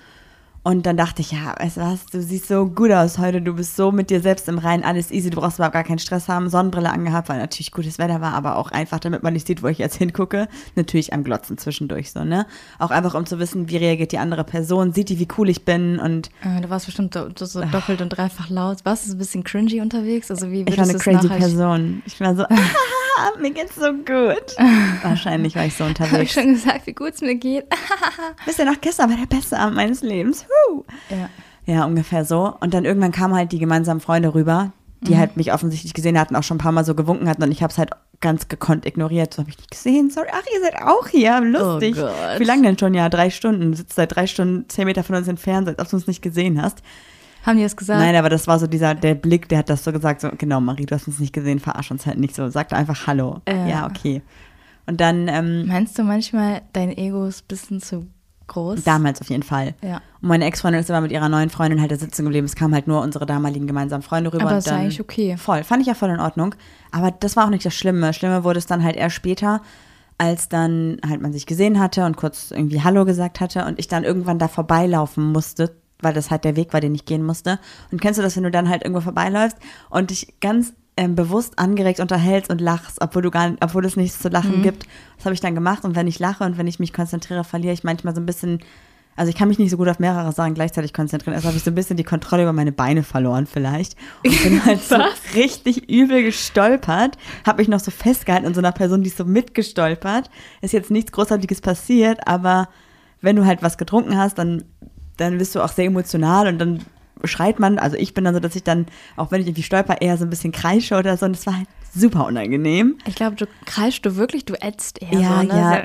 Und 0.62 0.84
dann 0.84 0.98
dachte 0.98 1.22
ich, 1.22 1.32
ja, 1.32 1.54
weißt 1.58 1.78
du 1.78 1.80
was, 1.80 2.04
du 2.06 2.20
siehst 2.20 2.48
so 2.48 2.66
gut 2.66 2.92
aus 2.92 3.16
heute, 3.16 3.40
du 3.40 3.54
bist 3.54 3.76
so 3.76 3.92
mit 3.92 4.10
dir 4.10 4.20
selbst 4.20 4.46
im 4.46 4.58
Reinen, 4.58 4.84
alles 4.84 5.10
easy, 5.10 5.30
du 5.30 5.40
brauchst 5.40 5.56
überhaupt 5.56 5.72
gar 5.72 5.84
keinen 5.84 5.98
Stress 5.98 6.28
haben, 6.28 6.50
Sonnenbrille 6.50 6.90
angehabt, 6.90 7.30
weil 7.30 7.38
natürlich 7.38 7.72
gutes 7.72 7.98
Wetter 7.98 8.20
war, 8.20 8.34
aber 8.34 8.56
auch 8.56 8.70
einfach, 8.70 9.00
damit 9.00 9.22
man 9.22 9.32
nicht 9.32 9.46
sieht, 9.46 9.62
wo 9.62 9.68
ich 9.68 9.78
jetzt 9.78 9.96
hingucke, 9.98 10.48
natürlich 10.76 11.14
am 11.14 11.24
Glotzen 11.24 11.56
zwischendurch 11.56 12.12
so, 12.12 12.24
ne? 12.24 12.46
Auch 12.78 12.90
einfach, 12.90 13.14
um 13.14 13.24
zu 13.24 13.38
wissen, 13.38 13.70
wie 13.70 13.78
reagiert 13.78 14.12
die 14.12 14.18
andere 14.18 14.44
Person, 14.44 14.92
sieht 14.92 15.08
die, 15.08 15.18
wie 15.18 15.28
cool 15.38 15.48
ich 15.48 15.64
bin 15.64 15.98
und 15.98 16.28
Äh, 16.42 16.60
du 16.60 16.68
warst 16.68 16.84
bestimmt 16.84 17.14
so, 17.14 17.28
so 17.34 17.62
doppelt 17.62 18.02
und 18.02 18.10
dreifach 18.10 18.50
laut. 18.50 18.84
Warst 18.84 19.08
du 19.08 19.12
ein 19.12 19.18
bisschen 19.18 19.44
cringy 19.44 19.80
unterwegs? 19.80 20.30
Also 20.30 20.50
wie 20.50 20.62
ich 20.62 20.76
war 20.76 20.84
eine 20.84 20.98
crazy 20.98 21.28
Person. 21.28 22.02
Ich 22.04 22.20
war 22.20 22.36
so, 22.36 22.44
ah, 23.20 23.38
mir 23.38 23.50
geht's 23.50 23.76
so 23.76 23.92
gut. 23.92 24.56
Wahrscheinlich 25.02 25.54
war 25.56 25.66
ich 25.66 25.74
so 25.74 25.84
Habe 25.84 25.92
ich 25.92 26.00
unterwegs. 26.00 26.32
schon 26.32 26.52
gesagt, 26.54 26.86
wie 26.86 26.92
gut 26.92 27.14
es 27.14 27.20
mir 27.20 27.34
geht? 27.34 27.64
Wisst 28.44 28.58
ihr 28.58 28.64
noch, 28.64 28.80
gestern 28.80 29.10
war 29.10 29.16
der 29.16 29.26
beste 29.26 29.58
Abend 29.58 29.76
meines 29.76 30.02
Lebens. 30.02 30.46
Huh. 30.68 30.84
Ja. 31.10 31.28
Ja, 31.66 31.84
ungefähr 31.84 32.24
so. 32.24 32.54
Und 32.60 32.74
dann 32.74 32.84
irgendwann 32.84 33.12
kamen 33.12 33.34
halt 33.34 33.52
die 33.52 33.58
gemeinsamen 33.58 34.00
Freunde 34.00 34.34
rüber, 34.34 34.72
die 35.02 35.16
halt 35.16 35.36
mich 35.36 35.52
offensichtlich 35.52 35.94
gesehen 35.94 36.18
hatten, 36.18 36.34
auch 36.36 36.42
schon 36.42 36.56
ein 36.56 36.60
paar 36.60 36.72
Mal 36.72 36.84
so 36.84 36.94
gewunken 36.94 37.28
hatten 37.28 37.42
und 37.42 37.52
ich 37.52 37.62
habe 37.62 37.70
es 37.70 37.78
halt 37.78 37.90
ganz 38.20 38.48
gekonnt 38.48 38.86
ignoriert. 38.86 39.32
So 39.32 39.40
habe 39.40 39.50
ich 39.50 39.56
nicht 39.56 39.70
gesehen. 39.70 40.10
Sorry, 40.10 40.28
ach, 40.32 40.44
ihr 40.52 40.60
seid 40.60 40.82
auch 40.82 41.08
hier. 41.08 41.40
Lustig. 41.40 41.96
Oh. 41.98 42.08
Wie 42.38 42.44
lange 42.44 42.62
denn 42.62 42.78
schon? 42.78 42.94
Ja, 42.94 43.08
drei 43.08 43.30
Stunden. 43.30 43.70
Du 43.70 43.76
sitzt 43.76 43.94
seit 43.94 44.14
drei 44.14 44.26
Stunden 44.26 44.68
zehn 44.68 44.84
Meter 44.84 45.02
von 45.02 45.16
uns 45.16 45.28
entfernt, 45.28 45.68
als 45.68 45.78
ob 45.78 45.88
du 45.88 45.96
uns 45.96 46.06
nicht 46.06 46.22
gesehen 46.22 46.60
hast. 46.60 46.82
Haben 47.44 47.56
die 47.56 47.62
das 47.62 47.76
gesagt? 47.76 48.00
Nein, 48.00 48.16
aber 48.16 48.28
das 48.28 48.46
war 48.46 48.58
so 48.58 48.66
dieser, 48.66 48.94
der 48.94 49.14
Blick, 49.14 49.48
der 49.48 49.58
hat 49.58 49.70
das 49.70 49.84
so 49.84 49.92
gesagt, 49.92 50.20
so, 50.20 50.30
genau, 50.36 50.60
Marie, 50.60 50.86
du 50.86 50.94
hast 50.94 51.06
uns 51.08 51.18
nicht 51.18 51.32
gesehen, 51.32 51.58
verarsch 51.58 51.90
uns 51.90 52.06
halt 52.06 52.18
nicht 52.18 52.34
so. 52.34 52.48
Sag 52.48 52.72
einfach 52.72 53.06
Hallo. 53.06 53.40
Ja. 53.48 53.66
Ja, 53.66 53.86
okay. 53.86 54.22
Und 54.86 55.00
dann, 55.00 55.28
ähm, 55.28 55.66
Meinst 55.66 55.98
du 55.98 56.02
manchmal, 56.02 56.62
dein 56.72 56.96
Ego 56.96 57.24
ist 57.24 57.44
ein 57.44 57.48
bisschen 57.48 57.80
zu 57.80 58.06
groß? 58.46 58.82
damals 58.82 59.20
auf 59.20 59.30
jeden 59.30 59.42
Fall. 59.42 59.74
Ja. 59.82 60.02
Und 60.20 60.28
meine 60.28 60.44
Ex-Freundin 60.44 60.80
ist 60.80 60.90
immer 60.90 61.00
mit 61.00 61.12
ihrer 61.12 61.28
neuen 61.28 61.48
Freundin 61.50 61.80
halt 61.80 61.92
da 61.92 61.96
sitzen 61.96 62.24
geblieben. 62.24 62.44
Es 62.44 62.56
kamen 62.56 62.74
halt 62.74 62.88
nur 62.88 63.00
unsere 63.00 63.24
damaligen 63.24 63.66
gemeinsamen 63.66 64.02
Freunde 64.02 64.32
rüber. 64.32 64.46
Aber 64.46 64.54
ja 64.54 64.60
dann, 64.60 64.80
eigentlich 64.80 65.00
okay. 65.00 65.36
Voll, 65.36 65.62
fand 65.64 65.80
ich 65.80 65.88
ja 65.88 65.94
voll 65.94 66.10
in 66.10 66.20
Ordnung. 66.20 66.54
Aber 66.90 67.10
das 67.10 67.36
war 67.36 67.46
auch 67.46 67.50
nicht 67.50 67.64
das 67.64 67.74
Schlimme. 67.74 68.12
Schlimme 68.12 68.44
wurde 68.44 68.58
es 68.58 68.66
dann 68.66 68.82
halt 68.82 68.96
erst 68.96 69.16
später, 69.16 69.62
als 70.18 70.48
dann 70.48 70.98
halt 71.08 71.22
man 71.22 71.32
sich 71.32 71.46
gesehen 71.46 71.78
hatte 71.78 72.04
und 72.04 72.16
kurz 72.16 72.50
irgendwie 72.50 72.82
Hallo 72.82 73.04
gesagt 73.04 73.40
hatte 73.40 73.64
und 73.64 73.78
ich 73.78 73.88
dann 73.88 74.04
irgendwann 74.04 74.38
da 74.38 74.48
vorbeilaufen 74.48 75.30
musste, 75.32 75.76
weil 76.02 76.12
das 76.14 76.30
halt 76.30 76.44
der 76.44 76.56
Weg 76.56 76.72
war, 76.72 76.80
den 76.80 76.94
ich 76.94 77.04
gehen 77.04 77.24
musste. 77.24 77.58
Und 77.90 78.00
kennst 78.00 78.18
du 78.18 78.22
das, 78.22 78.36
wenn 78.36 78.42
du 78.44 78.50
dann 78.50 78.68
halt 78.68 78.82
irgendwo 78.82 79.00
vorbeiläufst 79.00 79.56
und 79.90 80.10
dich 80.10 80.34
ganz 80.40 80.72
ähm, 80.96 81.14
bewusst 81.14 81.58
angeregt 81.58 82.00
unterhältst 82.00 82.50
und 82.50 82.60
lachst, 82.60 83.00
obwohl 83.00 83.22
du 83.22 83.30
gar 83.30 83.52
obwohl 83.60 83.84
es 83.84 83.96
nichts 83.96 84.18
zu 84.18 84.28
lachen 84.28 84.58
Mhm. 84.58 84.62
gibt. 84.62 84.86
Das 85.16 85.24
habe 85.26 85.34
ich 85.34 85.40
dann 85.40 85.54
gemacht 85.54 85.84
und 85.84 85.96
wenn 85.96 86.06
ich 86.06 86.18
lache 86.18 86.44
und 86.44 86.58
wenn 86.58 86.66
ich 86.66 86.78
mich 86.78 86.92
konzentriere, 86.92 87.44
verliere 87.44 87.72
ich 87.72 87.84
manchmal 87.84 88.14
so 88.14 88.20
ein 88.20 88.26
bisschen 88.26 88.60
also 89.16 89.28
ich 89.28 89.36
kann 89.36 89.48
mich 89.48 89.58
nicht 89.58 89.70
so 89.70 89.76
gut 89.76 89.88
auf 89.88 89.98
mehrere 89.98 90.32
Sachen 90.32 90.54
gleichzeitig 90.54 90.94
konzentrieren. 90.94 91.34
Also 91.34 91.48
habe 91.48 91.56
ich 91.58 91.64
so 91.64 91.70
ein 91.70 91.74
bisschen 91.74 91.96
die 91.98 92.04
Kontrolle 92.04 92.44
über 92.44 92.54
meine 92.54 92.72
Beine 92.72 93.02
verloren 93.02 93.46
vielleicht. 93.46 93.94
Und 94.24 94.42
bin 94.42 94.64
halt 94.64 94.80
so 94.82 94.96
richtig 95.34 95.90
übel 95.90 96.22
gestolpert. 96.22 97.18
Habe 97.44 97.58
mich 97.58 97.68
noch 97.68 97.80
so 97.80 97.90
festgehalten 97.90 98.46
an 98.46 98.54
so 98.54 98.60
einer 98.60 98.72
Person, 98.72 99.02
die 99.02 99.08
ist 99.10 99.18
so 99.18 99.26
mitgestolpert. 99.26 100.30
Ist 100.62 100.72
jetzt 100.72 100.90
nichts 100.90 101.12
Großartiges 101.12 101.60
passiert, 101.60 102.26
aber 102.26 102.68
wenn 103.20 103.36
du 103.36 103.44
halt 103.44 103.62
was 103.62 103.76
getrunken 103.76 104.16
hast, 104.16 104.38
dann, 104.38 104.64
dann 105.20 105.38
bist 105.38 105.54
du 105.54 105.60
auch 105.62 105.68
sehr 105.68 105.86
emotional 105.86 106.48
und 106.48 106.58
dann 106.58 106.80
schreit 107.24 107.58
man. 107.60 107.78
Also 107.78 107.96
ich 107.96 108.14
bin 108.14 108.24
dann 108.24 108.34
so, 108.34 108.40
dass 108.40 108.56
ich 108.56 108.64
dann, 108.64 108.86
auch 109.16 109.30
wenn 109.30 109.40
ich 109.40 109.46
irgendwie 109.46 109.62
stolper, 109.62 110.00
eher 110.00 110.16
so 110.16 110.24
ein 110.24 110.30
bisschen 110.30 110.52
kreische 110.52 110.96
oder 110.98 111.16
so. 111.16 111.26
Und 111.26 111.36
das 111.36 111.46
war 111.46 111.56
halt 111.56 111.68
super 111.94 112.26
unangenehm. 112.26 112.98
Ich 113.06 113.14
glaube, 113.14 113.36
du 113.36 113.46
kreischst 113.66 114.04
du 114.06 114.16
wirklich, 114.16 114.44
du 114.44 114.54
ätzt 114.60 115.02
eher 115.02 115.18
Ja, 115.20 115.40
so, 115.40 115.46
ne? 115.46 115.58
ja. 115.58 115.82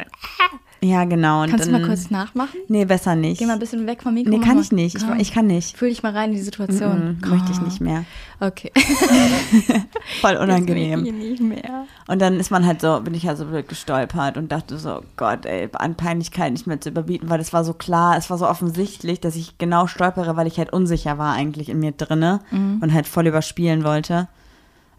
Ja, 0.85 1.03
genau. 1.05 1.43
Und 1.43 1.49
Kannst 1.49 1.65
du 1.65 1.71
dann, 1.71 1.81
mal 1.81 1.87
kurz 1.87 2.09
nachmachen? 2.09 2.59
Nee, 2.67 2.85
besser 2.85 3.15
nicht. 3.15 3.39
Geh 3.39 3.45
mal 3.45 3.53
ein 3.53 3.59
bisschen 3.59 3.87
weg 3.87 4.03
vom 4.03 4.13
Mikro. 4.13 4.29
nee, 4.29 4.39
kann 4.39 4.55
mal. 4.55 4.61
ich 4.61 4.71
nicht. 4.71 4.95
Ich, 4.95 5.03
ich 5.19 5.33
kann 5.33 5.47
nicht. 5.47 5.75
Fühl 5.77 5.89
dich 5.89 6.03
mal 6.03 6.11
rein 6.11 6.29
in 6.29 6.35
die 6.35 6.41
Situation. 6.41 7.17
Mm, 7.21 7.29
Möchte 7.29 7.51
ich 7.51 7.57
Komm. 7.57 7.67
nicht 7.67 7.81
mehr. 7.81 8.05
Okay. 8.39 8.71
Voll 10.21 10.31
Jetzt 10.31 10.41
unangenehm. 10.41 11.05
ich 11.05 11.13
nicht 11.13 11.41
mehr. 11.41 11.85
Und 12.07 12.21
dann 12.21 12.39
ist 12.39 12.51
man 12.51 12.65
halt 12.65 12.81
so, 12.81 12.99
bin 13.01 13.13
ich 13.13 13.25
halt 13.27 13.37
so 13.37 13.45
blöd 13.45 13.67
gestolpert 13.67 14.37
und 14.37 14.51
dachte 14.51 14.77
so, 14.77 15.01
Gott, 15.17 15.45
ey, 15.45 15.69
an 15.73 15.95
Peinlichkeit 15.95 16.51
nicht 16.51 16.67
mehr 16.67 16.79
zu 16.79 16.89
überbieten, 16.89 17.29
weil 17.29 17.39
es 17.39 17.53
war 17.53 17.63
so 17.63 17.73
klar, 17.73 18.17
es 18.17 18.29
war 18.29 18.37
so 18.37 18.47
offensichtlich, 18.47 19.19
dass 19.21 19.35
ich 19.35 19.57
genau 19.57 19.87
stolpere, 19.87 20.35
weil 20.35 20.47
ich 20.47 20.57
halt 20.57 20.71
unsicher 20.73 21.17
war 21.17 21.33
eigentlich 21.33 21.69
in 21.69 21.79
mir 21.79 21.93
drinne 21.93 22.41
und 22.51 22.93
halt 22.93 23.07
voll 23.07 23.27
überspielen 23.27 23.83
wollte. 23.83 24.27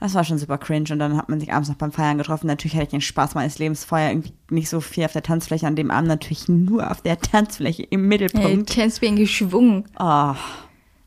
Das 0.00 0.14
war 0.14 0.24
schon 0.24 0.36
super 0.38 0.58
cringe 0.58 0.90
und 0.92 0.98
dann 0.98 1.16
hat 1.16 1.28
man 1.28 1.40
sich 1.40 1.52
abends 1.52 1.68
noch 1.70 1.76
beim 1.76 1.90
Feiern 1.92 2.18
getroffen. 2.18 2.46
Natürlich 2.48 2.74
hatte 2.74 2.84
ich 2.84 2.90
den 2.90 3.00
Spaß 3.00 3.34
meines 3.34 3.58
Lebens 3.58 3.84
vorher 3.84 4.10
irgendwie 4.10 4.34
nicht 4.50 4.68
so 4.68 4.80
viel 4.80 5.04
auf 5.04 5.12
der 5.12 5.22
Tanzfläche, 5.22 5.66
an 5.66 5.74
dem 5.76 5.90
Abend 5.90 6.08
natürlich 6.08 6.48
nur 6.48 6.90
auf 6.90 7.00
der 7.00 7.18
Tanzfläche 7.18 7.82
im 7.84 8.00
Hey, 8.00 8.08
Mittelpunkt. 8.08 8.70
kennst 8.70 9.00
wie 9.00 9.06
ein 9.08 9.16
geschwungen. 9.16 9.84
Oh, 9.98 10.34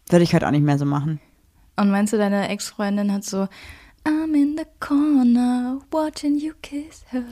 würde 0.09 0.23
ich 0.23 0.33
heute 0.33 0.47
auch 0.47 0.51
nicht 0.51 0.63
mehr 0.63 0.79
so 0.79 0.85
machen. 0.85 1.19
Und 1.75 1.91
meinst 1.91 2.13
du, 2.13 2.17
deine 2.17 2.49
Ex-Freundin 2.49 3.11
hat 3.13 3.23
so, 3.23 3.47
I'm 4.05 4.33
in 4.33 4.57
the 4.57 4.65
corner, 4.79 5.79
watching 5.91 6.37
you 6.39 6.53
kiss 6.61 7.05
her. 7.11 7.23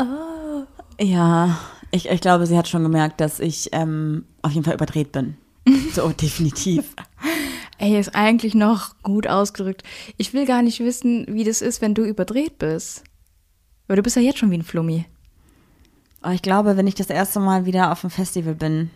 Oh. 0.00 0.64
Ja, 1.00 1.58
ich, 1.92 2.08
ich 2.10 2.20
glaube, 2.20 2.46
sie 2.46 2.58
hat 2.58 2.66
schon 2.68 2.82
gemerkt, 2.82 3.20
dass 3.20 3.38
ich 3.40 3.68
ähm, 3.72 4.24
auf 4.42 4.50
jeden 4.50 4.64
Fall 4.64 4.74
überdreht 4.74 5.12
bin. 5.12 5.36
So, 5.94 6.08
definitiv. 6.08 6.94
Ey, 7.78 7.98
ist 7.98 8.14
eigentlich 8.14 8.54
noch 8.54 8.94
gut 9.02 9.26
ausgedrückt. 9.26 9.82
Ich 10.16 10.32
will 10.32 10.46
gar 10.46 10.62
nicht 10.62 10.80
wissen, 10.80 11.26
wie 11.28 11.44
das 11.44 11.60
ist, 11.60 11.80
wenn 11.80 11.94
du 11.94 12.04
überdreht 12.04 12.58
bist. 12.58 13.04
Weil 13.86 13.96
du 13.96 14.02
bist 14.02 14.16
ja 14.16 14.22
jetzt 14.22 14.38
schon 14.38 14.50
wie 14.50 14.58
ein 14.58 14.62
Flummi. 14.62 15.06
Oh, 16.22 16.30
ich 16.30 16.42
glaube, 16.42 16.76
wenn 16.76 16.86
ich 16.86 16.94
das 16.94 17.10
erste 17.10 17.40
Mal 17.40 17.66
wieder 17.66 17.92
auf 17.92 18.00
dem 18.00 18.10
Festival 18.10 18.54
bin, 18.54 18.90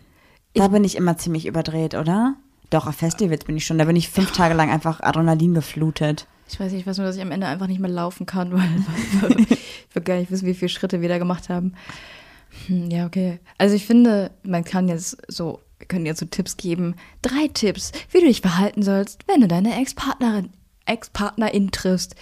da 0.53 0.67
bin 0.69 0.83
ich 0.83 0.95
immer 0.95 1.17
ziemlich 1.17 1.45
überdreht, 1.45 1.93
oder? 1.93 2.35
Doch, 2.69 2.87
auf 2.87 2.95
Festivals 2.95 3.45
bin 3.45 3.57
ich 3.57 3.65
schon. 3.65 3.77
Da 3.77 3.85
bin 3.85 3.95
ich 3.95 4.09
fünf 4.09 4.31
Tage 4.31 4.53
lang 4.55 4.71
einfach 4.71 5.01
Adrenalin 5.01 5.53
geflutet. 5.53 6.27
Ich 6.47 6.59
weiß 6.59 6.71
nicht, 6.71 6.81
ich 6.81 6.87
weiß 6.87 6.97
nur, 6.97 7.05
dass 7.05 7.15
ich 7.15 7.21
am 7.21 7.31
Ende 7.31 7.47
einfach 7.47 7.67
nicht 7.67 7.79
mehr 7.79 7.89
laufen 7.89 8.25
kann, 8.25 8.51
weil 9.21 9.39
ich 9.39 9.95
will 9.95 10.03
gar 10.03 10.17
nicht 10.17 10.31
wissen, 10.31 10.47
wie 10.47 10.55
viele 10.55 10.69
Schritte 10.69 11.01
wir 11.01 11.09
da 11.09 11.19
gemacht 11.19 11.49
haben. 11.49 11.73
Hm, 12.67 12.89
ja, 12.89 13.05
okay. 13.05 13.39
Also 13.57 13.75
ich 13.75 13.85
finde, 13.85 14.31
man 14.43 14.63
kann 14.63 14.87
jetzt 14.87 15.17
so, 15.27 15.59
wir 15.79 15.87
können 15.87 16.05
jetzt 16.05 16.19
so 16.19 16.25
Tipps 16.25 16.57
geben. 16.57 16.95
Drei 17.21 17.47
Tipps, 17.47 17.91
wie 18.11 18.19
du 18.19 18.27
dich 18.27 18.41
verhalten 18.41 18.83
sollst, 18.83 19.27
wenn 19.27 19.41
du 19.41 19.47
deine 19.47 19.79
Ex-Partnerin, 19.79 20.51
Ex-Partnerin 20.85 21.71
triffst. 21.71 22.15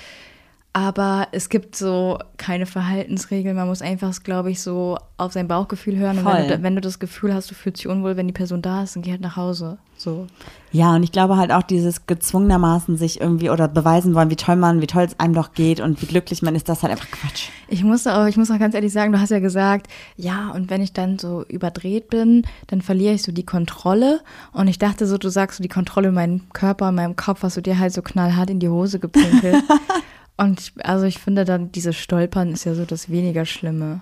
Aber 0.77 1.29
es 1.31 1.49
gibt 1.49 1.75
so 1.75 2.19
keine 2.37 2.67
Verhaltensregeln. 2.67 3.55
Man 3.55 3.67
muss 3.67 3.81
einfach, 3.81 4.13
glaube 4.21 4.51
ich, 4.51 4.61
so 4.61 4.99
auf 5.17 5.33
sein 5.33 5.47
Bauchgefühl 5.47 5.97
hören. 5.97 6.19
Und 6.19 6.25
wenn 6.25 6.47
Voll. 6.47 6.57
du, 6.57 6.61
wenn 6.61 6.75
du 6.75 6.81
das 6.81 6.99
Gefühl 6.99 7.33
hast, 7.33 7.49
du 7.49 7.55
fühlst 7.55 7.79
dich 7.79 7.87
unwohl, 7.87 8.15
wenn 8.15 8.27
die 8.27 8.33
Person 8.33 8.61
da 8.61 8.83
ist, 8.83 8.95
dann 8.95 9.01
geh 9.01 9.09
halt 9.09 9.21
nach 9.21 9.37
Hause. 9.37 9.79
So. 9.97 10.27
Ja, 10.71 10.93
und 10.93 11.01
ich 11.01 11.11
glaube 11.11 11.37
halt 11.37 11.51
auch 11.51 11.63
dieses 11.63 12.05
gezwungenermaßen 12.05 12.95
sich 12.95 13.19
irgendwie 13.19 13.49
oder 13.49 13.67
beweisen 13.67 14.13
wollen, 14.13 14.29
wie 14.29 14.35
toll 14.35 14.55
man, 14.55 14.79
wie 14.79 14.85
toll 14.85 15.05
es 15.05 15.19
einem 15.19 15.33
doch 15.33 15.53
geht 15.53 15.79
und 15.79 15.99
wie 16.03 16.05
glücklich 16.05 16.43
man 16.43 16.53
ist, 16.53 16.69
das 16.69 16.77
ist 16.77 16.83
halt 16.83 16.91
einfach 16.91 17.09
Quatsch. 17.09 17.49
Ich 17.69 17.83
muss 17.83 18.05
auch, 18.05 18.27
ich 18.27 18.37
muss 18.37 18.51
auch 18.51 18.59
ganz 18.59 18.75
ehrlich 18.75 18.93
sagen, 18.93 19.11
du 19.11 19.19
hast 19.19 19.31
ja 19.31 19.39
gesagt, 19.39 19.87
ja, 20.15 20.51
und 20.51 20.69
wenn 20.69 20.83
ich 20.83 20.93
dann 20.93 21.17
so 21.17 21.43
überdreht 21.45 22.09
bin, 22.09 22.43
dann 22.67 22.83
verliere 22.83 23.15
ich 23.15 23.23
so 23.23 23.31
die 23.31 23.45
Kontrolle. 23.45 24.21
Und 24.53 24.67
ich 24.67 24.77
dachte 24.77 25.07
so, 25.07 25.17
du 25.17 25.29
sagst 25.29 25.57
so 25.57 25.63
die 25.63 25.69
Kontrolle 25.69 26.09
in 26.09 26.13
meinem 26.13 26.49
Körper, 26.53 26.89
in 26.89 26.95
meinem 26.95 27.15
Kopf, 27.15 27.41
hast 27.41 27.57
du 27.57 27.61
dir 27.61 27.79
halt 27.79 27.93
so 27.93 28.03
knallhart 28.03 28.51
in 28.51 28.59
die 28.59 28.69
Hose 28.69 28.99
gepinkelt. 28.99 29.63
und 30.37 30.59
ich, 30.59 30.73
also 30.83 31.05
ich 31.05 31.19
finde 31.19 31.45
dann, 31.45 31.71
dieses 31.71 31.95
Stolpern 31.95 32.51
ist 32.51 32.65
ja 32.65 32.73
so 32.75 32.85
das 32.85 33.09
weniger 33.09 33.45
Schlimme. 33.45 34.01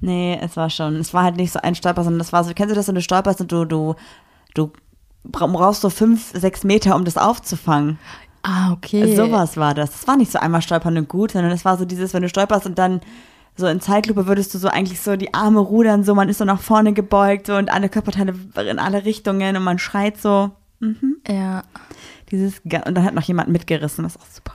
Nee, 0.00 0.38
es 0.42 0.56
war 0.56 0.70
schon, 0.70 0.96
es 0.96 1.14
war 1.14 1.22
halt 1.22 1.36
nicht 1.36 1.52
so 1.52 1.60
ein 1.60 1.74
Stolper, 1.74 2.02
sondern 2.04 2.18
das 2.18 2.32
war 2.32 2.44
so, 2.44 2.52
kennst 2.54 2.72
du 2.72 2.74
das, 2.76 2.88
wenn 2.88 2.94
du 2.94 3.00
stolperst 3.02 3.40
und 3.40 3.52
du, 3.52 3.64
du, 3.64 3.94
du 4.54 4.72
bra- 5.24 5.46
brauchst 5.46 5.82
so 5.82 5.90
fünf, 5.90 6.32
sechs 6.34 6.64
Meter, 6.64 6.96
um 6.96 7.04
das 7.04 7.16
aufzufangen. 7.16 7.98
Ah, 8.42 8.72
okay. 8.72 9.16
Sowas 9.16 9.56
war 9.56 9.72
das. 9.72 9.92
Das 9.92 10.06
war 10.06 10.16
nicht 10.16 10.30
so 10.30 10.38
einmal 10.38 10.60
stolpern 10.60 10.98
und 10.98 11.08
gut, 11.08 11.30
sondern 11.30 11.52
es 11.52 11.64
war 11.64 11.78
so 11.78 11.84
dieses, 11.86 12.12
wenn 12.12 12.22
du 12.22 12.28
stolperst 12.28 12.66
und 12.66 12.78
dann 12.78 13.00
so 13.56 13.66
in 13.66 13.80
Zeitlupe 13.80 14.26
würdest 14.26 14.52
du 14.52 14.58
so 14.58 14.68
eigentlich 14.68 15.00
so 15.00 15.16
die 15.16 15.32
Arme 15.32 15.60
rudern, 15.60 16.04
so 16.04 16.14
man 16.14 16.28
ist 16.28 16.38
so 16.38 16.44
nach 16.44 16.60
vorne 16.60 16.92
gebeugt 16.92 17.46
so 17.46 17.54
und 17.54 17.70
alle 17.72 17.88
Körperteile 17.88 18.34
in 18.68 18.78
alle 18.78 19.04
Richtungen 19.04 19.56
und 19.56 19.62
man 19.62 19.78
schreit 19.78 20.20
so. 20.20 20.50
Mhm. 20.80 21.18
Ja. 21.26 21.62
Dieses, 22.30 22.58
und 22.64 22.72
dann 22.72 23.04
hat 23.04 23.14
noch 23.14 23.22
jemand 23.22 23.48
mitgerissen, 23.48 24.02
das 24.02 24.16
ist 24.16 24.20
auch 24.20 24.26
super. 24.26 24.54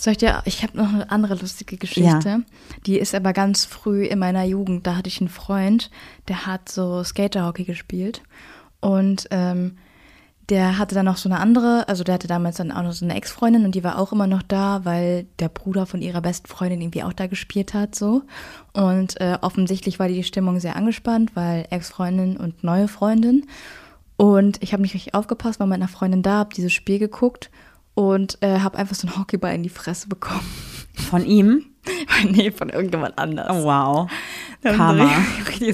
Soll 0.00 0.12
ich 0.12 0.18
dir, 0.18 0.42
ich 0.44 0.62
habe 0.62 0.76
noch 0.76 0.92
eine 0.92 1.10
andere 1.10 1.34
lustige 1.34 1.76
Geschichte. 1.76 2.44
Die 2.86 2.98
ist 2.98 3.14
aber 3.14 3.32
ganz 3.32 3.64
früh 3.64 4.04
in 4.04 4.20
meiner 4.20 4.44
Jugend. 4.44 4.86
Da 4.86 4.96
hatte 4.96 5.08
ich 5.08 5.20
einen 5.20 5.28
Freund, 5.28 5.90
der 6.28 6.46
hat 6.46 6.68
so 6.68 7.02
Skaterhockey 7.02 7.64
gespielt. 7.64 8.22
Und 8.80 9.26
ähm, 9.32 9.76
der 10.48 10.78
hatte 10.78 10.94
dann 10.94 11.04
noch 11.04 11.16
so 11.16 11.28
eine 11.28 11.40
andere, 11.40 11.88
also 11.88 12.04
der 12.04 12.14
hatte 12.14 12.28
damals 12.28 12.56
dann 12.56 12.70
auch 12.70 12.82
noch 12.82 12.92
so 12.92 13.04
eine 13.04 13.16
Ex-Freundin 13.16 13.64
und 13.64 13.74
die 13.74 13.84
war 13.84 13.98
auch 13.98 14.12
immer 14.12 14.26
noch 14.26 14.42
da, 14.42 14.84
weil 14.84 15.26
der 15.40 15.48
Bruder 15.48 15.84
von 15.84 16.00
ihrer 16.00 16.22
besten 16.22 16.46
Freundin 16.46 16.80
irgendwie 16.80 17.02
auch 17.02 17.12
da 17.12 17.26
gespielt 17.26 17.74
hat, 17.74 17.94
so. 17.94 18.22
Und 18.72 19.20
äh, 19.20 19.36
offensichtlich 19.42 19.98
war 19.98 20.08
die 20.08 20.22
Stimmung 20.22 20.60
sehr 20.60 20.76
angespannt, 20.76 21.32
weil 21.34 21.66
Ex-Freundin 21.70 22.36
und 22.36 22.64
neue 22.64 22.88
Freundin. 22.88 23.46
Und 24.16 24.62
ich 24.62 24.72
habe 24.72 24.82
nicht 24.82 24.94
richtig 24.94 25.14
aufgepasst, 25.14 25.60
war 25.60 25.66
mit 25.66 25.76
einer 25.76 25.88
Freundin 25.88 26.22
da, 26.22 26.38
habe 26.38 26.54
dieses 26.54 26.72
Spiel 26.72 26.98
geguckt 26.98 27.50
und 27.98 28.38
äh, 28.42 28.60
habe 28.60 28.78
einfach 28.78 28.94
so 28.94 29.08
einen 29.08 29.18
Hockeyball 29.18 29.52
in 29.56 29.64
die 29.64 29.68
Fresse 29.68 30.06
bekommen. 30.08 30.46
Von 30.94 31.26
ihm? 31.26 31.64
nee, 32.30 32.52
von 32.52 32.68
irgendjemand 32.68 33.18
anders. 33.18 33.48
Oh, 33.50 33.64
wow. 33.64 34.10
Karma. 34.62 35.10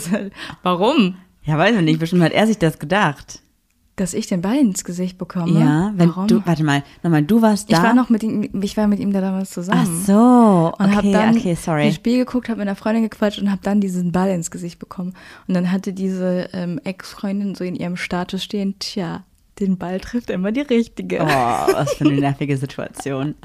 Warum? 0.62 1.16
Ja, 1.42 1.58
weiß 1.58 1.76
ich 1.76 1.82
nicht, 1.82 1.98
bestimmt 1.98 2.22
hat 2.22 2.32
er 2.32 2.46
sich 2.46 2.56
das 2.58 2.78
gedacht. 2.78 3.40
Dass 3.96 4.14
ich 4.14 4.26
den 4.26 4.40
Ball 4.40 4.56
ins 4.56 4.84
Gesicht 4.84 5.18
bekomme? 5.18 5.60
Ja, 5.60 5.92
wenn 5.96 6.08
Warum? 6.10 6.28
du, 6.28 6.46
warte 6.46 6.64
mal, 6.64 6.82
nochmal, 7.02 7.22
du 7.22 7.42
warst 7.42 7.70
da. 7.70 7.76
ich 7.76 7.82
war 7.82 7.94
noch 7.94 8.08
mit 8.10 8.22
ihm, 8.22 8.48
ich 8.62 8.76
war 8.76 8.86
mit 8.86 9.00
ihm 9.00 9.12
da 9.12 9.20
damals 9.20 9.50
Ach 9.50 9.54
zusammen. 9.54 10.04
so, 10.06 10.72
Und 10.78 10.92
hab 10.94 10.98
okay, 11.04 11.12
dann 11.12 11.36
okay, 11.36 11.50
das 11.54 11.64
sorry. 11.64 11.92
Spiel 11.92 12.18
geguckt, 12.18 12.48
habe 12.48 12.58
mit 12.58 12.68
einer 12.68 12.76
Freundin 12.76 13.02
gequatscht 13.02 13.40
und 13.40 13.50
habe 13.50 13.60
dann 13.62 13.80
diesen 13.80 14.12
Ball 14.12 14.30
ins 14.30 14.50
Gesicht 14.50 14.78
bekommen. 14.78 15.14
Und 15.46 15.54
dann 15.54 15.70
hatte 15.70 15.92
diese 15.92 16.48
ähm, 16.52 16.80
Ex-Freundin 16.84 17.54
so 17.54 17.64
in 17.64 17.76
ihrem 17.76 17.96
Status 17.96 18.42
stehen, 18.42 18.76
tja, 18.78 19.24
den 19.60 19.78
Ball 19.78 20.00
trifft 20.00 20.30
immer 20.30 20.52
die 20.52 20.62
richtige. 20.62 21.20
Oh, 21.20 21.26
was 21.26 21.94
für 21.94 22.04
eine 22.04 22.20
nervige 22.20 22.56
Situation. 22.56 23.34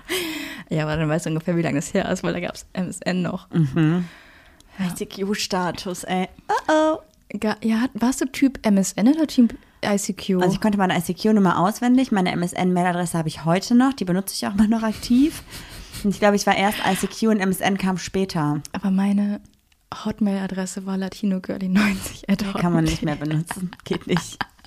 Ja, 0.71 0.83
aber 0.83 0.97
dann 0.97 1.09
weißt 1.09 1.25
du 1.25 1.31
ungefähr, 1.31 1.57
wie 1.57 1.63
lange 1.63 1.79
es 1.79 1.95
her 1.95 2.07
ist, 2.11 2.21
weil 2.21 2.31
da 2.31 2.39
gab 2.39 2.53
es 2.53 2.67
MSN 2.73 3.23
noch. 3.23 3.49
Mhm. 3.49 4.05
ICQ-Status, 4.79 6.03
ey. 6.03 6.27
Oh 6.47 6.71
oh. 6.71 6.97
Ja, 7.63 7.85
warst 7.95 8.21
du 8.21 8.25
Typ 8.25 8.63
MSN 8.63 9.07
oder 9.07 9.25
Typ 9.25 9.55
ICQ? 9.83 10.41
Also 10.41 10.53
ich 10.53 10.61
konnte 10.61 10.77
meine 10.77 10.95
ICQ-Nummer 10.95 11.59
auswendig, 11.59 12.11
meine 12.11 12.31
MSN-Mailadresse 12.35 13.17
habe 13.17 13.29
ich 13.29 13.45
heute 13.45 13.73
noch, 13.73 13.93
die 13.93 14.05
benutze 14.05 14.35
ich 14.35 14.45
auch 14.45 14.53
immer 14.53 14.67
noch 14.67 14.83
aktiv. 14.83 15.41
Und 16.03 16.11
ich 16.11 16.19
glaube, 16.19 16.35
ich 16.35 16.45
war 16.45 16.55
erst 16.55 16.77
ICQ 16.85 17.29
und 17.29 17.39
MSN 17.39 17.79
kam 17.79 17.97
später. 17.97 18.61
aber 18.71 18.91
meine 18.91 19.41
Hotmail-Adresse 20.05 20.85
war 20.85 20.95
latinogirly90 20.97 22.59
Kann 22.59 22.73
man 22.73 22.83
nicht 22.83 23.03
mehr 23.03 23.15
benutzen. 23.15 23.71
Geht 23.85 24.07
nicht. 24.07 24.37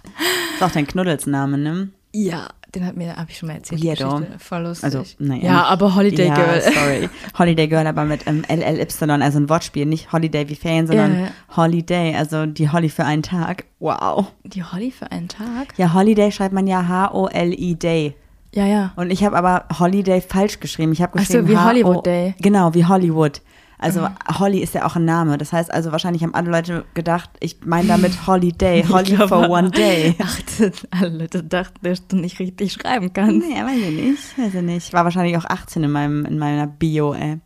Ist 0.54 0.62
auch 0.62 0.70
dein 0.70 0.86
Knuddelsname, 0.86 1.58
ne? 1.58 1.88
Ja, 2.14 2.48
den 2.74 2.86
hat 2.86 2.96
mir, 2.96 3.16
habe 3.16 3.30
ich 3.30 3.38
schon 3.38 3.48
mal 3.48 3.54
erzählt. 3.56 3.82
Weirdo. 3.84 4.16
Geschichte. 4.16 4.38
Voll 4.38 4.62
lustig. 4.62 4.84
Also, 4.84 5.04
naja. 5.18 5.42
ja, 5.44 5.62
aber 5.64 5.94
Holiday 5.94 6.26
ja, 6.28 6.34
Girl. 6.34 6.60
sorry. 6.62 7.08
Holiday 7.38 7.68
Girl, 7.68 7.86
aber 7.86 8.04
mit 8.04 8.26
ähm, 8.26 8.44
LLY, 8.48 8.86
also 9.22 9.38
ein 9.38 9.48
Wortspiel. 9.48 9.86
Nicht 9.86 10.12
Holiday 10.12 10.48
wie 10.48 10.54
Ferien, 10.54 10.86
sondern 10.86 11.14
Ja, 11.14 11.20
ja. 11.26 11.56
Holiday, 11.56 12.14
also 12.16 12.46
die 12.46 12.70
Holly 12.70 12.88
für 12.90 13.04
einen 13.04 13.22
Tag. 13.22 13.64
Wow. 13.78 14.26
Die 14.44 14.62
Holly 14.62 14.90
für 14.90 15.10
einen 15.10 15.28
Tag? 15.28 15.74
Ja, 15.78 15.92
Holiday 15.94 16.30
schreibt 16.32 16.52
man 16.54 16.66
ja 16.66 16.86
H-O-L-I-Day. 16.88 18.14
Ja, 18.54 18.66
ja. 18.66 18.92
Und 18.96 19.10
ich 19.10 19.24
habe 19.24 19.36
aber 19.36 19.64
Holiday 19.78 20.20
falsch 20.20 20.60
geschrieben. 20.60 20.92
Ich 20.92 21.00
habe 21.00 21.12
Ach 21.16 21.20
so, 21.24 21.38
geschrieben 21.38 21.48
wie 21.48 21.56
H-O- 21.56 21.68
Hollywood 21.68 22.04
Day. 22.06 22.34
Genau, 22.40 22.74
wie 22.74 22.84
Hollywood. 22.84 23.40
Also 23.82 24.08
Holly 24.38 24.60
ist 24.60 24.74
ja 24.74 24.86
auch 24.86 24.96
ein 24.96 25.04
Name. 25.04 25.36
Das 25.38 25.52
heißt 25.52 25.72
also, 25.72 25.92
wahrscheinlich 25.92 26.22
haben 26.22 26.34
alle 26.34 26.50
Leute 26.50 26.84
gedacht, 26.94 27.30
ich 27.40 27.58
meine 27.64 27.88
damit 27.88 28.26
Holiday, 28.26 28.84
Holly 28.88 29.14
glaub, 29.16 29.28
for 29.28 29.48
one 29.50 29.70
day. 29.70 30.14
Ach, 30.22 30.40
das- 30.58 30.86
alle 30.90 31.08
Leute 31.18 31.42
dachten, 31.44 31.78
dass 31.82 32.06
du 32.06 32.16
nicht 32.16 32.38
richtig 32.38 32.72
schreiben 32.72 33.12
kannst. 33.12 33.46
Nee, 33.46 33.54
weiß 33.62 33.76
ich 33.78 33.90
nicht. 33.90 34.38
Weiß 34.38 34.54
ich 34.54 34.62
nicht. 34.62 34.86
Ich 34.88 34.92
war 34.92 35.04
wahrscheinlich 35.04 35.36
auch 35.36 35.44
18 35.44 35.84
in, 35.84 35.90
meinem, 35.90 36.24
in 36.24 36.38
meiner 36.38 36.66
Bio, 36.66 37.12
ey. 37.14 37.40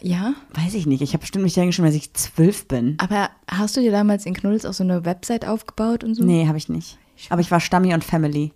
Ja, 0.00 0.34
Weiß 0.54 0.74
ich 0.74 0.86
nicht. 0.86 1.00
Ich 1.02 1.12
habe 1.12 1.20
bestimmt 1.20 1.44
nicht 1.44 1.54
geschrieben, 1.54 1.86
dass 1.86 1.94
ich 1.94 2.12
zwölf 2.14 2.66
bin. 2.66 2.96
aber 2.98 3.30
hast 3.48 3.76
du 3.76 3.80
dir 3.80 3.92
damals 3.92 4.26
in 4.26 4.34
Knuddels 4.34 4.66
auch 4.66 4.72
so 4.72 4.82
eine 4.82 5.04
Website 5.04 5.46
aufgebaut 5.46 6.02
und 6.02 6.14
so? 6.14 6.24
Nee, 6.24 6.46
habe 6.48 6.58
ich 6.58 6.68
nicht. 6.68 6.98
Aber 7.30 7.40
ich 7.40 7.50
war 7.50 7.60
Stammi 7.60 7.94
und 7.94 8.04
Family. 8.04 8.52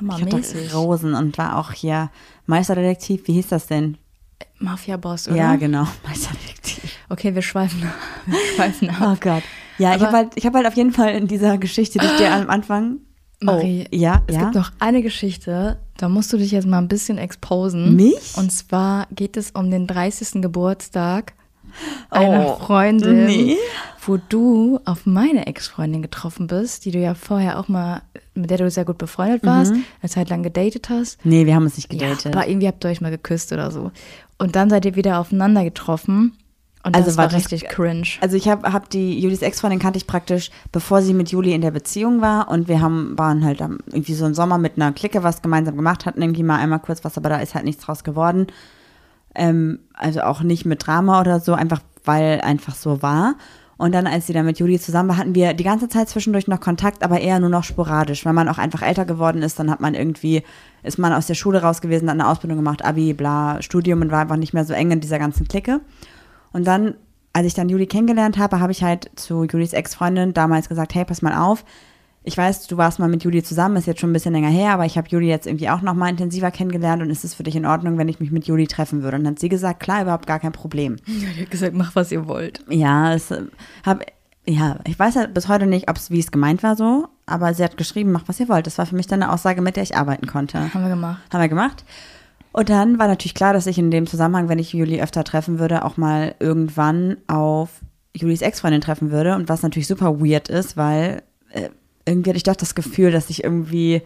Ich 0.00 0.22
hatte. 0.22 0.72
Rosen 0.74 1.14
und 1.14 1.36
war 1.38 1.58
auch 1.58 1.72
hier 1.72 2.10
Meisterdetektiv. 2.46 3.26
Wie 3.26 3.32
hieß 3.34 3.48
das 3.48 3.66
denn? 3.66 3.98
Mafia-Boss, 4.58 5.28
oder? 5.28 5.36
Ja, 5.36 5.56
genau. 5.56 5.86
Meisterdetektiv. 6.06 6.90
Okay, 7.08 7.34
wir 7.34 7.42
schweifen, 7.42 7.82
wir 8.26 8.38
schweifen 8.56 8.90
ab. 8.90 8.96
Oh 9.00 9.16
Gott. 9.20 9.42
Ja, 9.78 9.90
ich 9.90 10.02
Aber- 10.02 10.06
habe 10.06 10.16
halt, 10.16 10.28
ich 10.36 10.46
hab 10.46 10.54
halt 10.54 10.66
auf 10.66 10.74
jeden 10.74 10.92
Fall 10.92 11.10
in 11.14 11.26
dieser 11.26 11.58
Geschichte, 11.58 11.98
die 11.98 12.06
ich 12.06 12.16
dir 12.16 12.32
am 12.32 12.48
Anfang. 12.50 12.98
Marie, 13.42 13.86
oh, 13.90 13.96
ja, 13.96 14.22
es 14.26 14.34
ja. 14.36 14.42
gibt 14.42 14.54
noch 14.54 14.70
eine 14.80 15.00
Geschichte, 15.00 15.80
da 15.96 16.10
musst 16.10 16.30
du 16.32 16.36
dich 16.36 16.50
jetzt 16.50 16.66
mal 16.66 16.76
ein 16.78 16.88
bisschen 16.88 17.16
exposen. 17.16 17.96
Mich? 17.96 18.34
Und 18.36 18.50
zwar 18.52 19.06
geht 19.12 19.38
es 19.38 19.52
um 19.52 19.70
den 19.70 19.86
30. 19.86 20.42
Geburtstag 20.42 21.32
einer 22.10 22.46
Oh, 22.46 22.56
Freundin, 22.58 23.24
nee. 23.24 23.56
wo 24.04 24.18
du 24.28 24.78
auf 24.84 25.06
meine 25.06 25.46
Ex-Freundin 25.46 26.02
getroffen 26.02 26.48
bist, 26.48 26.84
die 26.84 26.90
du 26.90 26.98
ja 26.98 27.14
vorher 27.14 27.58
auch 27.58 27.68
mal, 27.68 28.02
mit 28.34 28.50
der 28.50 28.58
du 28.58 28.70
sehr 28.70 28.84
gut 28.84 28.98
befreundet 28.98 29.42
warst, 29.44 29.72
eine 29.72 30.10
Zeit 30.10 30.28
lang 30.28 30.42
gedatet 30.42 30.90
hast. 30.90 31.24
nee, 31.24 31.46
wir 31.46 31.54
haben 31.54 31.64
uns 31.64 31.76
nicht 31.76 31.90
Ja, 31.94 32.08
gedatet. 32.10 32.36
aber 32.36 32.46
irgendwie 32.46 32.66
habt 32.68 32.84
ihr 32.84 32.90
euch 32.90 33.00
mal 33.00 33.10
geküsst 33.10 33.52
oder 33.52 33.70
so. 33.70 33.90
Und 34.40 34.56
dann 34.56 34.70
seid 34.70 34.84
ihr 34.84 34.96
wieder 34.96 35.18
aufeinander 35.20 35.62
getroffen. 35.64 36.36
Und 36.82 36.94
Also 36.96 37.08
das 37.08 37.16
war 37.18 37.24
war 37.24 37.28
das- 37.30 37.52
richtig 37.52 37.68
cringe. 37.68 38.06
Also 38.22 38.36
ich 38.36 38.48
habe 38.48 38.72
hab 38.72 38.88
die 38.88 39.20
Julis 39.20 39.42
Ex-Freundin 39.42 39.78
kannte 39.80 39.98
ich 39.98 40.06
praktisch, 40.06 40.50
bevor 40.72 41.02
sie 41.02 41.12
mit 41.12 41.30
Juli 41.30 41.52
in 41.52 41.60
der 41.60 41.72
Beziehung 41.72 42.22
war 42.22 42.48
und 42.48 42.68
wir 42.68 42.80
haben 42.80 43.18
waren 43.18 43.44
halt 43.44 43.60
irgendwie 43.60 44.14
so 44.14 44.24
im 44.24 44.32
Sommer 44.32 44.56
mit 44.56 44.76
einer 44.76 44.92
Clique 44.92 45.22
was 45.22 45.42
gemeinsam 45.42 45.76
gemacht, 45.76 46.06
hatten 46.06 46.22
irgendwie 46.22 46.42
mal 46.42 46.56
einmal 46.58 46.78
kurz 46.80 47.04
was, 47.04 47.18
aber 47.18 47.28
da 47.28 47.36
ist 47.36 47.54
halt 47.54 47.66
nichts 47.66 47.84
draus 47.84 48.02
geworden. 48.02 48.46
Ähm, 49.34 49.80
also 49.92 50.22
auch 50.22 50.40
nicht 50.42 50.64
mit 50.64 50.86
Drama 50.86 51.20
oder 51.20 51.38
so, 51.40 51.52
einfach 51.52 51.80
weil 52.06 52.40
einfach 52.40 52.74
so 52.74 53.02
war. 53.02 53.34
Und 53.80 53.92
dann, 53.92 54.06
als 54.06 54.26
sie 54.26 54.34
dann 54.34 54.44
mit 54.44 54.58
Juli 54.58 54.78
zusammen 54.78 55.08
war, 55.08 55.16
hatten 55.16 55.34
wir 55.34 55.54
die 55.54 55.64
ganze 55.64 55.88
Zeit 55.88 56.10
zwischendurch 56.10 56.46
noch 56.46 56.60
Kontakt, 56.60 57.02
aber 57.02 57.18
eher 57.18 57.40
nur 57.40 57.48
noch 57.48 57.64
sporadisch, 57.64 58.26
weil 58.26 58.34
man 58.34 58.46
auch 58.50 58.58
einfach 58.58 58.82
älter 58.82 59.06
geworden 59.06 59.40
ist. 59.40 59.58
Dann 59.58 59.70
hat 59.70 59.80
man 59.80 59.94
irgendwie, 59.94 60.42
ist 60.82 60.98
man 60.98 61.14
aus 61.14 61.28
der 61.28 61.32
Schule 61.32 61.62
raus 61.62 61.80
gewesen, 61.80 62.10
hat 62.10 62.12
eine 62.12 62.28
Ausbildung 62.28 62.58
gemacht, 62.58 62.84
Abi, 62.84 63.14
bla, 63.14 63.62
Studium 63.62 64.02
und 64.02 64.10
war 64.10 64.20
einfach 64.20 64.36
nicht 64.36 64.52
mehr 64.52 64.66
so 64.66 64.74
eng 64.74 64.90
in 64.90 65.00
dieser 65.00 65.18
ganzen 65.18 65.48
Clique. 65.48 65.80
Und 66.52 66.66
dann, 66.66 66.92
als 67.32 67.46
ich 67.46 67.54
dann 67.54 67.70
Juli 67.70 67.86
kennengelernt 67.86 68.36
habe, 68.36 68.60
habe 68.60 68.70
ich 68.70 68.82
halt 68.82 69.10
zu 69.16 69.44
Julis 69.44 69.72
Ex-Freundin 69.72 70.34
damals 70.34 70.68
gesagt, 70.68 70.94
hey, 70.94 71.06
pass 71.06 71.22
mal 71.22 71.34
auf, 71.34 71.64
ich 72.22 72.36
weiß, 72.36 72.66
du 72.66 72.76
warst 72.76 72.98
mal 72.98 73.08
mit 73.08 73.24
Juli 73.24 73.42
zusammen, 73.42 73.76
ist 73.76 73.86
jetzt 73.86 74.00
schon 74.00 74.10
ein 74.10 74.12
bisschen 74.12 74.34
länger 74.34 74.50
her, 74.50 74.72
aber 74.72 74.84
ich 74.84 74.98
habe 74.98 75.08
Juli 75.08 75.26
jetzt 75.26 75.46
irgendwie 75.46 75.70
auch 75.70 75.80
noch 75.80 75.94
mal 75.94 76.10
intensiver 76.10 76.50
kennengelernt 76.50 77.02
und 77.02 77.08
ist 77.08 77.24
es 77.24 77.34
für 77.34 77.44
dich 77.44 77.56
in 77.56 77.64
Ordnung, 77.64 77.96
wenn 77.96 78.08
ich 78.08 78.20
mich 78.20 78.30
mit 78.30 78.46
Juli 78.46 78.66
treffen 78.66 79.02
würde? 79.02 79.16
Und 79.16 79.24
dann 79.24 79.34
hat 79.34 79.40
sie 79.40 79.48
gesagt, 79.48 79.80
klar, 79.80 80.02
überhaupt 80.02 80.26
gar 80.26 80.38
kein 80.38 80.52
Problem. 80.52 80.96
Ja, 81.06 81.28
die 81.36 81.42
hat 81.42 81.50
gesagt, 81.50 81.74
mach, 81.74 81.94
was 81.94 82.12
ihr 82.12 82.26
wollt. 82.26 82.64
Ja, 82.68 83.12
es 83.12 83.30
äh, 83.30 83.42
hab, 83.84 84.04
ja, 84.46 84.78
ich 84.86 84.98
weiß 84.98 85.16
ja 85.16 85.26
bis 85.26 85.48
heute 85.48 85.66
nicht, 85.66 85.90
ob 85.90 85.96
es 85.96 86.10
wie 86.10 86.18
es 86.18 86.30
gemeint 86.30 86.62
war 86.62 86.76
so, 86.76 87.08
aber 87.26 87.52
sie 87.52 87.64
hat 87.64 87.76
geschrieben, 87.76 88.12
mach 88.12 88.24
was 88.26 88.40
ihr 88.40 88.48
wollt. 88.48 88.66
Das 88.66 88.78
war 88.78 88.86
für 88.86 88.96
mich 88.96 89.06
dann 89.06 89.22
eine 89.22 89.32
Aussage, 89.32 89.60
mit 89.60 89.76
der 89.76 89.82
ich 89.82 89.96
arbeiten 89.96 90.26
konnte. 90.26 90.72
Haben 90.72 90.82
wir 90.82 90.88
gemacht. 90.88 91.22
Haben 91.32 91.40
wir 91.40 91.48
gemacht. 91.48 91.84
Und 92.52 92.68
dann 92.68 92.98
war 92.98 93.06
natürlich 93.06 93.34
klar, 93.34 93.52
dass 93.52 93.66
ich 93.66 93.78
in 93.78 93.90
dem 93.90 94.06
Zusammenhang, 94.06 94.48
wenn 94.48 94.58
ich 94.58 94.72
Juli 94.72 95.00
öfter 95.00 95.24
treffen 95.24 95.58
würde, 95.58 95.84
auch 95.84 95.96
mal 95.96 96.34
irgendwann 96.40 97.16
auf 97.28 97.70
Julis 98.14 98.42
Ex-Freundin 98.42 98.80
treffen 98.80 99.10
würde. 99.10 99.36
Und 99.36 99.48
was 99.48 99.62
natürlich 99.62 99.86
super 99.86 100.20
weird 100.20 100.48
ist, 100.48 100.76
weil 100.76 101.22
äh, 101.50 101.68
irgendwie 102.10 102.30
hatte 102.30 102.36
ich 102.36 102.42
doch 102.42 102.56
das 102.56 102.74
Gefühl, 102.74 103.10
dass 103.10 103.30
ich 103.30 103.44
irgendwie, 103.44 104.02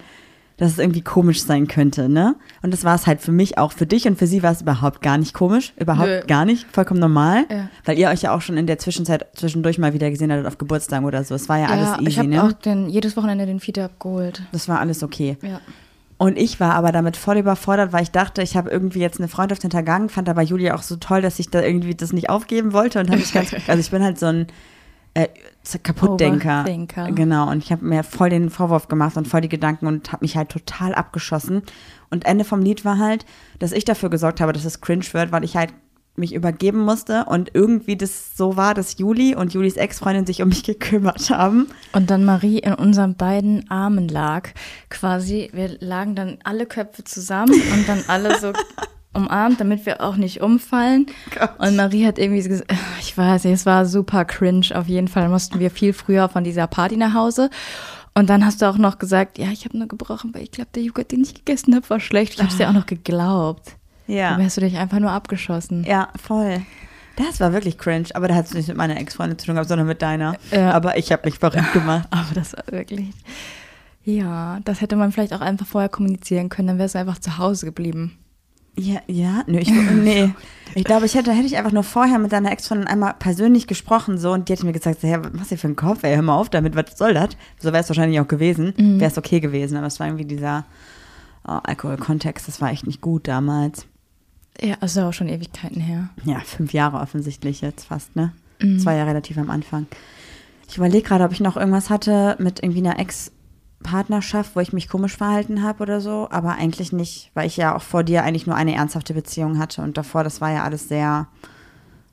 dass 0.57 0.71
es 0.71 0.79
irgendwie 0.79 1.01
komisch 1.01 1.43
sein 1.43 1.67
könnte, 1.67 2.09
ne? 2.09 2.37
Und 2.63 2.73
das 2.73 2.85
war 2.85 2.95
es 2.95 3.07
halt 3.09 3.21
für 3.21 3.33
mich 3.33 3.59
auch. 3.59 3.73
Für 3.73 3.87
dich 3.87 4.07
und 4.07 4.17
für 4.17 4.27
sie 4.29 4.43
war 4.45 4.53
es 4.53 4.63
überhaupt 4.63 5.03
gar 5.03 5.19
nicht 5.19 5.35
komisch. 5.35 5.73
Überhaupt 5.77 6.09
Nö. 6.09 6.21
gar 6.29 6.45
nicht. 6.45 6.67
Vollkommen 6.71 7.01
normal. 7.01 7.47
Ja. 7.51 7.69
Weil 7.85 7.99
ihr 7.99 8.09
euch 8.09 8.23
ja 8.23 8.35
auch 8.35 8.41
schon 8.41 8.57
in 8.57 8.67
der 8.69 8.79
Zwischenzeit 8.79 9.27
zwischendurch 9.35 9.79
mal 9.79 9.95
wieder 9.95 10.11
gesehen 10.11 10.31
hattet 10.31 10.47
auf 10.47 10.59
Geburtstagen 10.59 11.05
oder 11.05 11.25
so. 11.25 11.35
Es 11.35 11.49
war 11.49 11.59
ja, 11.59 11.65
Ja, 11.75 11.95
alles 11.95 12.01
ich 12.01 12.07
easy, 12.07 12.17
habe 12.19 12.29
ne? 12.29 12.45
auch 12.45 12.53
den, 12.53 12.89
jedes 12.89 13.17
Wochenende 13.17 13.47
den 13.47 13.59
Fiete 13.59 13.85
abgeholt. 13.85 14.43
Das 14.53 14.69
war 14.69 14.79
alles 14.79 15.03
okay. 15.03 15.37
Ja. 15.43 15.61
Und 16.17 16.39
ich 16.39 16.61
war 16.61 16.75
aber 16.75 16.93
damit 16.93 17.17
voll 17.17 17.39
überfordert, 17.39 17.93
weil 17.93 18.05
ich 18.05 18.13
dachte, 18.13 18.41
ich 18.41 18.57
habe 18.57 18.71
irgendwie 18.71 19.01
jetzt 19.01 19.19
eine 19.19 19.27
Freundschaft 19.29 19.63
hintergangen, 19.63 20.09
fand 20.09 20.29
aber 20.29 20.43
Julia 20.43 20.77
auch 20.77 20.83
so 20.83 20.95
toll, 20.97 21.21
dass 21.23 21.41
ich 21.41 21.51
da 21.51 21.61
irgendwie 21.61 21.97
das 21.97 22.13
nicht 22.13 22.31
aufgeben 22.31 22.73
wollte 22.73 23.01
und 23.01 23.09
habe 23.09 23.19
mich 23.19 23.33
ganz, 23.33 23.53
also 23.67 23.81
ich 23.81 23.91
bin 23.91 24.03
halt 24.05 24.19
so 24.19 24.27
ein 24.27 24.47
äh, 25.15 25.27
Kaputtdenker. 25.83 26.61
Overthinker. 26.61 27.13
Genau, 27.13 27.51
und 27.51 27.59
ich 27.59 27.73
habe 27.73 27.85
mir 27.85 28.03
voll 28.03 28.31
den 28.31 28.51
Vorwurf 28.51 28.89
gemacht 28.89 29.17
und 29.17 29.27
voll 29.27 29.41
die 29.41 29.49
Gedanken 29.49 29.87
und 29.87 30.13
habe 30.13 30.25
mich 30.25 30.37
halt 30.37 30.51
total 30.51 30.95
abgeschossen. 30.95 31.63
Und 32.11 32.27
Ende 32.27 32.45
vom 32.45 32.61
Lied 32.61 32.85
war 32.85 32.99
halt, 32.99 33.25
dass 33.59 33.73
ich 33.73 33.85
dafür 33.85 34.11
gesorgt 34.11 34.41
habe, 34.41 34.53
dass 34.53 34.65
es 34.65 34.81
cringe 34.81 35.05
wird, 35.13 35.33
weil 35.33 35.45
ich 35.45 35.57
halt 35.57 35.73
mich 36.17 36.33
übergeben 36.33 36.79
musste 36.79 37.25
und 37.25 37.51
irgendwie 37.55 37.97
das 37.97 38.37
so 38.37 38.57
war, 38.57 38.75
dass 38.75 38.99
Juli 38.99 39.35
und 39.35 39.53
Julis 39.53 39.77
Ex-Freundin 39.77 40.27
sich 40.27 40.43
um 40.43 40.49
mich 40.49 40.63
gekümmert 40.65 41.31
haben. 41.31 41.67
Und 41.93 42.11
dann 42.11 42.25
Marie 42.25 42.59
in 42.59 42.75
unseren 42.75 43.17
beiden 43.17 43.69
Armen 43.71 44.09
lag. 44.09 44.51
Quasi, 44.91 45.51
wir 45.53 45.77
lagen 45.81 46.15
dann 46.15 46.39
alle 46.45 46.67
Köpfe 46.67 47.03
zusammen 47.05 47.61
und 47.73 47.89
dann 47.89 48.05
alle 48.07 48.39
so 48.39 48.53
umarmt, 49.15 49.61
damit 49.61 49.87
wir 49.87 50.01
auch 50.01 50.17
nicht 50.17 50.41
umfallen. 50.41 51.07
Gott. 51.39 51.51
Und 51.59 51.77
Marie 51.77 52.07
hat 52.07 52.19
irgendwie 52.19 52.43
gesagt, 52.43 52.73
ich 53.01 53.17
weiß 53.17 53.45
nicht, 53.45 53.55
es 53.55 53.67
war 53.67 53.87
super 53.87 54.25
cringe. 54.25 54.67
Auf 54.75 54.87
jeden 54.89 55.09
Fall 55.09 55.29
mussten 55.29 55.59
wir 55.59 55.71
viel 55.71 55.93
früher 55.93 56.29
von 56.29 56.45
dieser 56.45 56.67
Party 56.67 56.97
nach 56.97 57.15
Hause. 57.15 57.51
Und 58.15 58.31
dann 58.31 58.45
hast 58.45 58.63
du 58.63 58.67
auch 58.67 58.79
noch 58.79 58.99
gesagt, 58.99 59.39
ja, 59.39 59.49
ich 59.51 59.65
habe 59.65 59.77
nur 59.77 59.89
gebrochen, 59.89 60.33
weil 60.35 60.43
ich 60.43 60.53
glaube, 60.53 60.71
der 60.75 60.85
Joghurt, 60.85 61.11
den 61.11 61.23
ich 61.23 61.35
gegessen 61.35 61.75
habe, 61.75 61.89
war 61.91 61.99
schlecht. 61.99 62.35
Ich 62.35 62.39
habe 62.39 62.51
es 62.51 62.57
dir 62.57 62.69
auch 62.69 62.73
noch 62.73 62.87
geglaubt. 62.87 63.77
Ja. 64.07 64.31
Dabei 64.31 64.45
hast 64.45 64.57
du 64.57 64.61
dich 64.61 64.77
einfach 64.77 65.01
nur 65.01 65.11
abgeschossen. 65.11 65.85
Ja, 65.85 66.09
voll. 66.23 66.63
Das 67.17 67.41
war 67.41 67.53
wirklich 67.53 67.79
cringe, 67.79 68.09
aber 68.15 68.29
da 68.29 68.35
hat 68.35 68.47
es 68.47 68.55
nicht 68.55 68.69
mit 68.69 68.77
meiner 68.77 68.97
Ex-Freundin 68.97 69.39
zu 69.39 69.47
tun 69.47 69.55
gehabt, 69.55 69.69
sondern 69.69 69.87
mit 69.87 70.03
deiner. 70.03 70.37
Ja. 70.51 70.73
Aber 70.73 70.97
ich 70.99 71.13
habe 71.13 71.23
mich 71.25 71.39
verrückt 71.39 71.73
gemacht. 71.73 72.09
Aber 72.11 72.35
das 72.35 72.55
war 72.55 72.65
wirklich. 72.71 73.11
Ja, 74.05 74.61
das 74.65 74.81
hätte 74.81 74.97
man 74.97 75.13
vielleicht 75.13 75.33
auch 75.33 75.41
einfach 75.41 75.67
vorher 75.67 75.89
kommunizieren 75.89 76.51
können, 76.51 76.69
dann 76.69 76.79
wäre 76.79 76.87
es 76.87 76.97
einfach 76.97 77.19
zu 77.19 77.39
Hause 77.39 77.67
geblieben. 77.67 78.19
Ja, 78.77 79.01
ja, 79.07 79.45
nö, 79.47 79.59
ich, 79.59 79.71
nee. 79.71 80.31
Ich 80.77 80.83
glaube, 80.83 81.07
ich 81.07 81.15
hätte, 81.15 81.33
hätte 81.33 81.47
ich 81.47 81.57
einfach 81.57 81.71
nur 81.71 81.85
vorher 81.85 82.19
mit 82.19 82.33
deiner 82.33 82.51
Ex-Freundin 82.51 82.89
einmal 82.89 83.15
persönlich 83.17 83.69
gesprochen, 83.69 84.19
so, 84.19 84.33
und 84.33 84.49
die 84.49 84.55
hätte 84.55 84.67
mir 84.67 84.73
gesagt, 84.73 85.05
hey, 85.05 85.19
was 85.21 85.43
hast 85.43 85.53
du 85.53 85.57
für 85.57 85.69
einen 85.69 85.77
Kopf, 85.77 86.03
ey, 86.03 86.17
hör 86.17 86.23
mal 86.23 86.35
auf 86.35 86.51
damit, 86.51 86.75
was 86.75 86.99
soll 86.99 87.15
das? 87.15 87.29
So 87.61 87.73
wäre 87.73 87.85
es 87.85 87.89
wahrscheinlich 87.89 88.19
auch 88.19 88.27
gewesen, 88.27 88.75
wäre 88.77 89.09
es 89.09 89.17
okay 89.17 89.39
gewesen, 89.39 89.77
aber 89.77 89.87
es 89.87 90.01
war 90.01 90.09
irgendwie 90.09 90.25
dieser 90.25 90.65
oh, 91.47 91.61
Alkoholkontext, 91.63 92.49
das 92.49 92.61
war 92.61 92.73
echt 92.73 92.89
nicht 92.89 93.01
gut 93.01 93.29
damals. 93.29 93.87
Ja, 94.61 94.75
also 94.81 95.03
auch 95.03 95.13
schon 95.13 95.29
Ewigkeiten 95.29 95.81
her. 95.81 96.09
Ja, 96.25 96.41
fünf 96.41 96.73
Jahre 96.73 96.99
offensichtlich 96.99 97.61
jetzt 97.61 97.85
fast, 97.85 98.17
ne? 98.17 98.33
Das 98.59 98.85
war 98.85 98.95
ja 98.95 99.05
relativ 99.05 99.39
am 99.39 99.51
Anfang. 99.51 99.87
Ich 100.69 100.77
überlege 100.77 101.07
gerade, 101.07 101.25
ob 101.25 101.33
ich 101.33 101.41
noch 101.41 101.57
irgendwas 101.57 101.91
hatte 101.91 102.37
mit 102.39 102.63
irgendwie 102.63 102.81
einer 102.81 102.99
Ex-Partnerschaft, 103.85 104.57
wo 104.57 104.61
ich 104.61 104.73
mich 104.73 104.89
komisch 104.89 105.17
verhalten 105.17 105.63
habe 105.63 105.83
oder 105.83 106.01
so, 106.01 106.29
aber 106.31 106.55
eigentlich 106.55 106.93
nicht, 106.93 107.31
weil 107.35 107.47
ich 107.47 107.57
ja 107.57 107.77
auch 107.77 107.83
vor 107.83 108.03
dir 108.03 108.25
eigentlich 108.25 108.47
nur 108.47 108.57
eine 108.57 108.75
ernsthafte 108.75 109.15
Beziehung 109.15 109.59
hatte 109.59 109.83
und 109.83 109.97
davor, 109.99 110.25
das 110.25 110.41
war 110.41 110.51
ja 110.51 110.65
alles 110.65 110.89
sehr 110.89 111.29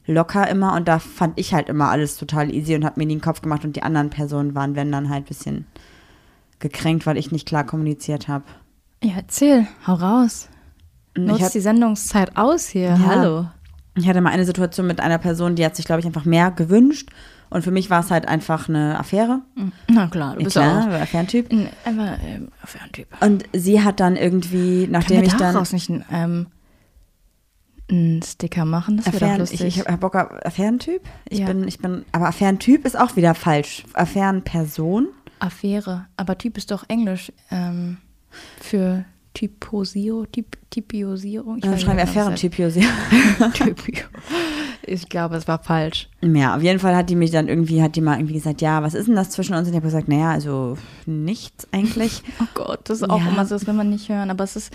locker 0.06 0.50
immer 0.50 0.74
und 0.76 0.88
da 0.88 1.00
fand 1.00 1.40
ich 1.40 1.54
halt 1.54 1.70
immer 1.70 1.90
alles 1.90 2.18
total 2.18 2.54
easy 2.54 2.76
und 2.76 2.84
habe 2.84 3.00
mir 3.00 3.06
nie 3.06 3.16
den 3.16 3.22
Kopf 3.22 3.42
gemacht 3.42 3.64
und 3.64 3.76
die 3.76 3.84
anderen 3.84 4.10
Personen 4.10 4.54
waren, 4.54 4.76
wenn 4.76 4.92
dann 4.92 5.10
halt 5.10 5.24
ein 5.24 5.28
bisschen 5.28 5.66
gekränkt, 6.60 7.06
weil 7.06 7.18
ich 7.18 7.32
nicht 7.32 7.48
klar 7.48 7.64
kommuniziert 7.64 8.28
habe. 8.28 8.44
Ja, 9.04 9.14
erzähl, 9.16 9.66
hau 9.88 9.94
raus. 9.94 10.50
Ich 11.16 11.24
Nutz 11.24 11.42
hab- 11.42 11.52
die 11.52 11.60
Sendungszeit 11.60 12.36
aus 12.36 12.68
hier. 12.68 12.90
Ja. 12.90 13.06
Hallo. 13.06 13.46
Ich 13.96 14.08
hatte 14.08 14.22
mal 14.22 14.32
eine 14.32 14.46
Situation 14.46 14.88
mit 14.88 15.00
einer 15.00 15.18
Person, 15.18 15.56
die 15.56 15.66
hat 15.66 15.76
sich, 15.76 15.86
glaube 15.86 16.00
ich, 16.00 16.06
einfach 16.06 16.26
mehr 16.26 16.52
gewünscht. 16.52 17.10
Und 17.52 17.64
für 17.64 17.70
mich 17.72 17.89
war 17.91 17.99
es 17.99 18.10
halt 18.10 18.28
einfach 18.28 18.68
eine 18.70 18.97
Affäre. 18.97 19.41
Na 19.88 20.08
klar, 20.08 20.36
du 20.36 20.43
bist 20.43 20.56
Klar, 20.56 20.88
auch 20.88 21.02
Affärentyp. 21.02 21.52
ein, 21.52 21.70
einfach 21.86 22.18
ähm, 22.26 22.47
für 22.66 22.80
ein 22.82 22.91
Typ. 22.93 23.08
Und 23.22 23.43
sie 23.54 23.84
hat 23.84 23.99
dann 23.99 24.16
irgendwie, 24.16 24.88
nachdem 24.89 25.18
Können 25.18 25.22
wir 25.22 25.28
ich 25.28 25.34
dann. 25.34 25.54
daraus 25.54 25.74
nicht 25.74 25.89
einen, 25.89 26.04
ähm, 26.12 26.47
einen 27.89 28.22
Sticker 28.24 28.64
machen? 28.66 28.97
Das 28.97 29.08
wäre 29.14 29.32
doch 29.34 29.39
lustig. 29.39 29.62
ich, 29.62 29.78
ich 29.80 29.86
habe 29.86 29.97
Bock 29.97 30.16
auf 30.16 30.32
Affärentyp. 30.45 31.02
Ich 31.30 31.39
Ja. 31.39 31.45
bin, 31.47 31.68
ich 31.68 31.80
bin, 31.80 32.06
aber 32.14 32.28
Affärentyp 32.30 32.86
ist 32.86 32.97
auch 32.97 33.16
wieder 33.18 33.36
falsch. 33.36 33.84
Affärenperson. 33.93 35.08
Affäre. 35.39 36.06
Aber 36.18 36.38
Typ 36.38 36.58
ist 36.58 36.72
doch 36.72 36.86
Englisch 36.88 37.34
ähm, 37.49 37.97
für 38.62 39.04
Typosio, 39.34 40.26
Typ. 40.26 40.58
Ich 41.58 41.70
weiß 41.70 41.82
schreiben 41.82 41.98
wir 41.98 42.06
das. 42.06 42.40
Typio. 43.54 44.06
Ich 44.84 45.10
glaube, 45.10 45.36
es 45.36 45.48
war 45.48 45.60
falsch. 45.62 46.10
Ja, 46.22 46.56
auf 46.56 46.64
jeden 46.64 46.80
Fall 46.80 46.96
hat 46.96 47.10
die 47.10 47.16
mich 47.16 47.32
dann 47.32 47.48
irgendwie, 47.48 47.82
hat 47.84 47.96
die 47.96 48.02
mal 48.02 48.18
irgendwie 48.18 48.34
gesagt, 48.34 48.62
ja, 48.62 48.82
was 48.82 48.94
ist 48.94 49.08
denn 49.08 49.16
das 49.16 49.30
zwischen 49.30 49.54
uns? 49.54 49.68
Und 49.68 49.74
ich 49.74 49.78
habe 49.78 49.86
gesagt, 49.86 50.08
naja, 50.08 50.32
also 50.32 50.78
nichts 51.06 51.68
eigentlich. 51.72 52.24
Oh 52.42 52.46
Gott, 52.56 52.80
das 52.86 53.02
ist 53.02 53.10
auch 53.10 53.20
Ja. 53.22 53.30
immer 53.30 53.46
so, 53.46 53.56
das 53.56 53.68
will 53.68 53.74
man 53.74 53.90
nicht 53.90 54.10
hören. 54.10 54.32
Aber 54.32 54.44
es 54.44 54.56
ist, 54.56 54.74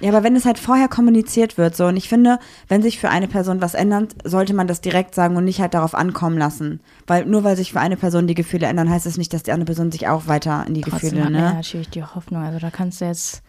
Ja, 0.00 0.08
aber 0.10 0.24
wenn 0.24 0.34
es 0.34 0.44
halt 0.44 0.58
vorher 0.58 0.88
kommuniziert 0.88 1.56
wird, 1.56 1.76
so, 1.76 1.86
und 1.86 1.96
ich 1.96 2.08
finde, 2.08 2.38
wenn 2.68 2.82
sich 2.82 2.98
für 2.98 3.10
eine 3.10 3.28
Person 3.28 3.60
was 3.60 3.74
ändert, 3.74 4.14
sollte 4.24 4.54
man 4.54 4.66
das 4.66 4.80
direkt 4.80 5.14
sagen 5.14 5.36
und 5.36 5.44
nicht 5.44 5.60
halt 5.60 5.74
darauf 5.74 5.94
ankommen 5.94 6.36
lassen. 6.36 6.80
Weil 7.06 7.24
nur 7.26 7.44
weil 7.44 7.56
sich 7.56 7.72
für 7.72 7.80
eine 7.80 7.96
Person 7.96 8.26
die 8.26 8.34
Gefühle 8.34 8.66
ändern, 8.66 8.90
heißt 8.90 9.06
es 9.06 9.16
nicht, 9.18 9.32
dass 9.32 9.44
die 9.44 9.52
andere 9.52 9.66
Person 9.66 9.92
sich 9.92 10.08
auch 10.08 10.26
weiter 10.26 10.64
in 10.66 10.74
die 10.74 10.80
trotzdem 10.80 11.10
Gefühle, 11.10 11.24
man 11.24 11.34
ja 11.34 11.40
ne? 11.50 11.54
natürlich 11.54 11.90
die 11.90 12.02
Hoffnung. 12.02 12.42
Also 12.42 12.58
da 12.58 12.70
kannst 12.70 13.00
du 13.00 13.04
jetzt, 13.04 13.42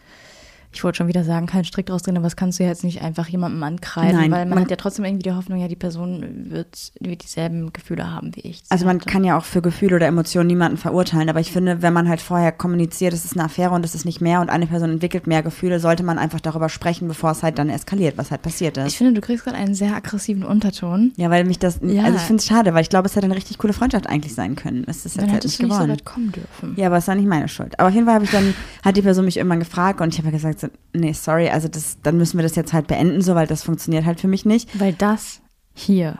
ich 0.72 0.84
wollte 0.84 0.98
schon 0.98 1.08
wieder 1.08 1.24
sagen, 1.24 1.46
keinen 1.46 1.64
Strick 1.64 1.86
draus 1.86 2.02
drehen, 2.02 2.16
aber 2.16 2.24
das 2.26 2.36
kannst 2.36 2.58
du 2.58 2.64
jetzt 2.64 2.84
nicht 2.84 3.02
einfach 3.02 3.28
jemandem 3.28 3.62
ankreiden, 3.62 4.16
Nein, 4.16 4.30
weil 4.30 4.40
man, 4.46 4.50
man- 4.50 4.60
hat 4.64 4.70
ja 4.70 4.76
trotzdem 4.76 5.04
irgendwie 5.04 5.22
die 5.22 5.32
Hoffnung, 5.32 5.58
ja, 5.58 5.68
die 5.68 5.76
Person 5.76 6.46
wird, 6.50 6.92
wird 7.00 7.22
dieselben 7.22 7.72
Gefühle 7.72 8.10
haben 8.10 8.34
wie 8.36 8.40
ich. 8.40 8.62
Also 8.68 8.84
man 8.86 8.96
hatte. 9.00 9.08
kann 9.10 9.24
ja 9.24 9.38
auch 9.38 9.44
für 9.44 9.62
Gefühle 9.62 9.96
oder 9.96 10.06
Emotionen 10.06 10.48
niemanden 10.48 10.76
verurteilen, 10.76 11.28
aber 11.28 11.40
ich 11.40 11.50
finde, 11.52 11.82
wenn 11.82 11.92
man 11.92 12.08
halt 12.08 12.20
vorher 12.20 12.52
kommuniziert, 12.52 13.12
es 13.14 13.24
ist 13.24 13.34
eine 13.34 13.44
Affäre 13.44 13.72
und 13.74 13.84
es 13.84 13.94
ist 13.94 14.04
nicht 14.04 14.20
mehr 14.20 14.40
und 14.40 14.50
eine 14.50 14.66
Person 14.66 14.90
entwickelt 14.90 15.26
mehr 15.26 15.42
Gefühle, 15.42 15.80
sollte 15.80 16.02
man 16.02 16.18
einfach 16.18 16.40
darüber 16.40 16.68
sprechen, 16.68 17.08
bevor 17.08 17.30
es 17.30 17.42
halt 17.42 17.58
dann 17.58 17.70
eskaliert, 17.70 18.18
was 18.18 18.30
halt 18.30 18.42
passiert 18.42 18.76
ist. 18.76 18.88
Ich 18.88 18.98
finde, 18.98 19.12
du 19.14 19.20
kriegst 19.20 19.44
gerade 19.44 19.56
einen 19.56 19.74
sehr 19.74 19.94
aggressiven 19.94 20.44
Unterton. 20.44 21.12
ja, 21.16 21.30
weil 21.30 21.44
mich 21.44 21.58
das, 21.58 21.80
Ja. 21.82 22.04
also 22.04 22.16
ich 22.16 22.22
finde 22.22 22.40
es 22.40 22.46
schade, 22.46 22.74
weil 22.74 22.82
ich 22.82 22.90
glaube, 22.90 23.06
es 23.06 23.16
hätte 23.16 23.26
eine 23.26 23.36
richtig 23.36 23.58
coole 23.58 23.72
Freundschaft 23.72 24.06
eigentlich 24.08 24.34
sein 24.34 24.56
können. 24.56 24.84
Es 24.86 24.98
ist 24.98 25.16
jetzt 25.16 25.22
Dann 25.22 25.32
halt 25.32 25.44
nicht 25.44 25.58
du 25.58 25.62
nicht 25.64 25.72
so 25.72 25.78
geworden. 25.78 25.90
weit 25.92 26.04
kommen 26.04 26.32
dürfen. 26.32 26.74
Ja, 26.76 26.86
aber 26.86 26.96
es 26.98 27.08
war 27.08 27.14
nicht 27.14 27.28
meine 27.28 27.48
Schuld. 27.48 27.78
Aber 27.78 27.88
auf 27.88 27.94
jeden 27.94 28.06
Fall 28.06 28.14
habe 28.16 28.24
ich 28.24 28.30
dann, 28.30 28.54
hat 28.84 28.96
die 28.96 29.02
Person 29.02 29.24
mich 29.24 29.36
irgendwann 29.36 29.60
gefragt 29.60 30.00
und 30.00 30.08
ich 30.12 30.18
habe 30.18 30.28
ja 30.28 30.32
gesagt, 30.56 30.74
so, 30.92 30.98
nee, 31.00 31.12
sorry, 31.12 31.48
also 31.48 31.68
das, 31.68 31.98
dann 32.02 32.16
müssen 32.16 32.38
wir 32.38 32.42
das 32.42 32.56
jetzt 32.56 32.72
halt 32.72 32.86
beenden, 32.86 33.22
so, 33.22 33.34
weil 33.34 33.46
das 33.46 33.62
funktioniert 33.62 34.04
halt 34.04 34.20
für 34.20 34.28
mich 34.28 34.44
nicht. 34.44 34.78
Weil 34.78 34.92
das 34.92 35.40
hier 35.74 36.18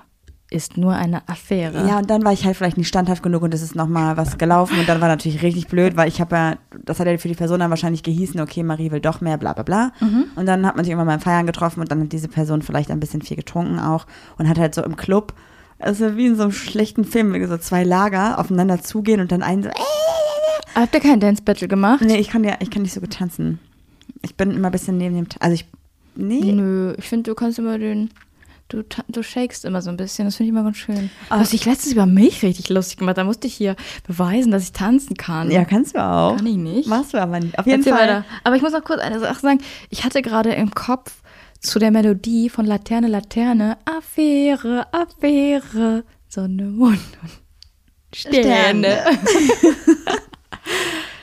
ist 0.48 0.76
nur 0.76 0.94
eine 0.94 1.28
Affäre. 1.28 1.86
Ja, 1.88 1.98
und 1.98 2.08
dann 2.08 2.24
war 2.24 2.32
ich 2.32 2.44
halt 2.44 2.56
vielleicht 2.56 2.78
nicht 2.78 2.86
standhaft 2.86 3.22
genug 3.22 3.42
und 3.42 3.52
es 3.52 3.62
ist 3.62 3.74
nochmal 3.74 4.16
was 4.16 4.38
gelaufen 4.38 4.78
und 4.78 4.88
dann 4.88 5.00
war 5.00 5.08
natürlich 5.08 5.42
richtig 5.42 5.66
blöd, 5.66 5.96
weil 5.96 6.06
ich 6.06 6.20
habe 6.20 6.36
ja, 6.36 6.56
das 6.84 7.00
hat 7.00 7.08
ja 7.08 7.18
für 7.18 7.28
die 7.28 7.34
Person 7.34 7.58
dann 7.58 7.70
wahrscheinlich 7.70 8.04
gehießen, 8.04 8.40
okay, 8.40 8.62
Marie 8.62 8.92
will 8.92 9.00
doch 9.00 9.20
mehr, 9.20 9.38
bla 9.38 9.54
bla 9.54 9.64
bla. 9.64 9.92
Und 10.36 10.46
dann 10.46 10.64
hat 10.64 10.76
man 10.76 10.84
sich 10.84 10.92
irgendwann 10.92 11.08
beim 11.08 11.20
Feiern 11.20 11.46
getroffen 11.46 11.80
und 11.80 11.90
dann 11.90 12.02
hat 12.02 12.12
diese 12.12 12.28
Person 12.28 12.62
vielleicht 12.62 12.92
ein 12.92 13.00
bisschen 13.00 13.22
viel 13.22 13.36
getrunken 13.36 13.80
auch 13.80 14.06
und 14.38 14.48
hat 14.48 14.58
halt 14.58 14.74
so 14.74 14.84
im 14.84 14.96
Club, 14.96 15.34
also 15.80 16.16
wie 16.16 16.26
in 16.26 16.36
so 16.36 16.44
einem 16.44 16.52
schlechten 16.52 17.04
Film, 17.04 17.44
so 17.48 17.58
zwei 17.58 17.82
Lager 17.82 18.38
aufeinander 18.38 18.80
zugehen 18.80 19.20
und 19.20 19.32
dann 19.32 19.42
einen 19.42 19.64
so, 19.64 19.70
äh, 19.70 19.72
Habt 20.76 20.94
ihr 20.94 21.00
kein 21.00 21.20
Dance 21.20 21.42
Battle 21.42 21.68
gemacht? 21.68 22.02
Nee, 22.02 22.18
ich 22.18 22.28
kann 22.28 22.44
ja, 22.44 22.54
ich 22.60 22.70
kann 22.70 22.82
nicht 22.82 22.92
so 22.92 23.00
gut 23.00 23.14
tanzen. 23.14 23.58
Ich 24.26 24.34
bin 24.34 24.50
immer 24.50 24.68
ein 24.68 24.72
bisschen 24.72 24.98
neben 24.98 25.14
dem, 25.14 25.26
also 25.38 25.54
ich, 25.54 25.66
nee. 26.16 26.52
Nö, 26.52 26.94
ich 26.98 27.08
finde, 27.08 27.30
du 27.30 27.34
kannst 27.34 27.58
immer 27.58 27.78
den. 27.78 28.10
Du, 28.68 28.82
du 29.06 29.22
shakest 29.22 29.64
immer 29.64 29.80
so 29.80 29.90
ein 29.90 29.96
bisschen, 29.96 30.24
das 30.24 30.34
finde 30.34 30.48
ich 30.48 30.52
immer 30.52 30.64
ganz 30.64 30.78
schön. 30.78 31.08
Ah. 31.28 31.38
Was 31.38 31.52
ich 31.52 31.64
letztens 31.64 31.92
über 31.92 32.04
mich 32.04 32.42
richtig 32.42 32.68
lustig 32.68 32.98
gemacht, 32.98 33.16
da 33.16 33.22
musste 33.22 33.46
ich 33.46 33.54
hier 33.54 33.76
beweisen, 34.08 34.50
dass 34.50 34.64
ich 34.64 34.72
tanzen 34.72 35.16
kann. 35.16 35.52
Ja, 35.52 35.64
kannst 35.64 35.94
du 35.94 36.04
auch. 36.04 36.36
Kann 36.36 36.46
ich 36.46 36.56
nicht. 36.56 36.88
Machst 36.88 37.14
du 37.14 37.22
aber 37.22 37.38
nicht. 37.38 37.56
Auf 37.56 37.66
jeden 37.66 37.78
Erzähl 37.78 37.92
Fall. 37.92 38.08
weiter. 38.08 38.24
Aber 38.42 38.56
ich 38.56 38.62
muss 38.62 38.72
noch 38.72 38.82
kurz 38.82 39.00
eine 39.00 39.20
Sache 39.20 39.38
sagen. 39.38 39.60
Ich 39.90 40.02
hatte 40.02 40.20
gerade 40.20 40.52
im 40.52 40.72
Kopf 40.72 41.12
zu 41.60 41.78
der 41.78 41.92
Melodie 41.92 42.48
von 42.48 42.66
Laterne, 42.66 43.06
Laterne, 43.06 43.78
Affäre, 43.84 44.92
Affäre, 44.92 46.02
Sonne, 46.28 46.64
Mond 46.64 46.98
und 47.22 47.30
Sterne. 48.12 48.96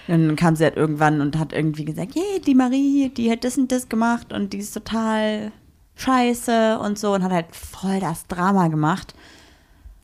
Dann 0.08 0.36
kam 0.36 0.56
sie 0.56 0.66
halt 0.66 0.76
irgendwann 0.76 1.22
und 1.22 1.38
hat 1.40 1.54
irgendwie 1.54 1.86
gesagt, 1.86 2.16
yeah, 2.16 2.40
die 2.46 2.56
Marie, 2.56 3.10
die 3.10 3.32
hat 3.32 3.44
das 3.44 3.58
und 3.58 3.72
das 3.72 3.88
gemacht 3.88 4.34
und 4.34 4.52
die 4.54 4.58
ist 4.58 4.74
total 4.74 5.52
scheiße 5.96 6.80
und 6.80 7.00
so 7.00 7.14
und 7.14 7.24
hat 7.24 7.32
halt 7.32 7.56
voll 7.56 8.00
das 8.00 8.28
Drama 8.28 8.68
gemacht. 8.68 9.14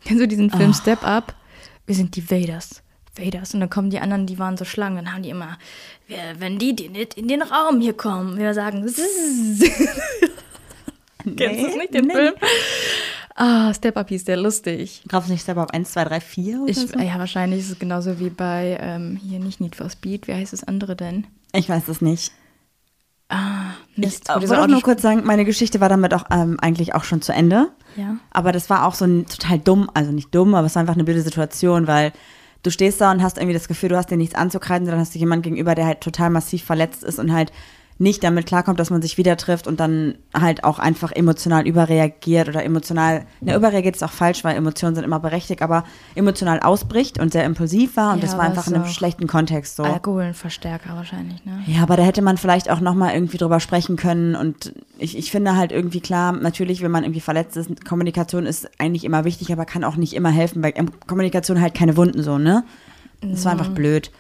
Kennst 0.06 0.22
du 0.24 0.28
diesen 0.28 0.50
Film 0.52 0.74
Step 0.74 1.04
Up? 1.06 1.36
Wir 1.86 1.95
sind 1.95 2.16
die 2.16 2.22
Vaders. 2.22 2.82
Vaders. 3.16 3.54
Und 3.54 3.60
dann 3.60 3.70
kommen 3.70 3.89
die 3.89 4.00
anderen, 4.00 4.26
die 4.26 4.39
waren 4.39 4.56
so 4.56 4.64
Schlangen. 4.64 5.04
Dann 5.04 5.14
haben 5.14 5.24
die 5.24 5.32
immer, 5.32 5.58
"Wer- 6.08 6.39
wenn 6.39 6.58
die, 6.60 6.74
die 6.76 6.88
nicht 6.89 7.16
in 7.16 7.28
den 7.28 7.41
Raum 7.41 7.82
hier 7.82 7.93
kommen, 7.93 8.38
wir 8.38 8.54
sagen, 8.54 8.88
"Zzz." 8.88 9.60
Kennst 11.36 11.62
du 11.64 11.68
es 11.68 11.76
nicht, 11.76 11.93
den 11.93 12.06
nee. 12.06 12.14
Film? 12.14 12.34
Ah, 13.41 13.73
Step 13.73 13.95
Up 13.95 14.09
hieß 14.09 14.25
der 14.25 14.35
lustig. 14.35 15.01
Drauf 15.07 15.27
nicht 15.29 15.45
selber 15.45 15.63
auf 15.63 15.69
1, 15.69 15.91
2, 15.93 16.03
3, 16.03 16.19
4 16.19 16.61
oder 16.61 16.69
Ich, 16.71 16.77
so? 16.77 16.99
ja, 16.99 17.17
wahrscheinlich 17.19 17.61
ist 17.61 17.71
es 17.71 17.79
genauso 17.79 18.19
wie 18.19 18.29
bei, 18.29 18.77
ähm, 18.81 19.15
hier 19.21 19.39
nicht 19.39 19.61
Need 19.61 19.77
for 19.77 19.89
Speed. 19.89 20.27
Wie 20.27 20.33
heißt 20.33 20.51
das 20.51 20.65
andere 20.65 20.95
denn? 20.97 21.25
Ich 21.53 21.69
weiß 21.69 21.87
es 21.87 22.01
nicht. 22.01 22.33
Ah, 23.29 23.71
Ich 23.95 23.97
Mist. 23.97 24.25
wo 24.27 24.33
wollte 24.33 24.39
dieser 24.41 24.61
auch 24.63 24.67
nur 24.67 24.81
kurz 24.81 25.01
sagen, 25.01 25.21
meine 25.23 25.45
Geschichte 25.45 25.79
war 25.79 25.87
damit 25.87 26.13
auch 26.13 26.25
ähm, 26.31 26.57
eigentlich 26.59 26.95
auch 26.95 27.05
schon 27.05 27.21
zu 27.21 27.31
Ende. 27.31 27.69
Ja. 27.95 28.17
Aber 28.31 28.51
das 28.51 28.69
war 28.69 28.85
auch 28.85 28.93
so 28.95 29.05
ein 29.05 29.25
total 29.27 29.57
dumm, 29.59 29.89
also 29.93 30.11
nicht 30.11 30.35
dumm, 30.35 30.53
aber 30.53 30.67
es 30.67 30.75
war 30.75 30.81
einfach 30.81 30.95
eine 30.95 31.03
blöde 31.05 31.21
Situation, 31.21 31.87
weil 31.87 32.11
du 32.63 32.71
stehst 32.71 32.99
da 32.99 33.09
und 33.11 33.23
hast 33.23 33.37
irgendwie 33.37 33.53
das 33.53 33.69
Gefühl, 33.69 33.87
du 33.89 33.95
hast 33.97 34.09
dir 34.11 34.17
nichts 34.17 34.35
anzukreiden, 34.35 34.85
sondern 34.85 34.99
hast 34.99 35.15
du 35.15 35.19
jemand 35.19 35.43
gegenüber, 35.43 35.75
der 35.75 35.85
halt 35.85 36.01
total 36.01 36.29
massiv 36.29 36.63
verletzt 36.65 37.03
ist 37.05 37.19
und 37.19 37.31
halt 37.31 37.53
nicht 38.02 38.24
damit 38.24 38.45
klarkommt, 38.45 38.80
dass 38.80 38.89
man 38.89 39.02
sich 39.02 39.18
wieder 39.18 39.36
trifft 39.36 39.68
und 39.68 39.82
dann 39.82 40.16
halt 40.34 40.64
auch 40.64 40.80
einfach 40.80 41.12
emotional 41.12 41.68
überreagiert 41.68 42.47
oder 42.47 42.64
emotional, 42.64 43.26
ne, 43.41 43.56
überreagiert 43.56 43.97
ist 43.97 44.04
auch 44.04 44.12
falsch, 44.12 44.45
weil 44.45 44.56
Emotionen 44.56 44.95
sind 44.95 45.04
immer 45.04 45.20
berechtigt, 45.20 45.62
aber 45.62 45.84
emotional 46.16 46.62
ausbricht 46.62 47.20
und 47.20 47.34
sehr 47.34 47.43
impulsiv 47.43 47.97
war 47.97 48.14
und 48.14 48.20
Ja, 48.20 48.22
das 48.22 48.38
war 48.38 48.45
einfach 48.45 48.68
in 48.68 48.76
einem 48.76 48.86
schlechten 48.86 49.28
Kontext 49.28 49.76
so. 49.76 49.84
Alkoholverstärker 49.84 50.95
wahrscheinlich, 50.95 51.43
ne? 51.43 51.62
Ja, 51.68 51.84
aber 51.84 51.97
da 51.97 52.04
hätte 52.04 52.22
man 52.22 52.38
vielleicht 52.38 52.72
auch 52.72 52.80
nochmal 52.80 53.14
irgendwie 53.14 53.38
drüber 53.38 53.60
sprechen 53.60 53.97
können. 53.97 54.34
Und 54.34 54.74
ich, 54.97 55.18
ich 55.18 55.30
finde 55.30 55.58
halt 55.58 55.74
irgendwie 55.74 56.00
klar, 56.00 56.32
natürlich, 56.32 56.82
wenn 56.82 56.91
man 56.91 57.04
irgendwie 57.04 57.20
verletzt 57.20 57.58
ist, 57.58 57.84
Kommunikation 57.84 58.45
ist 58.45 58.70
eigentlich 58.80 59.04
immer 59.04 59.26
wichtig, 59.26 59.52
aber 59.52 59.66
kann 59.66 59.84
auch 59.84 59.97
nicht 59.97 60.14
immer 60.14 60.30
helfen, 60.30 60.64
weil 60.64 60.72
ähm, 60.76 60.89
Kommunikation 61.06 61.60
halt 61.60 61.74
keine 61.74 61.97
Wunden 61.97 62.24
so, 62.24 62.38
ne? 62.38 62.64
Das 63.22 63.43
war 63.43 63.52
einfach 63.52 63.70
blöd. 63.70 64.12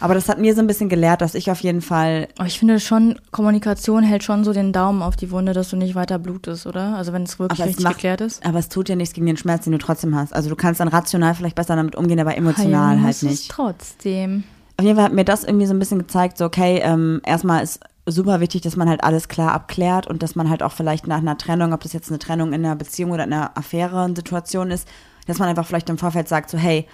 Aber 0.00 0.14
das 0.14 0.28
hat 0.28 0.38
mir 0.38 0.54
so 0.54 0.60
ein 0.60 0.66
bisschen 0.66 0.88
gelehrt, 0.88 1.20
dass 1.20 1.34
ich 1.34 1.50
auf 1.50 1.60
jeden 1.60 1.80
Fall, 1.80 2.28
Aber 2.36 2.46
ich 2.46 2.58
finde 2.58 2.80
schon, 2.80 3.18
Kommunikation 3.30 4.02
hält 4.02 4.24
schon 4.24 4.44
so 4.44 4.52
den 4.52 4.72
Daumen 4.72 5.02
auf 5.02 5.16
die 5.16 5.30
Wunde, 5.30 5.52
dass 5.52 5.70
du 5.70 5.76
nicht 5.76 5.94
weiter 5.94 6.18
blutest, 6.18 6.66
oder? 6.66 6.96
Also 6.96 7.12
wenn 7.12 7.22
es 7.22 7.38
wirklich 7.38 7.60
aber 7.60 7.68
richtig 7.68 7.84
macht, 7.84 7.94
geklärt 7.96 8.20
ist. 8.20 8.44
aber 8.44 8.58
es 8.58 8.68
tut 8.68 8.88
ja 8.88 8.96
nichts 8.96 9.14
gegen 9.14 9.26
den 9.26 9.36
Schmerz, 9.36 9.64
den 9.64 9.72
du 9.72 9.78
trotzdem 9.78 10.14
hast. 10.14 10.34
Also 10.34 10.48
du 10.48 10.56
kannst 10.56 10.80
dann 10.80 10.88
rational 10.88 11.34
vielleicht 11.34 11.56
besser 11.56 11.76
damit 11.76 11.96
umgehen, 11.96 12.20
aber 12.20 12.36
emotional 12.36 12.90
Heilen 12.90 13.04
halt 13.04 13.22
nicht. 13.22 13.50
trotzdem. 13.50 14.44
Auf 14.76 14.84
jeden 14.84 14.96
Fall 14.96 15.06
hat 15.06 15.14
mir 15.14 15.24
das 15.24 15.44
irgendwie 15.44 15.66
so 15.66 15.72
ein 15.72 15.78
bisschen 15.78 15.98
gezeigt, 15.98 16.36
so 16.36 16.44
okay, 16.44 16.80
ähm, 16.82 17.20
erstmal 17.24 17.62
ist 17.62 17.80
super 18.06 18.40
wichtig, 18.40 18.62
dass 18.62 18.76
man 18.76 18.88
halt 18.88 19.02
alles 19.02 19.28
klar 19.28 19.52
abklärt 19.52 20.06
und 20.06 20.22
dass 20.22 20.36
man 20.36 20.48
halt 20.48 20.62
auch 20.62 20.72
vielleicht 20.72 21.06
nach 21.06 21.18
einer 21.18 21.38
Trennung, 21.38 21.72
ob 21.72 21.82
das 21.82 21.92
jetzt 21.92 22.08
eine 22.08 22.18
Trennung 22.18 22.52
in 22.52 22.64
einer 22.64 22.76
Beziehung 22.76 23.10
oder 23.10 23.24
in 23.24 23.32
einer 23.32 23.56
Affäre 23.56 24.02
eine 24.02 24.14
Situation 24.14 24.70
ist, 24.70 24.86
dass 25.26 25.38
man 25.38 25.48
einfach 25.48 25.66
vielleicht 25.66 25.90
im 25.90 25.98
Vorfeld 25.98 26.28
sagt, 26.28 26.50
so 26.50 26.58
hey, 26.58 26.86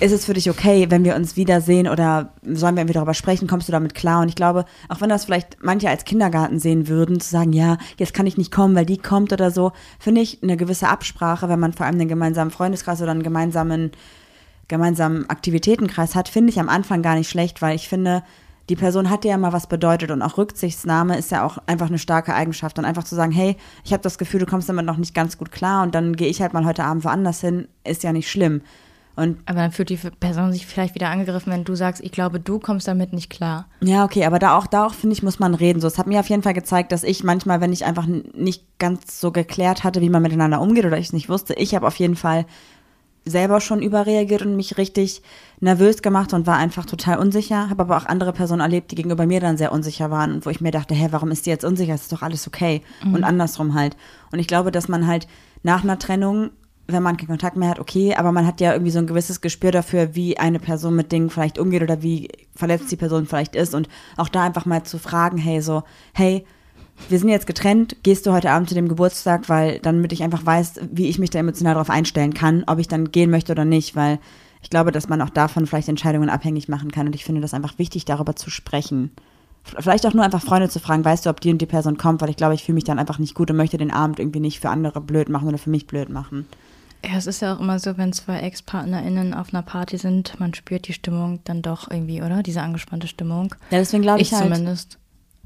ist 0.00 0.12
es 0.12 0.26
für 0.26 0.34
dich 0.34 0.50
okay, 0.50 0.86
wenn 0.90 1.04
wir 1.04 1.16
uns 1.16 1.36
wiedersehen 1.36 1.88
oder 1.88 2.32
sollen 2.42 2.74
wir 2.74 2.82
irgendwie 2.82 2.94
darüber 2.94 3.14
sprechen, 3.14 3.48
kommst 3.48 3.68
du 3.68 3.72
damit 3.72 3.94
klar? 3.94 4.20
Und 4.20 4.28
ich 4.28 4.34
glaube, 4.34 4.64
auch 4.88 5.00
wenn 5.00 5.08
das 5.08 5.24
vielleicht 5.24 5.58
manche 5.62 5.88
als 5.88 6.04
Kindergarten 6.04 6.58
sehen 6.58 6.88
würden, 6.88 7.20
zu 7.20 7.30
sagen, 7.30 7.52
ja, 7.52 7.78
jetzt 7.96 8.12
kann 8.12 8.26
ich 8.26 8.36
nicht 8.36 8.52
kommen, 8.52 8.74
weil 8.74 8.86
die 8.86 8.98
kommt 8.98 9.32
oder 9.32 9.50
so, 9.50 9.72
finde 9.98 10.20
ich 10.20 10.42
eine 10.42 10.56
gewisse 10.56 10.88
Absprache, 10.88 11.48
wenn 11.48 11.60
man 11.60 11.72
vor 11.72 11.86
allem 11.86 11.94
einen 11.96 12.08
gemeinsamen 12.08 12.50
Freundeskreis 12.50 13.00
oder 13.00 13.12
einen 13.12 13.22
gemeinsamen 13.22 13.92
gemeinsamen 14.68 15.30
Aktivitätenkreis 15.30 16.14
hat, 16.14 16.28
finde 16.28 16.50
ich 16.50 16.58
am 16.58 16.68
Anfang 16.68 17.00
gar 17.00 17.14
nicht 17.14 17.30
schlecht, 17.30 17.62
weil 17.62 17.76
ich 17.76 17.88
finde, 17.88 18.24
die 18.68 18.76
Person 18.76 19.10
hat 19.10 19.22
dir 19.22 19.30
ja 19.30 19.38
mal 19.38 19.52
was 19.52 19.68
bedeutet 19.68 20.10
und 20.10 20.22
auch 20.22 20.38
Rücksichtnahme 20.38 21.16
ist 21.16 21.30
ja 21.30 21.44
auch 21.44 21.58
einfach 21.66 21.86
eine 21.86 21.98
starke 21.98 22.34
Eigenschaft 22.34 22.78
und 22.78 22.84
einfach 22.84 23.04
zu 23.04 23.14
sagen, 23.14 23.30
hey, 23.30 23.56
ich 23.84 23.92
habe 23.92 24.02
das 24.02 24.18
Gefühl, 24.18 24.40
du 24.40 24.46
kommst 24.46 24.68
damit 24.68 24.84
noch 24.84 24.96
nicht 24.96 25.14
ganz 25.14 25.38
gut 25.38 25.52
klar 25.52 25.84
und 25.84 25.94
dann 25.94 26.16
gehe 26.16 26.28
ich 26.28 26.42
halt 26.42 26.52
mal 26.52 26.64
heute 26.64 26.82
Abend 26.82 27.04
woanders 27.04 27.40
hin, 27.40 27.68
ist 27.84 28.02
ja 28.02 28.12
nicht 28.12 28.28
schlimm. 28.28 28.62
Und 29.16 29.38
Aber 29.46 29.60
dann 29.60 29.72
fühlt 29.72 29.88
die 29.88 29.96
Person 29.96 30.52
sich 30.52 30.66
vielleicht 30.66 30.94
wieder 30.94 31.08
angegriffen, 31.08 31.50
wenn 31.50 31.64
du 31.64 31.74
sagst, 31.74 32.04
ich 32.04 32.12
glaube, 32.12 32.38
du 32.38 32.58
kommst 32.58 32.86
damit 32.86 33.14
nicht 33.14 33.30
klar. 33.30 33.66
Ja, 33.80 34.04
okay, 34.04 34.26
aber 34.26 34.38
da 34.38 34.58
auch, 34.58 34.66
da 34.66 34.86
auch 34.86 34.92
finde 34.94 35.14
ich, 35.14 35.22
muss 35.22 35.38
man 35.38 35.54
reden. 35.54 35.80
So, 35.80 35.86
es 35.86 35.96
hat 35.96 36.06
mir 36.06 36.20
auf 36.20 36.28
jeden 36.28 36.42
Fall 36.42 36.52
gezeigt, 36.52 36.92
dass 36.92 37.02
ich 37.02 37.24
manchmal, 37.24 37.62
wenn 37.62 37.72
ich 37.72 37.86
einfach 37.86 38.06
nicht 38.06 38.64
ganz 38.78 39.18
so 39.18 39.32
geklärt 39.32 39.84
hatte, 39.84 40.02
wie 40.02 40.10
man 40.10 40.20
miteinander 40.20 40.60
umgeht 40.60 40.84
oder 40.84 40.98
ich 40.98 41.06
es 41.06 41.12
nicht 41.14 41.30
wusste, 41.30 41.54
ich 41.54 41.74
habe 41.74 41.86
auf 41.86 41.96
jeden 41.96 42.14
Fall 42.14 42.44
selber 43.24 43.60
schon 43.60 43.82
überreagiert 43.82 44.42
und 44.42 44.54
mich 44.54 44.76
richtig 44.76 45.22
nervös 45.60 46.02
gemacht 46.02 46.34
und 46.34 46.46
war 46.46 46.58
einfach 46.58 46.84
total 46.84 47.18
unsicher. 47.18 47.70
Habe 47.70 47.84
aber 47.84 47.96
auch 47.96 48.06
andere 48.06 48.34
Personen 48.34 48.60
erlebt, 48.60 48.90
die 48.90 48.96
gegenüber 48.96 49.26
mir 49.26 49.40
dann 49.40 49.56
sehr 49.56 49.72
unsicher 49.72 50.10
waren 50.10 50.34
und 50.34 50.46
wo 50.46 50.50
ich 50.50 50.60
mir 50.60 50.70
dachte, 50.70 50.94
hä, 50.94 51.08
warum 51.10 51.30
ist 51.30 51.46
die 51.46 51.50
jetzt 51.50 51.64
unsicher? 51.64 51.94
Es 51.94 52.02
ist 52.02 52.12
doch 52.12 52.22
alles 52.22 52.46
okay. 52.46 52.82
Und 53.02 53.24
andersrum 53.24 53.74
halt. 53.74 53.96
Und 54.30 54.38
ich 54.38 54.46
glaube, 54.46 54.70
dass 54.70 54.88
man 54.88 55.06
halt 55.06 55.26
nach 55.62 55.82
einer 55.82 55.98
Trennung 55.98 56.50
wenn 56.88 57.02
man 57.02 57.16
keinen 57.16 57.28
Kontakt 57.28 57.56
mehr 57.56 57.70
hat, 57.70 57.80
okay, 57.80 58.14
aber 58.14 58.32
man 58.32 58.46
hat 58.46 58.60
ja 58.60 58.72
irgendwie 58.72 58.92
so 58.92 58.98
ein 58.98 59.06
gewisses 59.06 59.40
Gespür 59.40 59.72
dafür, 59.72 60.14
wie 60.14 60.38
eine 60.38 60.60
Person 60.60 60.94
mit 60.94 61.10
Dingen 61.10 61.30
vielleicht 61.30 61.58
umgeht 61.58 61.82
oder 61.82 62.02
wie 62.02 62.28
verletzt 62.54 62.90
die 62.90 62.96
Person 62.96 63.26
vielleicht 63.26 63.56
ist 63.56 63.74
und 63.74 63.88
auch 64.16 64.28
da 64.28 64.44
einfach 64.44 64.66
mal 64.66 64.84
zu 64.84 64.98
fragen, 64.98 65.38
hey, 65.38 65.60
so, 65.60 65.82
hey, 66.12 66.44
wir 67.08 67.18
sind 67.18 67.28
jetzt 67.28 67.46
getrennt, 67.46 67.96
gehst 68.02 68.26
du 68.26 68.32
heute 68.32 68.50
Abend 68.50 68.68
zu 68.68 68.74
dem 68.74 68.88
Geburtstag, 68.88 69.48
weil 69.48 69.80
damit 69.80 70.12
ich 70.12 70.22
einfach 70.22 70.46
weiß, 70.46 70.80
wie 70.90 71.08
ich 71.08 71.18
mich 71.18 71.30
da 71.30 71.38
emotional 71.38 71.74
darauf 71.74 71.90
einstellen 71.90 72.34
kann, 72.34 72.64
ob 72.66 72.78
ich 72.78 72.88
dann 72.88 73.10
gehen 73.10 73.30
möchte 73.30 73.52
oder 73.52 73.64
nicht, 73.64 73.96
weil 73.96 74.18
ich 74.62 74.70
glaube, 74.70 74.92
dass 74.92 75.08
man 75.08 75.20
auch 75.22 75.30
davon 75.30 75.66
vielleicht 75.66 75.88
Entscheidungen 75.88 76.30
abhängig 76.30 76.68
machen 76.68 76.90
kann 76.90 77.06
und 77.06 77.14
ich 77.14 77.24
finde 77.24 77.40
das 77.40 77.54
einfach 77.54 77.78
wichtig, 77.78 78.04
darüber 78.04 78.36
zu 78.36 78.50
sprechen. 78.50 79.10
Vielleicht 79.78 80.06
auch 80.06 80.14
nur 80.14 80.24
einfach 80.24 80.42
Freunde 80.42 80.68
zu 80.68 80.78
fragen, 80.78 81.04
weißt 81.04 81.26
du, 81.26 81.30
ob 81.30 81.40
die 81.40 81.50
und 81.50 81.58
die 81.60 81.66
Person 81.66 81.98
kommt, 81.98 82.20
weil 82.20 82.30
ich 82.30 82.36
glaube, 82.36 82.54
ich 82.54 82.62
fühle 82.62 82.76
mich 82.76 82.84
dann 82.84 83.00
einfach 83.00 83.18
nicht 83.18 83.34
gut 83.34 83.50
und 83.50 83.56
möchte 83.56 83.78
den 83.78 83.90
Abend 83.90 84.20
irgendwie 84.20 84.40
nicht 84.40 84.60
für 84.60 84.70
andere 84.70 85.00
blöd 85.00 85.28
machen 85.28 85.48
oder 85.48 85.58
für 85.58 85.70
mich 85.70 85.88
blöd 85.88 86.08
machen. 86.08 86.46
Ja, 87.04 87.16
es 87.16 87.26
ist 87.26 87.40
ja 87.40 87.54
auch 87.54 87.60
immer 87.60 87.78
so, 87.78 87.96
wenn 87.98 88.12
zwei 88.12 88.40
Ex-PartnerInnen 88.40 89.34
auf 89.34 89.52
einer 89.52 89.62
Party 89.62 89.96
sind, 89.96 90.38
man 90.40 90.54
spürt 90.54 90.88
die 90.88 90.92
Stimmung 90.92 91.40
dann 91.44 91.62
doch 91.62 91.90
irgendwie, 91.90 92.22
oder? 92.22 92.42
Diese 92.42 92.62
angespannte 92.62 93.06
Stimmung. 93.06 93.54
Ja, 93.70 93.78
deswegen 93.78 94.02
glaube 94.02 94.20
ich, 94.20 94.28
ich 94.28 94.34
halt, 94.34 94.44
zumindest. 94.44 94.98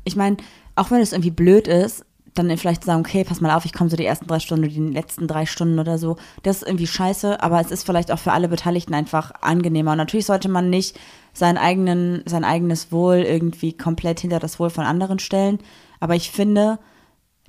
ich 0.05 0.17
meine, 0.17 0.39
auch 0.77 0.91
wenn 0.91 1.01
es 1.01 1.13
irgendwie 1.13 1.31
blöd 1.31 1.69
ist, 1.69 2.05
dann 2.35 2.57
vielleicht 2.57 2.85
sagen, 2.85 3.01
okay, 3.01 3.25
pass 3.25 3.41
mal 3.41 3.55
auf, 3.55 3.65
ich 3.65 3.73
komme 3.73 3.91
so 3.91 3.97
die 3.97 4.07
ersten 4.07 4.27
drei 4.27 4.39
Stunden 4.39 4.65
oder 4.65 4.73
die 4.73 4.81
letzten 4.81 5.27
drei 5.27 5.47
Stunden 5.47 5.79
oder 5.79 5.99
so. 5.99 6.17
Das 6.43 6.59
ist 6.59 6.67
irgendwie 6.67 6.87
scheiße, 6.87 7.43
aber 7.43 7.61
es 7.61 7.71
ist 7.71 7.85
vielleicht 7.85 8.13
auch 8.13 8.19
für 8.19 8.33
alle 8.33 8.49
Beteiligten 8.49 8.95
einfach 8.95 9.33
angenehmer. 9.41 9.93
Und 9.93 9.99
natürlich 9.99 10.27
sollte 10.27 10.49
man 10.49 10.71
nicht 10.71 10.99
sein, 11.33 11.59
eigenen, 11.59 12.23
sein 12.27 12.45
eigenes 12.45 12.93
Wohl 12.93 13.17
irgendwie 13.17 13.77
komplett 13.77 14.21
hinter 14.21 14.39
das 14.39 14.59
Wohl 14.59 14.71
von 14.71 14.85
anderen 14.85 15.19
stellen. 15.19 15.59
Aber 15.99 16.15
ich 16.15 16.31
finde, 16.31 16.79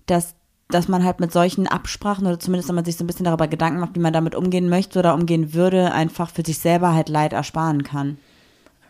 dass, 0.07 0.35
dass 0.71 0.87
man 0.87 1.03
halt 1.03 1.19
mit 1.19 1.31
solchen 1.31 1.67
Absprachen 1.67 2.25
oder 2.25 2.39
zumindest, 2.39 2.69
wenn 2.69 2.75
man 2.75 2.85
sich 2.85 2.97
so 2.97 3.03
ein 3.03 3.07
bisschen 3.07 3.25
darüber 3.25 3.47
Gedanken 3.47 3.79
macht, 3.79 3.95
wie 3.95 3.99
man 3.99 4.13
damit 4.13 4.35
umgehen 4.35 4.69
möchte 4.69 4.99
oder 4.99 5.13
umgehen 5.13 5.53
würde, 5.53 5.91
einfach 5.91 6.29
für 6.29 6.43
sich 6.45 6.59
selber 6.59 6.93
halt 6.93 7.09
Leid 7.09 7.33
ersparen 7.33 7.83
kann. 7.83 8.17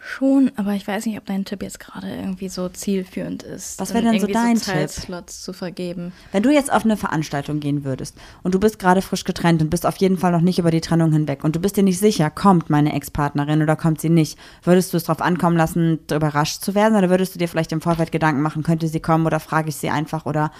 Schon, 0.03 0.51
aber 0.55 0.73
ich 0.73 0.87
weiß 0.87 1.05
nicht, 1.05 1.17
ob 1.19 1.27
dein 1.27 1.45
Tipp 1.45 1.61
jetzt 1.61 1.79
gerade 1.79 2.09
irgendwie 2.09 2.49
so 2.49 2.67
zielführend 2.69 3.43
ist. 3.43 3.79
Was 3.79 3.93
wäre 3.93 4.03
denn 4.03 4.19
so 4.19 4.25
dein 4.25 4.55
Tipp? 4.55 4.63
Zeitslots 4.63 5.43
zu 5.43 5.53
vergeben. 5.53 6.11
Wenn 6.31 6.41
du 6.41 6.49
jetzt 6.49 6.73
auf 6.73 6.83
eine 6.83 6.97
Veranstaltung 6.97 7.59
gehen 7.59 7.83
würdest 7.83 8.17
und 8.41 8.55
du 8.55 8.59
bist 8.59 8.79
gerade 8.79 9.03
frisch 9.03 9.25
getrennt 9.25 9.61
und 9.61 9.69
bist 9.69 9.85
auf 9.85 9.97
jeden 9.97 10.17
Fall 10.17 10.31
noch 10.31 10.41
nicht 10.41 10.57
über 10.57 10.71
die 10.71 10.81
Trennung 10.81 11.11
hinweg 11.11 11.43
und 11.43 11.55
du 11.55 11.59
bist 11.59 11.77
dir 11.77 11.83
nicht 11.83 11.99
sicher, 11.99 12.31
kommt 12.31 12.71
meine 12.71 12.93
Ex-Partnerin 12.93 13.61
oder 13.61 13.75
kommt 13.75 14.01
sie 14.01 14.09
nicht, 14.09 14.39
würdest 14.63 14.91
du 14.91 14.97
es 14.97 15.03
darauf 15.03 15.21
ankommen 15.21 15.55
lassen, 15.55 15.99
überrascht 16.11 16.63
zu 16.63 16.73
werden 16.73 16.97
oder 16.97 17.11
würdest 17.11 17.35
du 17.35 17.39
dir 17.39 17.47
vielleicht 17.47 17.71
im 17.71 17.81
Vorfeld 17.81 18.11
Gedanken 18.11 18.41
machen, 18.41 18.63
könnte 18.63 18.87
sie 18.87 19.01
kommen 19.01 19.27
oder 19.27 19.39
frage 19.39 19.69
ich 19.69 19.75
sie 19.75 19.91
einfach 19.91 20.25
oder 20.25 20.51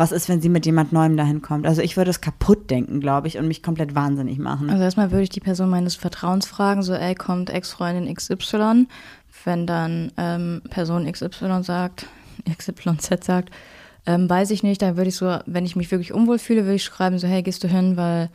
was 0.00 0.12
ist, 0.12 0.30
wenn 0.30 0.40
sie 0.40 0.48
mit 0.48 0.64
jemand 0.64 0.94
Neuem 0.94 1.18
dahin 1.18 1.42
kommt? 1.42 1.66
Also 1.66 1.82
ich 1.82 1.98
würde 1.98 2.10
es 2.10 2.22
kaputt 2.22 2.70
denken, 2.70 3.00
glaube 3.00 3.28
ich, 3.28 3.36
und 3.36 3.46
mich 3.46 3.62
komplett 3.62 3.94
wahnsinnig 3.94 4.38
machen. 4.38 4.70
Also 4.70 4.82
erstmal 4.82 5.10
würde 5.10 5.24
ich 5.24 5.28
die 5.28 5.40
Person 5.40 5.68
meines 5.68 5.94
Vertrauens 5.94 6.46
fragen, 6.46 6.82
so, 6.82 6.94
ey, 6.94 7.14
kommt 7.14 7.50
Ex-Freundin 7.50 8.12
XY? 8.12 8.86
Wenn 9.44 9.66
dann 9.66 10.10
ähm, 10.16 10.62
Person 10.70 11.04
XY 11.04 11.62
sagt, 11.62 12.06
XYZ 12.56 13.22
sagt, 13.22 13.50
ähm, 14.06 14.28
weiß 14.28 14.50
ich 14.52 14.62
nicht, 14.62 14.80
dann 14.80 14.96
würde 14.96 15.10
ich 15.10 15.16
so, 15.16 15.38
wenn 15.44 15.66
ich 15.66 15.76
mich 15.76 15.90
wirklich 15.90 16.14
unwohl 16.14 16.38
fühle, 16.38 16.62
würde 16.62 16.76
ich 16.76 16.84
schreiben, 16.84 17.18
so, 17.18 17.28
hey, 17.28 17.42
gehst 17.42 17.62
du 17.62 17.68
hin, 17.68 17.98
weil 17.98 18.30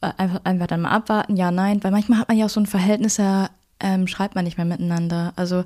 äh, 0.00 0.12
einfach, 0.16 0.40
einfach 0.44 0.66
dann 0.66 0.80
mal 0.80 0.92
abwarten, 0.92 1.36
ja, 1.36 1.50
nein, 1.50 1.84
weil 1.84 1.90
manchmal 1.90 2.20
hat 2.20 2.28
man 2.28 2.38
ja 2.38 2.46
auch 2.46 2.50
so 2.50 2.60
ein 2.60 2.66
Verhältnis, 2.66 3.18
ja, 3.18 3.50
ähm, 3.80 4.06
schreibt 4.06 4.34
man 4.34 4.44
nicht 4.44 4.56
mehr 4.56 4.64
miteinander. 4.64 5.34
Also 5.36 5.64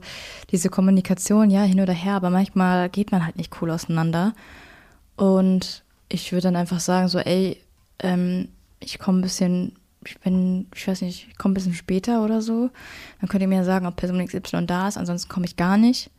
diese 0.51 0.71
Kommunikation, 0.71 1.51
ja, 1.51 1.63
hin 1.63 1.81
oder 1.81 1.93
her, 1.93 2.15
aber 2.15 2.31
manchmal 2.31 2.89
geht 2.89 3.13
man 3.13 3.25
halt 3.25 3.37
nicht 3.37 3.63
cool 3.63 3.71
auseinander. 3.71 4.33
Und 5.21 5.85
ich 6.09 6.33
würde 6.33 6.45
dann 6.45 6.57
einfach 6.57 6.81
sagen, 6.81 7.09
so, 7.09 7.19
ey, 7.19 7.59
ähm, 7.99 8.49
ich 8.81 8.99
komme 8.99 9.19
ein 9.19 9.23
bisschen, 9.23 9.73
ich 10.03 10.19
bin, 10.21 10.67
ich 10.75 10.89
weiß 10.89 11.03
nicht, 11.03 11.29
ich 11.31 11.37
komme 11.37 11.53
ein 11.53 11.55
bisschen 11.55 11.75
später 11.75 12.25
oder 12.25 12.41
so. 12.41 12.71
Dann 13.21 13.29
könnt 13.29 13.43
ihr 13.43 13.49
mir 13.49 13.63
sagen, 13.65 13.85
ob 13.85 13.97
Person 13.97 14.25
XY 14.25 14.67
da 14.67 14.89
ist, 14.89 14.97
ansonsten 14.97 15.29
komme 15.29 15.45
ich 15.45 15.57
gar 15.57 15.77
nicht 15.77 16.11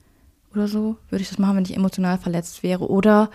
oder 0.54 0.68
so. 0.68 0.98
Würde 1.10 1.24
ich 1.24 1.30
das 1.30 1.40
machen, 1.40 1.56
wenn 1.56 1.66
ich 1.66 1.76
emotional 1.76 2.20
verletzt 2.20 2.62
wäre. 2.62 2.88
Oder 2.92 3.32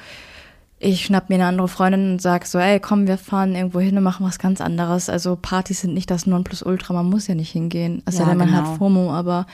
ich 0.79 1.05
schnapp 1.05 1.31
mir 1.31 1.35
eine 1.35 1.47
andere 1.47 1.67
Freundin 1.67 2.12
und 2.12 2.23
sag 2.23 2.47
so, 2.47 2.59
ey, 2.59 2.79
komm, 2.79 3.09
wir 3.09 3.19
fahren 3.19 3.57
irgendwo 3.57 3.81
hin 3.81 3.97
und 3.97 4.05
machen 4.05 4.25
was 4.25 4.39
ganz 4.39 4.61
anderes. 4.61 5.09
Also 5.09 5.35
Partys 5.35 5.81
sind 5.81 5.95
nicht 5.95 6.12
das 6.12 6.27
Nonplusultra, 6.27 6.95
man 6.95 7.11
muss 7.11 7.27
ja 7.27 7.35
nicht 7.35 7.51
hingehen. 7.51 8.03
Also 8.05 8.23
Ja, 8.23 8.29
ja, 8.29 8.35
man 8.37 8.47
genau. 8.47 8.59
hat 8.59 8.79
FOMO, 8.79 9.12
aber 9.12 9.49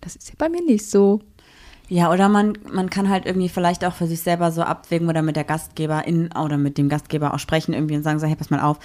Das 0.00 0.16
ist 0.16 0.28
ja 0.30 0.34
bei 0.38 0.48
mir 0.48 0.64
nicht 0.64 0.90
so. 0.90 1.20
Ja, 1.88 2.10
oder 2.10 2.28
man, 2.28 2.56
man 2.72 2.88
kann 2.90 3.08
halt 3.08 3.26
irgendwie 3.26 3.48
vielleicht 3.48 3.84
auch 3.84 3.92
für 3.92 4.06
sich 4.06 4.22
selber 4.22 4.50
so 4.50 4.62
abwägen 4.62 5.08
oder 5.08 5.20
mit 5.22 5.36
der 5.36 5.44
Gastgeberin 5.44 6.30
oder 6.32 6.56
mit 6.56 6.78
dem 6.78 6.88
Gastgeber 6.88 7.34
auch 7.34 7.38
sprechen 7.38 7.74
irgendwie 7.74 7.96
und 7.96 8.02
sagen 8.02 8.18
so, 8.18 8.26
hey, 8.26 8.36
pass 8.36 8.50
mal 8.50 8.60
auf, 8.60 8.78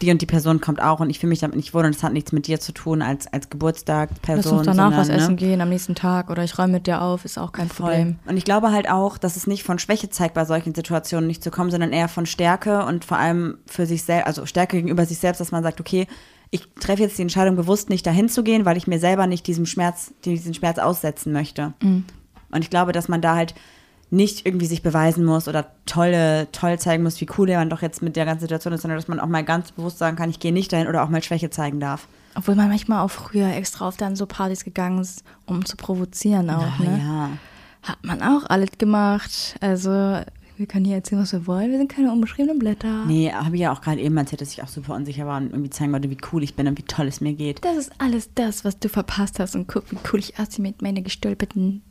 die 0.00 0.10
und 0.10 0.22
die 0.22 0.26
Person 0.26 0.60
kommt 0.60 0.80
auch 0.80 1.00
und 1.00 1.10
ich 1.10 1.18
fühle 1.18 1.30
mich 1.30 1.40
damit 1.40 1.56
nicht 1.56 1.74
wohl 1.74 1.84
und 1.84 1.94
es 1.94 2.02
hat 2.02 2.12
nichts 2.12 2.32
mit 2.32 2.46
dir 2.46 2.58
zu 2.58 2.72
tun 2.72 3.02
als, 3.02 3.26
als 3.32 3.50
Geburtstagsperson. 3.50 4.36
Lass 4.36 4.52
uns 4.52 4.66
danach 4.66 4.96
was 4.96 5.06
sondern, 5.06 5.16
ne? 5.16 5.22
essen 5.22 5.36
gehen 5.36 5.60
am 5.60 5.68
nächsten 5.68 5.94
Tag 5.94 6.30
oder 6.30 6.42
ich 6.42 6.58
räume 6.58 6.74
mit 6.74 6.86
dir 6.86 7.02
auf, 7.02 7.24
ist 7.24 7.38
auch 7.38 7.52
kein 7.52 7.68
Voll. 7.68 7.90
Problem. 7.90 8.16
Und 8.26 8.36
ich 8.36 8.44
glaube 8.44 8.72
halt 8.72 8.90
auch, 8.90 9.18
dass 9.18 9.36
es 9.36 9.46
nicht 9.46 9.62
von 9.62 9.78
Schwäche 9.78 10.08
zeigt, 10.08 10.34
bei 10.34 10.44
solchen 10.44 10.74
Situationen 10.74 11.26
nicht 11.26 11.44
zu 11.44 11.50
kommen, 11.50 11.70
sondern 11.70 11.92
eher 11.92 12.08
von 12.08 12.26
Stärke 12.26 12.84
und 12.86 13.04
vor 13.04 13.18
allem 13.18 13.58
für 13.66 13.84
sich 13.86 14.02
selbst, 14.04 14.26
also 14.26 14.46
Stärke 14.46 14.76
gegenüber 14.76 15.04
sich 15.04 15.18
selbst, 15.18 15.40
dass 15.40 15.52
man 15.52 15.62
sagt, 15.62 15.80
okay, 15.80 16.06
ich 16.50 16.66
treffe 16.80 17.02
jetzt 17.02 17.18
die 17.18 17.22
Entscheidung 17.22 17.56
bewusst 17.56 17.90
nicht 17.90 18.06
dahin 18.06 18.28
zu 18.28 18.42
gehen, 18.42 18.64
weil 18.64 18.76
ich 18.76 18.86
mir 18.86 18.98
selber 18.98 19.26
nicht 19.26 19.46
diesem 19.46 19.66
Schmerz, 19.66 20.12
diesen 20.24 20.54
Schmerz 20.54 20.78
aussetzen 20.78 21.32
möchte. 21.32 21.74
Und 22.52 22.62
ich 22.62 22.70
glaube, 22.70 22.92
dass 22.92 23.08
man 23.08 23.20
da 23.20 23.36
halt 23.36 23.54
nicht 24.10 24.44
irgendwie 24.44 24.66
sich 24.66 24.82
beweisen 24.82 25.24
muss 25.24 25.46
oder 25.46 25.66
tolle, 25.86 26.48
toll 26.52 26.78
zeigen 26.78 27.04
muss, 27.04 27.20
wie 27.20 27.28
cool 27.38 27.48
man 27.48 27.70
doch 27.70 27.80
jetzt 27.80 28.02
mit 28.02 28.16
der 28.16 28.24
ganzen 28.24 28.42
Situation 28.42 28.74
ist, 28.74 28.82
sondern 28.82 28.98
dass 28.98 29.06
man 29.08 29.20
auch 29.20 29.28
mal 29.28 29.44
ganz 29.44 29.70
bewusst 29.72 29.98
sagen 29.98 30.16
kann, 30.16 30.30
ich 30.30 30.40
gehe 30.40 30.52
nicht 30.52 30.72
dahin 30.72 30.88
oder 30.88 31.04
auch 31.04 31.08
mal 31.08 31.22
Schwäche 31.22 31.50
zeigen 31.50 31.78
darf. 31.78 32.08
Obwohl 32.34 32.54
man 32.56 32.68
manchmal 32.68 33.04
auch 33.04 33.10
früher 33.10 33.54
extra 33.54 33.86
auf 33.86 33.96
dann 33.96 34.16
so 34.16 34.26
Partys 34.26 34.64
gegangen 34.64 35.00
ist, 35.00 35.24
um 35.46 35.64
zu 35.64 35.76
provozieren 35.76 36.50
auch, 36.50 36.62
Ah, 36.78 36.82
ne? 36.82 36.98
ja. 36.98 37.28
Hat 37.82 38.04
man 38.04 38.20
auch 38.22 38.44
alles 38.50 38.70
gemacht. 38.78 39.56
Also, 39.60 39.90
wir 39.90 40.66
können 40.68 40.84
hier 40.84 40.96
erzählen, 40.96 41.22
was 41.22 41.32
wir 41.32 41.46
wollen. 41.46 41.70
Wir 41.70 41.78
sind 41.78 41.90
keine 41.90 42.12
unbeschriebenen 42.12 42.58
Blätter. 42.58 43.04
Nee, 43.06 43.32
habe 43.32 43.54
ich 43.54 43.62
ja 43.62 43.72
auch 43.72 43.80
gerade 43.80 44.00
eben 44.00 44.16
erzählt, 44.18 44.42
dass 44.42 44.52
ich 44.52 44.62
auch 44.62 44.68
super 44.68 44.94
unsicher 44.94 45.26
war 45.26 45.38
und 45.38 45.50
irgendwie 45.50 45.70
zeigen 45.70 45.92
wollte, 45.92 46.10
wie 46.10 46.18
cool 46.32 46.42
ich 46.42 46.54
bin 46.54 46.68
und 46.68 46.76
wie 46.76 46.82
toll 46.82 47.06
es 47.06 47.20
mir 47.22 47.32
geht. 47.32 47.64
Das 47.64 47.76
ist 47.78 47.92
alles 47.98 48.28
das, 48.34 48.64
was 48.64 48.78
du 48.78 48.88
verpasst 48.90 49.38
hast. 49.40 49.54
Und 49.54 49.66
guck, 49.66 49.90
wie 49.90 49.96
cool 50.12 50.18
ich 50.18 50.38
aussehe 50.38 50.62
mit 50.62 50.82
meiner 50.82 51.00
gestülpten 51.00 51.82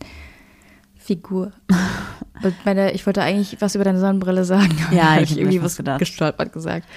Figur. 1.10 1.52
Und 2.44 2.54
meine, 2.66 2.92
ich 2.92 3.06
wollte 3.08 3.24
eigentlich 3.24 3.60
was 3.60 3.74
über 3.74 3.84
deine 3.84 4.00
Sonnenbrille 4.00 4.46
sagen. 4.46 4.78
Ja, 4.92 5.18
ich 5.20 5.32
hab 5.32 5.36
mir 5.36 5.42
irgendwie 5.42 5.64
was 5.64 5.76
gedacht. 5.76 5.98
gestolpert 5.98 6.54
gesagt. 6.54 6.88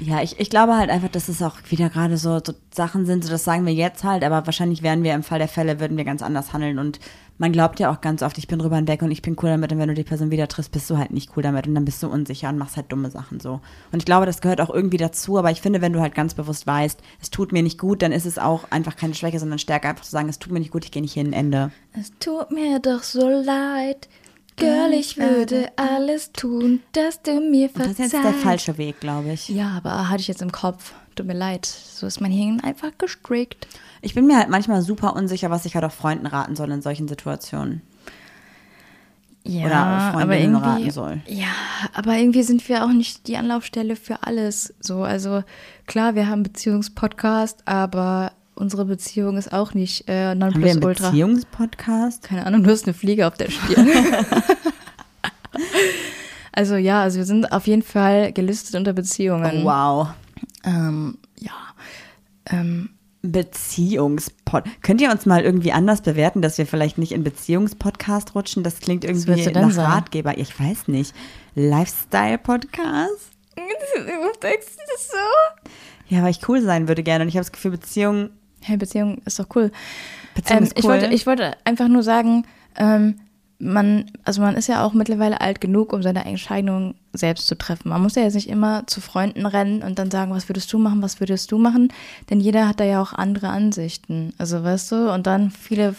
Ja, 0.00 0.22
ich, 0.22 0.38
ich 0.38 0.50
glaube 0.50 0.76
halt 0.76 0.90
einfach, 0.90 1.08
dass 1.08 1.28
es 1.28 1.42
auch 1.42 1.56
wieder 1.70 1.88
gerade 1.88 2.18
so, 2.18 2.38
so 2.44 2.52
Sachen 2.72 3.06
sind, 3.06 3.24
so 3.24 3.30
das 3.30 3.44
sagen 3.44 3.64
wir 3.64 3.72
jetzt 3.72 4.04
halt, 4.04 4.24
aber 4.24 4.44
wahrscheinlich 4.46 4.82
wären 4.82 5.02
wir 5.02 5.14
im 5.14 5.22
Fall 5.22 5.38
der 5.38 5.48
Fälle, 5.48 5.80
würden 5.80 5.96
wir 5.96 6.04
ganz 6.04 6.22
anders 6.22 6.52
handeln 6.52 6.78
und 6.78 7.00
man 7.38 7.52
glaubt 7.52 7.80
ja 7.80 7.90
auch 7.90 8.00
ganz 8.00 8.22
oft, 8.22 8.38
ich 8.38 8.48
bin 8.48 8.58
drüber 8.58 8.76
hinweg 8.76 9.02
und 9.02 9.10
ich 9.10 9.22
bin 9.22 9.36
cool 9.42 9.50
damit 9.50 9.72
und 9.72 9.78
wenn 9.78 9.88
du 9.88 9.94
die 9.94 10.04
Person 10.04 10.30
wieder 10.30 10.48
triffst, 10.48 10.72
bist 10.72 10.88
du 10.88 10.96
halt 10.96 11.12
nicht 11.12 11.36
cool 11.36 11.42
damit 11.42 11.66
und 11.66 11.74
dann 11.74 11.84
bist 11.84 12.02
du 12.02 12.08
unsicher 12.08 12.48
und 12.48 12.58
machst 12.58 12.76
halt 12.76 12.90
dumme 12.90 13.10
Sachen 13.10 13.40
so. 13.40 13.60
Und 13.92 13.98
ich 13.98 14.04
glaube, 14.04 14.26
das 14.26 14.40
gehört 14.40 14.60
auch 14.60 14.70
irgendwie 14.70 14.96
dazu, 14.96 15.38
aber 15.38 15.50
ich 15.50 15.60
finde, 15.60 15.80
wenn 15.80 15.92
du 15.92 16.00
halt 16.00 16.14
ganz 16.14 16.34
bewusst 16.34 16.66
weißt, 16.66 17.00
es 17.20 17.30
tut 17.30 17.52
mir 17.52 17.62
nicht 17.62 17.78
gut, 17.78 18.02
dann 18.02 18.12
ist 18.12 18.26
es 18.26 18.38
auch 18.38 18.70
einfach 18.70 18.96
keine 18.96 19.14
Schwäche, 19.14 19.38
sondern 19.38 19.58
Stärke, 19.58 19.88
einfach 19.88 20.04
zu 20.04 20.10
sagen, 20.10 20.28
es 20.28 20.38
tut 20.38 20.52
mir 20.52 20.60
nicht 20.60 20.72
gut, 20.72 20.84
ich 20.84 20.92
gehe 20.92 21.02
nicht 21.02 21.14
hin, 21.14 21.32
Ende. 21.32 21.70
Es 21.98 22.12
tut 22.18 22.50
mir 22.50 22.78
doch 22.78 23.02
so 23.02 23.28
leid. 23.28 24.08
Girl, 24.56 24.92
ich 24.92 25.18
würde 25.18 25.70
alles 25.76 26.32
tun, 26.32 26.80
dass 26.92 27.20
du 27.22 27.40
mir 27.40 27.68
Und 27.68 27.78
das 27.78 27.86
verzeihst. 27.88 28.00
ist 28.00 28.12
jetzt 28.12 28.24
der 28.24 28.32
falsche 28.32 28.78
Weg, 28.78 29.00
glaube 29.00 29.32
ich. 29.32 29.48
Ja, 29.48 29.70
aber 29.76 30.08
hatte 30.08 30.20
ich 30.22 30.28
jetzt 30.28 30.42
im 30.42 30.52
Kopf. 30.52 30.94
Tut 31.14 31.26
mir 31.26 31.34
leid. 31.34 31.66
So 31.66 32.06
ist 32.06 32.20
mein 32.20 32.30
Hirn 32.32 32.60
einfach 32.60 32.90
gestrickt. 32.98 33.66
Ich 34.02 34.14
bin 34.14 34.26
mir 34.26 34.36
halt 34.38 34.48
manchmal 34.48 34.82
super 34.82 35.14
unsicher, 35.14 35.50
was 35.50 35.64
ich 35.64 35.74
halt 35.74 35.84
auch 35.84 35.92
Freunden 35.92 36.26
raten 36.26 36.56
soll 36.56 36.70
in 36.70 36.82
solchen 36.82 37.08
Situationen. 37.08 37.82
Ja, 39.44 39.66
Oder 39.66 40.12
Freundinnen 40.12 40.56
aber 40.56 40.66
irgendwie, 40.66 40.82
raten 40.82 40.90
soll. 40.90 41.20
Ja, 41.26 41.46
aber 41.94 42.14
irgendwie 42.16 42.42
sind 42.42 42.68
wir 42.68 42.84
auch 42.84 42.90
nicht 42.92 43.28
die 43.28 43.36
Anlaufstelle 43.36 43.94
für 43.94 44.24
alles. 44.24 44.74
So, 44.80 45.02
also 45.04 45.44
klar, 45.86 46.14
wir 46.14 46.28
haben 46.28 46.42
Beziehungspodcast, 46.42 47.60
aber 47.66 48.32
unsere 48.56 48.86
Beziehung 48.86 49.36
ist 49.36 49.52
auch 49.52 49.74
nicht 49.74 50.04
äh, 50.08 50.34
Nonplusultra. 50.34 51.10
Beziehungspodcast? 51.10 52.22
Keine 52.22 52.46
Ahnung, 52.46 52.64
du 52.64 52.70
hast 52.70 52.86
eine 52.86 52.94
Fliege 52.94 53.26
auf 53.26 53.34
der 53.34 53.50
Stirn. 53.50 53.88
also 56.52 56.76
ja, 56.76 57.02
also 57.02 57.18
wir 57.18 57.24
sind 57.24 57.52
auf 57.52 57.66
jeden 57.66 57.82
Fall 57.82 58.32
gelistet 58.32 58.74
unter 58.74 58.92
Beziehungen. 58.92 59.62
Oh, 59.62 59.64
wow. 59.64 60.08
Ähm, 60.64 61.18
ja. 61.38 61.52
Ähm, 62.50 62.90
Beziehungspod. 63.22 64.64
Könnt 64.82 65.00
ihr 65.00 65.10
uns 65.10 65.26
mal 65.26 65.42
irgendwie 65.42 65.72
anders 65.72 66.00
bewerten, 66.00 66.42
dass 66.42 66.58
wir 66.58 66.66
vielleicht 66.66 66.98
nicht 66.98 67.12
in 67.12 67.24
Beziehungspodcast 67.24 68.34
rutschen? 68.34 68.62
Das 68.62 68.80
klingt 68.80 69.04
irgendwie 69.04 69.50
nach 69.50 69.70
sagen? 69.70 69.92
Ratgeber. 69.92 70.38
Ich 70.38 70.58
weiß 70.58 70.88
nicht. 70.88 71.14
Lifestyle-Podcast? 71.54 73.32
Du 73.56 74.40
das 74.42 75.08
so? 75.08 75.66
Ja, 76.08 76.22
weil 76.22 76.30
ich 76.30 76.48
cool 76.48 76.62
sein 76.62 76.88
würde 76.88 77.02
gerne. 77.02 77.22
Und 77.22 77.28
ich 77.28 77.36
habe 77.36 77.44
das 77.44 77.52
Gefühl, 77.52 77.72
Beziehung, 77.72 78.30
Hey, 78.66 78.76
Beziehung 78.76 79.18
ist 79.24 79.38
doch 79.38 79.46
cool. 79.54 79.70
Beziehung 80.34 80.58
Ähm, 80.58 80.64
ist 80.64 80.72
cool. 80.72 80.78
ich, 80.78 80.84
wollte, 80.84 81.14
ich 81.14 81.26
wollte 81.26 81.56
einfach 81.64 81.88
nur 81.88 82.02
sagen, 82.02 82.44
ähm, 82.76 83.16
man, 83.58 84.10
also 84.24 84.42
man 84.42 84.54
ist 84.54 84.66
ja 84.66 84.84
auch 84.84 84.92
mittlerweile 84.92 85.40
alt 85.40 85.60
genug, 85.60 85.92
um 85.92 86.02
seine 86.02 86.26
Entscheidung 86.26 86.94
selbst 87.12 87.46
zu 87.46 87.56
treffen. 87.56 87.88
Man 87.88 88.02
muss 88.02 88.14
ja 88.14 88.22
jetzt 88.22 88.34
nicht 88.34 88.50
immer 88.50 88.86
zu 88.86 89.00
Freunden 89.00 89.46
rennen 89.46 89.82
und 89.82 89.98
dann 89.98 90.10
sagen, 90.10 90.32
was 90.32 90.48
würdest 90.48 90.70
du 90.72 90.78
machen, 90.78 91.00
was 91.00 91.20
würdest 91.20 91.50
du 91.52 91.58
machen? 91.58 91.92
Denn 92.28 92.40
jeder 92.40 92.68
hat 92.68 92.80
da 92.80 92.84
ja 92.84 93.00
auch 93.00 93.14
andere 93.14 93.48
Ansichten. 93.48 94.34
Also 94.36 94.62
weißt 94.62 94.92
du, 94.92 95.12
und 95.12 95.26
dann 95.26 95.50
viele, 95.50 95.94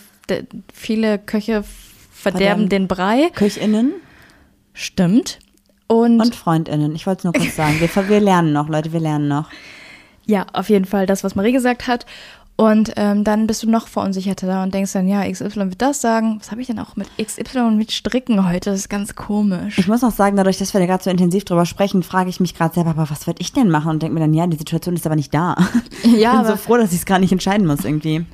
viele 0.72 1.18
Köche 1.18 1.64
verderben 2.12 2.68
Verderben. 2.68 2.70
den 2.70 2.88
Brei. 2.88 3.30
KöchInnen 3.34 3.94
Stimmt. 4.74 5.40
Und, 5.88 6.22
und 6.22 6.36
FreundInnen. 6.36 6.94
Ich 6.94 7.08
wollte 7.08 7.20
es 7.20 7.24
nur 7.24 7.34
kurz 7.34 7.56
sagen. 7.56 7.80
Wir, 7.80 7.90
wir 8.10 8.20
lernen 8.20 8.54
noch, 8.54 8.70
Leute, 8.70 8.94
wir 8.94 9.00
lernen 9.00 9.28
noch. 9.28 9.50
ja, 10.26 10.46
auf 10.54 10.70
jeden 10.70 10.86
Fall 10.86 11.08
das, 11.08 11.24
was 11.24 11.34
Marie 11.36 11.54
gesagt 11.54 11.88
hat. 11.88 12.06
Und 12.60 12.94
ähm, 12.96 13.24
dann 13.24 13.46
bist 13.46 13.62
du 13.62 13.70
noch 13.70 13.88
verunsicherter 13.88 14.48
da 14.48 14.64
und 14.64 14.74
denkst 14.74 14.92
dann, 14.92 15.08
ja, 15.08 15.32
XY 15.32 15.70
wird 15.70 15.82
das 15.82 16.02
sagen. 16.02 16.38
Was 16.40 16.50
habe 16.50 16.60
ich 16.60 16.66
denn 16.66 16.80
auch 16.80 16.96
mit 16.96 17.08
XY 17.22 17.76
mit 17.78 17.92
Stricken 17.92 18.50
heute? 18.50 18.72
Das 18.72 18.80
ist 18.80 18.90
ganz 18.90 19.14
komisch. 19.14 19.78
Ich 19.78 19.88
muss 19.88 20.04
auch 20.04 20.12
sagen, 20.12 20.36
dadurch, 20.36 20.58
dass 20.58 20.74
wir 20.74 20.80
da 20.80 20.88
gerade 20.88 21.04
so 21.04 21.12
intensiv 21.12 21.46
drüber 21.46 21.68
sprechen, 21.68 22.02
frage 22.02 22.32
ich 22.32 22.40
mich 22.40 22.56
gerade 22.56 22.74
selber, 22.74 22.90
aber 22.90 23.12
was 23.12 23.28
würde 23.28 23.42
ich 23.42 23.54
denn 23.54 23.70
machen? 23.70 23.92
Und 23.92 24.02
denke 24.02 24.16
mir 24.16 24.22
dann, 24.22 24.34
ja, 24.34 24.48
die 24.48 24.58
Situation 24.58 24.96
ist 24.96 25.06
aber 25.06 25.16
nicht 25.16 25.34
da. 25.34 25.56
Ja, 26.04 26.34
ich 26.34 26.48
bin 26.48 26.48
so 26.48 26.58
froh, 26.58 26.78
dass 26.78 26.92
ich 26.94 27.00
es 27.00 27.06
gar 27.06 27.20
nicht 27.20 27.32
entscheiden 27.32 27.68
muss 27.68 27.84
irgendwie. 27.84 28.26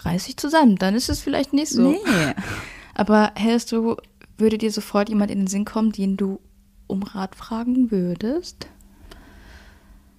Reiß 0.00 0.26
dich 0.26 0.36
zusammen, 0.36 0.76
dann 0.76 0.94
ist 0.94 1.08
es 1.08 1.20
vielleicht 1.20 1.52
nicht 1.52 1.70
so. 1.70 1.90
Nee. 1.90 1.98
Aber 2.94 3.32
hältst 3.34 3.72
du, 3.72 3.96
würde 4.36 4.58
dir 4.58 4.70
sofort 4.70 5.08
jemand 5.08 5.30
in 5.30 5.38
den 5.38 5.46
Sinn 5.46 5.64
kommen, 5.64 5.92
den 5.92 6.16
du 6.16 6.38
um 6.86 7.02
Rat 7.02 7.34
fragen 7.34 7.90
würdest? 7.90 8.68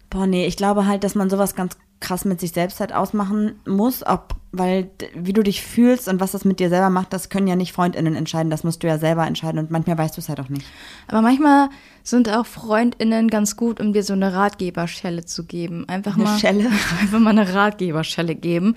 Boah, 0.09 0.28
nee, 0.28 0.45
ich 0.45 0.57
glaube 0.57 0.88
halt, 0.88 1.03
dass 1.03 1.15
man 1.15 1.30
sowas 1.30 1.55
ganz 1.55 1.78
krass 2.03 2.25
mit 2.25 2.39
sich 2.39 2.51
selbst 2.51 2.79
halt 2.81 2.93
ausmachen 2.93 3.55
muss, 3.65 4.05
ob, 4.05 4.35
weil 4.51 4.91
wie 5.15 5.31
du 5.31 5.41
dich 5.41 5.63
fühlst 5.63 6.09
und 6.09 6.19
was 6.19 6.33
das 6.33 6.43
mit 6.43 6.59
dir 6.59 6.69
selber 6.69 6.89
macht, 6.89 7.13
das 7.13 7.29
können 7.29 7.47
ja 7.47 7.55
nicht 7.55 7.71
FreundInnen 7.71 8.15
entscheiden, 8.15 8.49
das 8.49 8.65
musst 8.65 8.83
du 8.83 8.87
ja 8.87 8.97
selber 8.97 9.25
entscheiden 9.25 9.57
und 9.57 9.71
manchmal 9.71 9.97
weißt 9.97 10.17
du 10.17 10.21
es 10.21 10.27
halt 10.27 10.41
auch 10.41 10.49
nicht. 10.49 10.65
Aber 11.07 11.21
manchmal 11.21 11.69
sind 12.03 12.29
auch 12.29 12.45
FreundInnen 12.45 13.29
ganz 13.29 13.55
gut, 13.55 13.79
um 13.79 13.93
dir 13.93 14.03
so 14.03 14.13
eine 14.13 14.33
Ratgeberschelle 14.33 15.25
zu 15.25 15.45
geben. 15.45 15.87
Einfach 15.87 16.15
Eine 16.15 16.25
mal. 16.25 16.37
Schelle? 16.37 16.69
Einfach 17.01 17.19
mal 17.19 17.29
eine 17.29 17.53
Ratgeberschelle 17.53 18.35
geben. 18.35 18.75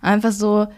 Einfach 0.00 0.32
so, 0.32 0.68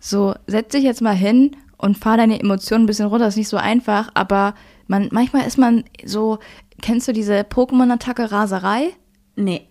so, 0.00 0.34
setz 0.48 0.72
dich 0.72 0.82
jetzt 0.82 1.02
mal 1.02 1.14
hin 1.14 1.56
und 1.78 1.96
fahr 1.96 2.16
deine 2.16 2.40
Emotionen 2.40 2.84
ein 2.84 2.86
bisschen 2.86 3.06
runter. 3.06 3.28
ist 3.28 3.36
nicht 3.36 3.48
so 3.48 3.58
einfach, 3.58 4.10
aber 4.14 4.54
man, 4.88 5.08
manchmal 5.12 5.46
ist 5.46 5.56
man 5.56 5.84
so, 6.04 6.40
kennst 6.82 7.06
du 7.06 7.12
diese 7.12 7.40
Pokémon-Attacke 7.40 8.32
Raserei? 8.32 8.90
Nee. 9.36 9.68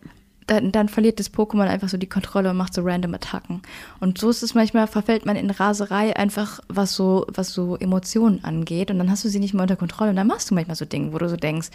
Dann, 0.47 0.71
dann 0.71 0.89
verliert 0.89 1.19
das 1.19 1.33
Pokémon 1.33 1.67
einfach 1.67 1.89
so 1.89 1.97
die 1.97 2.09
Kontrolle 2.09 2.49
und 2.49 2.57
macht 2.57 2.73
so 2.73 2.81
random 2.83 3.13
Attacken. 3.13 3.61
Und 3.99 4.17
so 4.17 4.29
ist 4.29 4.43
es 4.43 4.53
manchmal, 4.53 4.87
verfällt 4.87 5.25
man 5.25 5.35
in 5.35 5.49
Raserei 5.49 6.15
einfach, 6.15 6.59
was 6.67 6.93
so, 6.93 7.25
was 7.29 7.53
so 7.53 7.77
Emotionen 7.77 8.43
angeht. 8.43 8.91
Und 8.91 8.99
dann 8.99 9.09
hast 9.09 9.23
du 9.23 9.29
sie 9.29 9.39
nicht 9.39 9.53
mehr 9.53 9.63
unter 9.63 9.75
Kontrolle. 9.75 10.09
Und 10.09 10.15
dann 10.15 10.27
machst 10.27 10.49
du 10.49 10.55
manchmal 10.55 10.75
so 10.75 10.85
Dinge, 10.85 11.13
wo 11.13 11.17
du 11.17 11.29
so 11.29 11.37
denkst, 11.37 11.69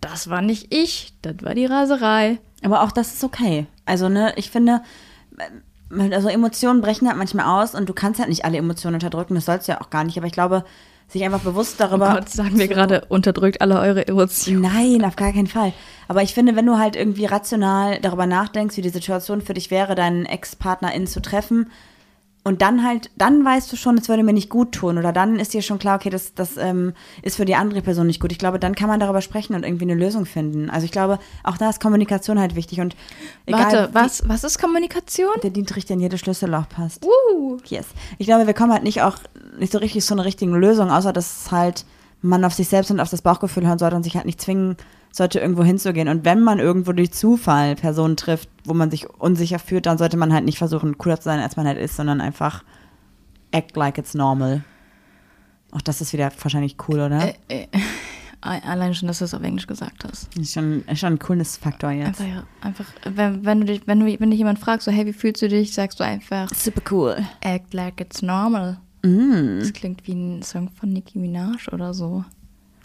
das 0.00 0.30
war 0.30 0.42
nicht 0.42 0.72
ich, 0.74 1.12
das 1.22 1.36
war 1.42 1.54
die 1.54 1.66
Raserei. 1.66 2.38
Aber 2.62 2.82
auch 2.82 2.92
das 2.92 3.14
ist 3.14 3.24
okay. 3.24 3.66
Also, 3.84 4.08
ne, 4.08 4.32
ich 4.36 4.50
finde, 4.50 4.82
äh, 5.38 6.12
also 6.12 6.28
Emotionen 6.28 6.80
brechen 6.80 7.08
halt 7.08 7.18
manchmal 7.18 7.46
aus 7.46 7.74
und 7.74 7.88
du 7.88 7.94
kannst 7.94 8.20
halt 8.20 8.28
nicht 8.28 8.44
alle 8.44 8.58
Emotionen 8.58 8.94
unterdrücken, 8.94 9.34
das 9.34 9.46
sollst 9.46 9.68
du 9.68 9.72
ja 9.72 9.80
auch 9.80 9.90
gar 9.90 10.04
nicht, 10.04 10.16
aber 10.16 10.26
ich 10.26 10.32
glaube, 10.32 10.64
sich 11.12 11.24
einfach 11.24 11.40
bewusst 11.40 11.76
Oh 11.78 11.84
darüber. 11.84 12.14
Gott, 12.14 12.28
sagen 12.28 12.58
wir 12.58 12.68
gerade, 12.68 13.04
unterdrückt 13.08 13.60
alle 13.60 13.80
eure 13.80 14.06
Emotionen. 14.06 14.62
Nein, 14.62 15.04
auf 15.04 15.16
gar 15.16 15.32
keinen 15.32 15.46
Fall. 15.46 15.72
Aber 16.08 16.22
ich 16.22 16.34
finde, 16.34 16.56
wenn 16.56 16.66
du 16.66 16.78
halt 16.78 16.96
irgendwie 16.96 17.26
rational 17.26 18.00
darüber 18.00 18.26
nachdenkst, 18.26 18.76
wie 18.76 18.82
die 18.82 18.88
Situation 18.88 19.40
für 19.40 19.54
dich 19.54 19.70
wäre, 19.70 19.94
deinen 19.94 20.26
Ex-PartnerInnen 20.26 21.06
zu 21.06 21.20
treffen, 21.20 21.70
und 22.42 22.62
dann 22.62 22.84
halt, 22.84 23.10
dann 23.16 23.44
weißt 23.44 23.70
du 23.70 23.76
schon, 23.76 23.98
es 23.98 24.08
würde 24.08 24.22
mir 24.22 24.32
nicht 24.32 24.48
gut 24.48 24.72
tun. 24.72 24.96
Oder 24.96 25.12
dann 25.12 25.38
ist 25.38 25.52
dir 25.52 25.60
schon 25.60 25.78
klar, 25.78 25.96
okay, 25.96 26.08
das, 26.08 26.34
das 26.34 26.56
ähm, 26.56 26.94
ist 27.22 27.36
für 27.36 27.44
die 27.44 27.54
andere 27.54 27.82
Person 27.82 28.06
nicht 28.06 28.18
gut. 28.18 28.32
Ich 28.32 28.38
glaube, 28.38 28.58
dann 28.58 28.74
kann 28.74 28.88
man 28.88 28.98
darüber 28.98 29.20
sprechen 29.20 29.54
und 29.54 29.62
irgendwie 29.62 29.84
eine 29.84 29.94
Lösung 29.94 30.24
finden. 30.24 30.70
Also 30.70 30.86
ich 30.86 30.92
glaube, 30.92 31.18
auch 31.44 31.58
da 31.58 31.68
ist 31.68 31.80
Kommunikation 31.80 32.40
halt 32.40 32.56
wichtig. 32.56 32.80
Und 32.80 32.96
egal, 33.44 33.62
Warte, 33.62 33.90
was, 33.92 34.26
was 34.26 34.44
ist 34.44 34.58
Kommunikation? 34.58 35.34
Der 35.42 35.50
Dietrich, 35.50 35.84
der 35.84 35.94
in 35.94 36.00
jedes 36.00 36.20
Schlüsselloch 36.20 36.68
passt. 36.68 37.04
Uh. 37.04 37.58
Yes. 37.66 37.88
Ich 38.16 38.26
glaube, 38.26 38.46
wir 38.46 38.54
kommen 38.54 38.72
halt 38.72 38.84
nicht 38.84 39.02
auch 39.02 39.18
nicht 39.58 39.72
so 39.72 39.78
richtig 39.78 40.04
zu 40.04 40.14
einer 40.14 40.24
richtigen 40.24 40.54
Lösung, 40.54 40.90
außer 40.90 41.12
dass 41.12 41.50
halt 41.50 41.84
man 42.22 42.44
auf 42.44 42.54
sich 42.54 42.68
selbst 42.68 42.90
und 42.90 43.00
auf 43.00 43.10
das 43.10 43.22
Bauchgefühl 43.22 43.66
hören 43.66 43.78
sollte 43.78 43.96
und 43.96 44.02
sich 44.02 44.16
halt 44.16 44.26
nicht 44.26 44.40
zwingen 44.40 44.76
sollte, 45.12 45.40
irgendwo 45.40 45.64
hinzugehen. 45.64 46.08
Und 46.08 46.24
wenn 46.24 46.40
man 46.40 46.58
irgendwo 46.58 46.92
durch 46.92 47.12
Zufall 47.12 47.74
Personen 47.74 48.16
trifft, 48.16 48.48
wo 48.64 48.74
man 48.74 48.90
sich 48.90 49.08
unsicher 49.10 49.58
fühlt, 49.58 49.86
dann 49.86 49.98
sollte 49.98 50.16
man 50.16 50.32
halt 50.32 50.44
nicht 50.44 50.58
versuchen, 50.58 50.98
cooler 50.98 51.18
zu 51.18 51.24
sein, 51.24 51.40
als 51.40 51.56
man 51.56 51.66
halt 51.66 51.78
ist, 51.78 51.96
sondern 51.96 52.20
einfach 52.20 52.62
Act 53.50 53.76
Like 53.76 53.98
It's 53.98 54.14
Normal. 54.14 54.62
Auch 55.72 55.82
das 55.82 56.00
ist 56.00 56.12
wieder 56.12 56.30
wahrscheinlich 56.40 56.76
cool, 56.88 57.00
oder? 57.00 57.28
Äh, 57.28 57.34
äh, 57.48 57.66
allein 58.40 58.94
schon, 58.94 59.08
dass 59.08 59.18
du 59.18 59.24
es 59.24 59.34
auf 59.34 59.42
Englisch 59.42 59.66
gesagt 59.66 60.04
hast. 60.04 60.36
Ist 60.36 60.52
schon, 60.52 60.84
ist 60.84 61.00
schon 61.00 61.14
ein 61.14 61.18
cooles 61.18 61.56
Faktor 61.56 61.90
jetzt. 61.90 62.20
Einfach, 62.20 62.26
ja, 62.26 62.44
einfach, 62.60 62.86
wenn, 63.04 63.44
wenn 63.44 63.60
du 63.60 63.66
dich, 63.66 63.82
wenn 63.86 64.00
du, 64.00 64.20
wenn 64.20 64.30
dich 64.30 64.38
jemand 64.38 64.58
fragt, 64.58 64.82
so, 64.82 64.90
hey, 64.90 65.06
wie 65.06 65.12
fühlst 65.12 65.42
du 65.42 65.48
dich, 65.48 65.74
sagst 65.74 66.00
du 66.00 66.04
einfach, 66.04 66.48
Super 66.54 66.82
cool. 66.90 67.16
act 67.40 67.72
like 67.74 68.00
it's 68.00 68.22
normal. 68.22 68.78
Mm. 69.02 69.60
Das 69.60 69.72
klingt 69.72 70.06
wie 70.06 70.12
ein 70.12 70.42
Song 70.42 70.68
von 70.70 70.90
Nicki 70.90 71.18
Minaj 71.18 71.68
oder 71.72 71.94
so. 71.94 72.24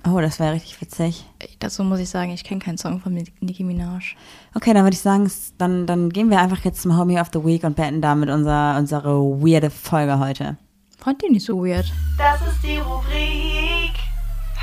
Oh, 0.08 0.22
das 0.22 0.40
wäre 0.40 0.54
richtig 0.54 0.80
witzig. 0.82 1.26
Dazu 1.60 1.84
muss 1.84 2.00
ich 2.00 2.10
sagen, 2.10 2.32
ich 2.32 2.44
kenne 2.44 2.62
keinen 2.62 2.78
Song 2.78 3.00
von 3.00 3.14
Nicki 3.14 3.64
Minaj. 3.64 4.16
Okay, 4.54 4.74
dann 4.74 4.84
würde 4.84 4.94
ich 4.94 5.02
sagen, 5.02 5.30
dann, 5.58 5.88
dann 5.88 6.12
gehen 6.12 6.30
wir 6.30 6.40
einfach 6.40 6.64
jetzt 6.64 6.84
zum 6.84 6.96
Homie 6.96 7.20
of 7.20 7.30
the 7.34 7.44
Week 7.44 7.64
und 7.64 7.76
beenden 7.76 8.02
damit 8.02 8.30
unser, 8.30 8.78
unsere 8.78 9.20
weirde 9.42 9.72
Folge 9.72 10.20
heute. 10.20 10.58
Fand 10.98 11.24
die 11.24 11.30
nicht 11.30 11.46
so 11.46 11.64
weird. 11.64 11.92
Das 12.18 12.40
ist 12.42 12.64
die 12.64 12.78
Rubrik 12.78 13.96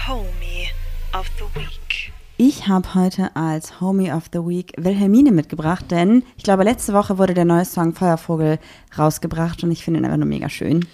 Homie 0.07 0.69
of 1.13 1.27
the 1.39 1.61
Week. 1.61 2.13
Ich 2.37 2.67
habe 2.67 2.95
heute 2.95 3.35
als 3.37 3.81
Homie 3.81 4.13
of 4.13 4.25
the 4.33 4.41
Week 4.41 4.73
Wilhelmine 4.77 5.33
mitgebracht, 5.33 5.91
denn 5.91 6.23
ich 6.37 6.45
glaube, 6.45 6.65
letzte 6.65 6.93
Woche 6.93 7.19
wurde 7.19 7.35
der 7.35 7.45
neue 7.45 7.65
Song 7.65 7.95
Feuervogel 7.95 8.59
rausgebracht 8.97 9.63
und 9.63 9.71
ich 9.71 9.85
finde 9.85 10.01
ihn 10.01 10.05
einfach 10.05 10.19
nur 10.19 10.27
mega 10.27 10.49
schön. 10.49 10.87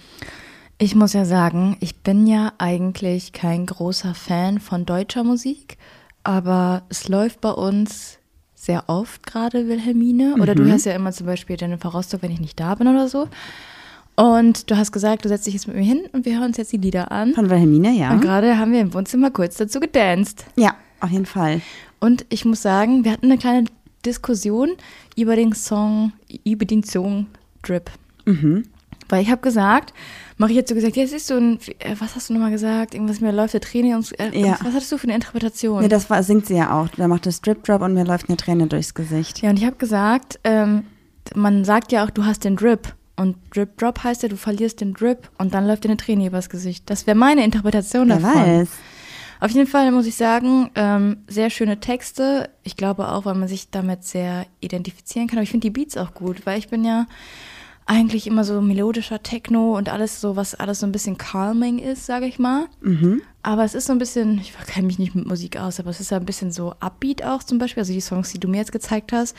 Ich 0.81 0.95
muss 0.95 1.11
ja 1.11 1.25
sagen, 1.25 1.75
ich 1.81 1.97
bin 1.97 2.25
ja 2.25 2.53
eigentlich 2.57 3.33
kein 3.33 3.65
großer 3.65 4.15
Fan 4.15 4.61
von 4.61 4.85
deutscher 4.85 5.25
Musik, 5.25 5.77
aber 6.23 6.83
es 6.87 7.09
läuft 7.09 7.41
bei 7.41 7.51
uns 7.51 8.17
sehr 8.55 8.85
oft 8.87 9.27
gerade 9.27 9.67
Wilhelmine. 9.67 10.35
Oder 10.39 10.55
du 10.55 10.63
hörst 10.63 10.85
ja 10.85 10.93
immer 10.93 11.11
zum 11.11 11.25
Beispiel 11.25 11.57
Jennifer 11.59 11.89
Rostock, 11.89 12.21
wenn 12.21 12.31
ich 12.31 12.39
nicht 12.39 12.57
da 12.61 12.75
bin 12.75 12.87
oder 12.87 13.09
so. 13.09 13.27
Und 14.15 14.71
du 14.71 14.77
hast 14.77 14.93
gesagt, 14.93 15.25
du 15.25 15.29
setzt 15.29 15.47
dich 15.47 15.53
jetzt 15.53 15.67
mit 15.67 15.75
mir 15.75 15.83
hin 15.83 16.03
und 16.13 16.25
wir 16.25 16.35
hören 16.35 16.47
uns 16.47 16.57
jetzt 16.57 16.71
die 16.71 16.77
Lieder 16.77 17.11
an. 17.11 17.33
Von 17.33 17.49
Wilhelmine, 17.49 17.91
ja. 17.91 18.11
Und 18.11 18.21
gerade 18.21 18.57
haben 18.57 18.71
wir 18.71 18.79
im 18.79 18.93
Wohnzimmer 18.93 19.31
kurz 19.31 19.57
dazu 19.57 19.81
gedanced. 19.81 20.45
Ja, 20.55 20.75
auf 21.01 21.09
jeden 21.09 21.25
Fall. 21.25 21.59
Und 21.99 22.25
ich 22.29 22.45
muss 22.45 22.61
sagen, 22.61 23.03
wir 23.03 23.11
hatten 23.11 23.25
eine 23.25 23.37
kleine 23.37 23.65
Diskussion 24.05 24.69
über 25.17 25.35
den 25.35 25.51
Song, 25.51 26.13
über 26.45 26.63
den 26.63 26.83
Song 26.83 27.27
Drip. 27.63 27.91
Mhm. 28.23 28.63
Weil 29.09 29.21
ich 29.23 29.29
habe 29.29 29.41
gesagt, 29.41 29.93
Marie 30.37 30.57
hat 30.59 30.67
so 30.67 30.75
gesagt, 30.75 30.95
ja, 30.95 31.05
siehst 31.05 31.29
du, 31.29 31.35
ein, 31.35 31.59
was 31.99 32.15
hast 32.15 32.29
du 32.29 32.33
nochmal 32.33 32.51
gesagt? 32.51 32.93
Irgendwas, 32.93 33.19
mir 33.19 33.31
läuft 33.31 33.53
der 33.53 33.61
Träne 33.61 33.89
ums, 33.89 34.11
äh, 34.13 34.29
Ja. 34.33 34.57
Was 34.63 34.73
hattest 34.73 34.91
du 34.91 34.97
für 34.97 35.05
eine 35.05 35.15
Interpretation? 35.15 35.81
Nee, 35.81 35.89
das 35.89 36.09
war, 36.09 36.23
singt 36.23 36.45
sie 36.45 36.55
ja 36.55 36.79
auch. 36.79 36.87
Da 36.95 37.07
macht 37.07 37.25
das 37.25 37.41
Drip 37.41 37.63
Drop 37.63 37.81
und 37.81 37.93
mir 37.93 38.05
läuft 38.05 38.29
eine 38.29 38.37
Träne 38.37 38.67
durchs 38.67 38.93
Gesicht. 38.93 39.41
ja, 39.41 39.49
und 39.49 39.57
ich 39.57 39.65
habe 39.65 39.75
gesagt, 39.75 40.39
ähm, 40.43 40.83
man 41.35 41.65
sagt 41.65 41.91
ja 41.91 42.05
auch, 42.05 42.09
du 42.09 42.25
hast 42.25 42.43
den 42.45 42.55
Drip. 42.55 42.93
Und 43.15 43.35
Drip 43.53 43.77
Drop 43.77 44.01
heißt 44.03 44.23
ja, 44.23 44.29
du 44.29 44.37
verlierst 44.37 44.79
den 44.79 44.93
Drip 44.93 45.29
und 45.37 45.53
dann 45.53 45.67
läuft 45.67 45.83
dir 45.83 45.89
eine 45.89 45.97
Träne 45.97 46.25
übers 46.25 46.49
Gesicht. 46.49 46.89
Das 46.89 47.05
wäre 47.05 47.17
meine 47.17 47.43
Interpretation 47.43 48.07
Wer 48.07 48.17
davon. 48.19 48.41
weiß. 48.41 48.69
Auf 49.41 49.51
jeden 49.51 49.67
Fall 49.67 49.91
muss 49.91 50.05
ich 50.05 50.15
sagen, 50.15 50.69
ähm, 50.75 51.17
sehr 51.27 51.49
schöne 51.49 51.79
Texte. 51.79 52.49
Ich 52.63 52.75
glaube 52.77 53.09
auch, 53.09 53.25
weil 53.25 53.35
man 53.35 53.47
sich 53.47 53.69
damit 53.71 54.03
sehr 54.03 54.45
identifizieren 54.59 55.27
kann. 55.27 55.37
Aber 55.37 55.43
ich 55.43 55.51
finde 55.51 55.65
die 55.65 55.71
Beats 55.71 55.95
auch 55.97 56.13
gut, 56.13 56.45
weil 56.45 56.59
ich 56.59 56.67
bin 56.69 56.83
ja 56.83 57.07
eigentlich 57.89 58.27
immer 58.27 58.43
so 58.43 58.61
melodischer 58.61 59.23
Techno 59.23 59.75
und 59.75 59.89
alles 59.89 60.21
so, 60.21 60.35
was 60.35 60.53
alles 60.53 60.79
so 60.81 60.85
ein 60.85 60.91
bisschen 60.91 61.17
calming 61.17 61.79
ist, 61.79 62.05
sage 62.05 62.27
ich 62.27 62.37
mal. 62.37 62.67
Aber 63.41 63.63
es 63.63 63.73
ist 63.73 63.87
so 63.87 63.93
ein 63.93 63.97
bisschen, 63.97 64.37
ich 64.37 64.53
kenne 64.67 64.85
mich 64.85 64.99
nicht 64.99 65.15
mit 65.15 65.25
Musik 65.25 65.57
aus, 65.57 65.79
aber 65.79 65.89
es 65.89 65.99
ist 65.99 66.11
ja 66.11 66.17
ein 66.17 66.25
bisschen 66.25 66.51
so 66.51 66.75
Upbeat 66.79 67.23
auch 67.23 67.41
zum 67.41 67.57
Beispiel, 67.57 67.81
also 67.81 67.91
die 67.91 68.01
Songs, 68.01 68.31
die 68.31 68.39
du 68.39 68.47
mir 68.47 68.57
jetzt 68.57 68.71
gezeigt 68.71 69.11
hast. 69.11 69.35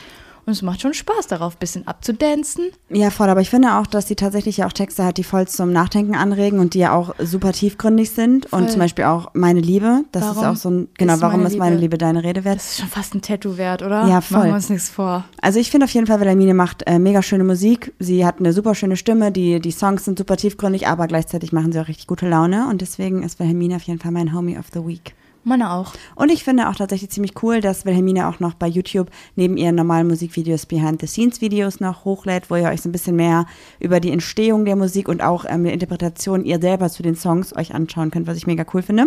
Und 0.46 0.52
es 0.52 0.62
macht 0.62 0.80
schon 0.80 0.94
Spaß 0.94 1.26
darauf, 1.28 1.54
ein 1.54 1.58
bisschen 1.60 1.86
abzudancen. 1.86 2.64
Ja, 2.88 3.10
voll, 3.10 3.28
aber 3.28 3.40
ich 3.40 3.50
finde 3.50 3.76
auch, 3.76 3.86
dass 3.86 4.08
sie 4.08 4.16
tatsächlich 4.16 4.56
ja 4.58 4.66
auch 4.66 4.72
Texte 4.72 5.04
hat, 5.04 5.16
die 5.18 5.24
voll 5.24 5.46
zum 5.46 5.72
Nachdenken 5.72 6.14
anregen 6.14 6.58
und 6.58 6.74
die 6.74 6.80
ja 6.80 6.94
auch 6.94 7.14
super 7.18 7.52
tiefgründig 7.52 8.10
sind. 8.10 8.48
Voll. 8.48 8.62
Und 8.62 8.70
zum 8.70 8.80
Beispiel 8.80 9.04
auch 9.04 9.30
Meine 9.34 9.60
Liebe, 9.60 10.04
das 10.12 10.22
ist 10.24 10.36
Warum 10.36 10.44
auch 10.52 10.56
so 10.56 10.70
ein, 10.70 10.88
genau, 10.98 11.14
ist 11.14 11.20
warum 11.20 11.40
meine 11.42 11.48
ist 11.52 11.58
meine 11.58 11.70
Liebe- 11.76 11.80
Liebe 11.80 11.98
deine 11.98 12.22
Rede 12.24 12.44
wert? 12.44 12.56
Das 12.56 12.70
ist 12.72 12.78
schon 12.80 12.88
fast 12.88 13.14
ein 13.14 13.22
Tattoo 13.22 13.56
wert, 13.56 13.82
oder? 13.82 14.06
Ja, 14.06 14.20
voll. 14.20 14.38
Machen 14.38 14.48
wir 14.50 14.54
uns 14.56 14.70
nichts 14.70 14.88
vor. 14.88 15.24
Also 15.40 15.58
ich 15.60 15.70
finde 15.70 15.84
auf 15.84 15.90
jeden 15.92 16.06
Fall, 16.06 16.20
Wilhelmine 16.20 16.54
macht 16.54 16.82
äh, 16.86 16.98
mega 16.98 17.22
schöne 17.22 17.44
Musik. 17.44 17.92
Sie 17.98 18.24
hat 18.26 18.38
eine 18.38 18.52
super 18.52 18.74
schöne 18.74 18.96
Stimme, 18.96 19.32
die, 19.32 19.60
die 19.60 19.70
Songs 19.72 20.04
sind 20.04 20.18
super 20.18 20.36
tiefgründig, 20.36 20.88
aber 20.88 21.06
gleichzeitig 21.06 21.52
machen 21.52 21.72
sie 21.72 21.80
auch 21.80 21.88
richtig 21.88 22.06
gute 22.06 22.28
Laune. 22.28 22.66
Und 22.68 22.80
deswegen 22.80 23.22
ist 23.22 23.38
Wilhelmine 23.40 23.76
auf 23.76 23.82
jeden 23.82 23.98
Fall 24.00 24.12
mein 24.12 24.34
Homie 24.34 24.58
of 24.58 24.66
the 24.72 24.80
Week. 24.86 25.14
Meine 25.42 25.72
auch. 25.72 25.94
Und 26.16 26.30
ich 26.30 26.44
finde 26.44 26.68
auch 26.68 26.74
tatsächlich 26.74 27.10
ziemlich 27.10 27.32
cool, 27.42 27.62
dass 27.62 27.86
Wilhelmine 27.86 28.28
auch 28.28 28.40
noch 28.40 28.52
bei 28.52 28.66
YouTube 28.66 29.10
neben 29.36 29.56
ihren 29.56 29.74
normalen 29.74 30.06
Musikvideos 30.06 30.66
Behind-the-Scenes-Videos 30.66 31.80
noch 31.80 32.04
hochlädt, 32.04 32.50
wo 32.50 32.56
ihr 32.56 32.68
euch 32.68 32.82
so 32.82 32.90
ein 32.90 32.92
bisschen 32.92 33.16
mehr 33.16 33.46
über 33.78 34.00
die 34.00 34.10
Entstehung 34.10 34.66
der 34.66 34.76
Musik 34.76 35.08
und 35.08 35.22
auch 35.22 35.46
ähm, 35.48 35.64
die 35.64 35.70
Interpretation 35.70 36.44
ihr 36.44 36.60
selber 36.60 36.90
zu 36.90 37.02
den 37.02 37.16
Songs 37.16 37.56
euch 37.56 37.74
anschauen 37.74 38.10
könnt, 38.10 38.26
was 38.26 38.36
ich 38.36 38.46
mega 38.46 38.66
cool 38.74 38.82
finde. 38.82 39.06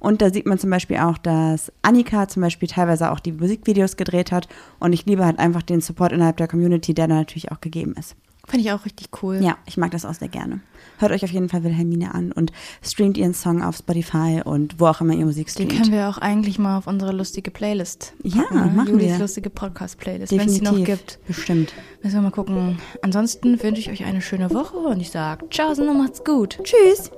Und 0.00 0.20
da 0.20 0.30
sieht 0.30 0.46
man 0.46 0.58
zum 0.58 0.70
Beispiel 0.70 0.96
auch, 0.98 1.16
dass 1.16 1.72
Annika 1.82 2.26
zum 2.26 2.42
Beispiel 2.42 2.68
teilweise 2.68 3.12
auch 3.12 3.20
die 3.20 3.32
Musikvideos 3.32 3.96
gedreht 3.96 4.32
hat. 4.32 4.48
Und 4.80 4.92
ich 4.92 5.06
liebe 5.06 5.24
halt 5.24 5.38
einfach 5.38 5.62
den 5.62 5.80
Support 5.80 6.10
innerhalb 6.10 6.38
der 6.38 6.48
Community, 6.48 6.92
der 6.92 7.06
da 7.06 7.14
natürlich 7.14 7.52
auch 7.52 7.60
gegeben 7.60 7.94
ist. 7.96 8.16
Finde 8.48 8.64
ich 8.64 8.72
auch 8.72 8.84
richtig 8.84 9.08
cool. 9.22 9.40
Ja, 9.42 9.56
ich 9.66 9.76
mag 9.76 9.90
das 9.90 10.04
auch 10.06 10.14
sehr 10.14 10.28
gerne. 10.28 10.60
Hört 10.98 11.12
euch 11.12 11.22
auf 11.22 11.30
jeden 11.30 11.48
Fall 11.48 11.62
Wilhelmine 11.64 12.14
an 12.14 12.32
und 12.32 12.50
streamt 12.82 13.16
ihren 13.18 13.34
Song 13.34 13.62
auf 13.62 13.76
Spotify 13.76 14.40
und 14.44 14.80
wo 14.80 14.86
auch 14.86 15.00
immer 15.00 15.12
ihr 15.14 15.26
Musik 15.26 15.46
Den 15.54 15.68
streamt. 15.68 15.72
können 15.82 15.92
wir 15.92 16.08
auch 16.08 16.18
eigentlich 16.18 16.58
mal 16.58 16.78
auf 16.78 16.86
unsere 16.86 17.12
lustige 17.12 17.50
Playlist 17.50 18.14
Ja, 18.22 18.42
packen, 18.42 18.54
ne? 18.54 18.72
machen 18.74 18.88
Julis 18.92 19.12
wir. 19.12 19.18
lustige 19.18 19.50
Podcast-Playlist, 19.50 20.32
wenn 20.32 20.40
es 20.40 20.54
die 20.54 20.60
Definitiv. 20.60 20.78
noch 20.80 20.86
gibt. 20.86 21.18
Bestimmt. 21.26 21.72
Müssen 22.02 22.16
wir 22.16 22.22
mal 22.22 22.30
gucken. 22.30 22.78
Ansonsten 23.02 23.62
wünsche 23.62 23.80
ich 23.80 23.90
euch 23.90 24.04
eine 24.06 24.22
schöne 24.22 24.50
Woche 24.52 24.76
und 24.78 25.00
ich 25.00 25.10
sage 25.10 25.46
Ciao 25.50 25.70
und 25.70 25.98
macht's 25.98 26.24
gut. 26.24 26.58
Tschüss. 26.64 27.10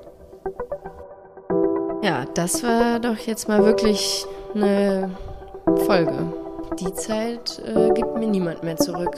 Ja, 2.02 2.24
das 2.34 2.62
war 2.62 2.98
doch 2.98 3.16
jetzt 3.18 3.46
mal 3.48 3.62
wirklich 3.64 4.24
eine 4.54 5.16
Folge. 5.86 6.32
Die 6.80 6.92
Zeit 6.94 7.62
äh, 7.64 7.90
gibt 7.94 8.16
mir 8.18 8.26
niemand 8.26 8.62
mehr 8.62 8.76
zurück. 8.76 9.16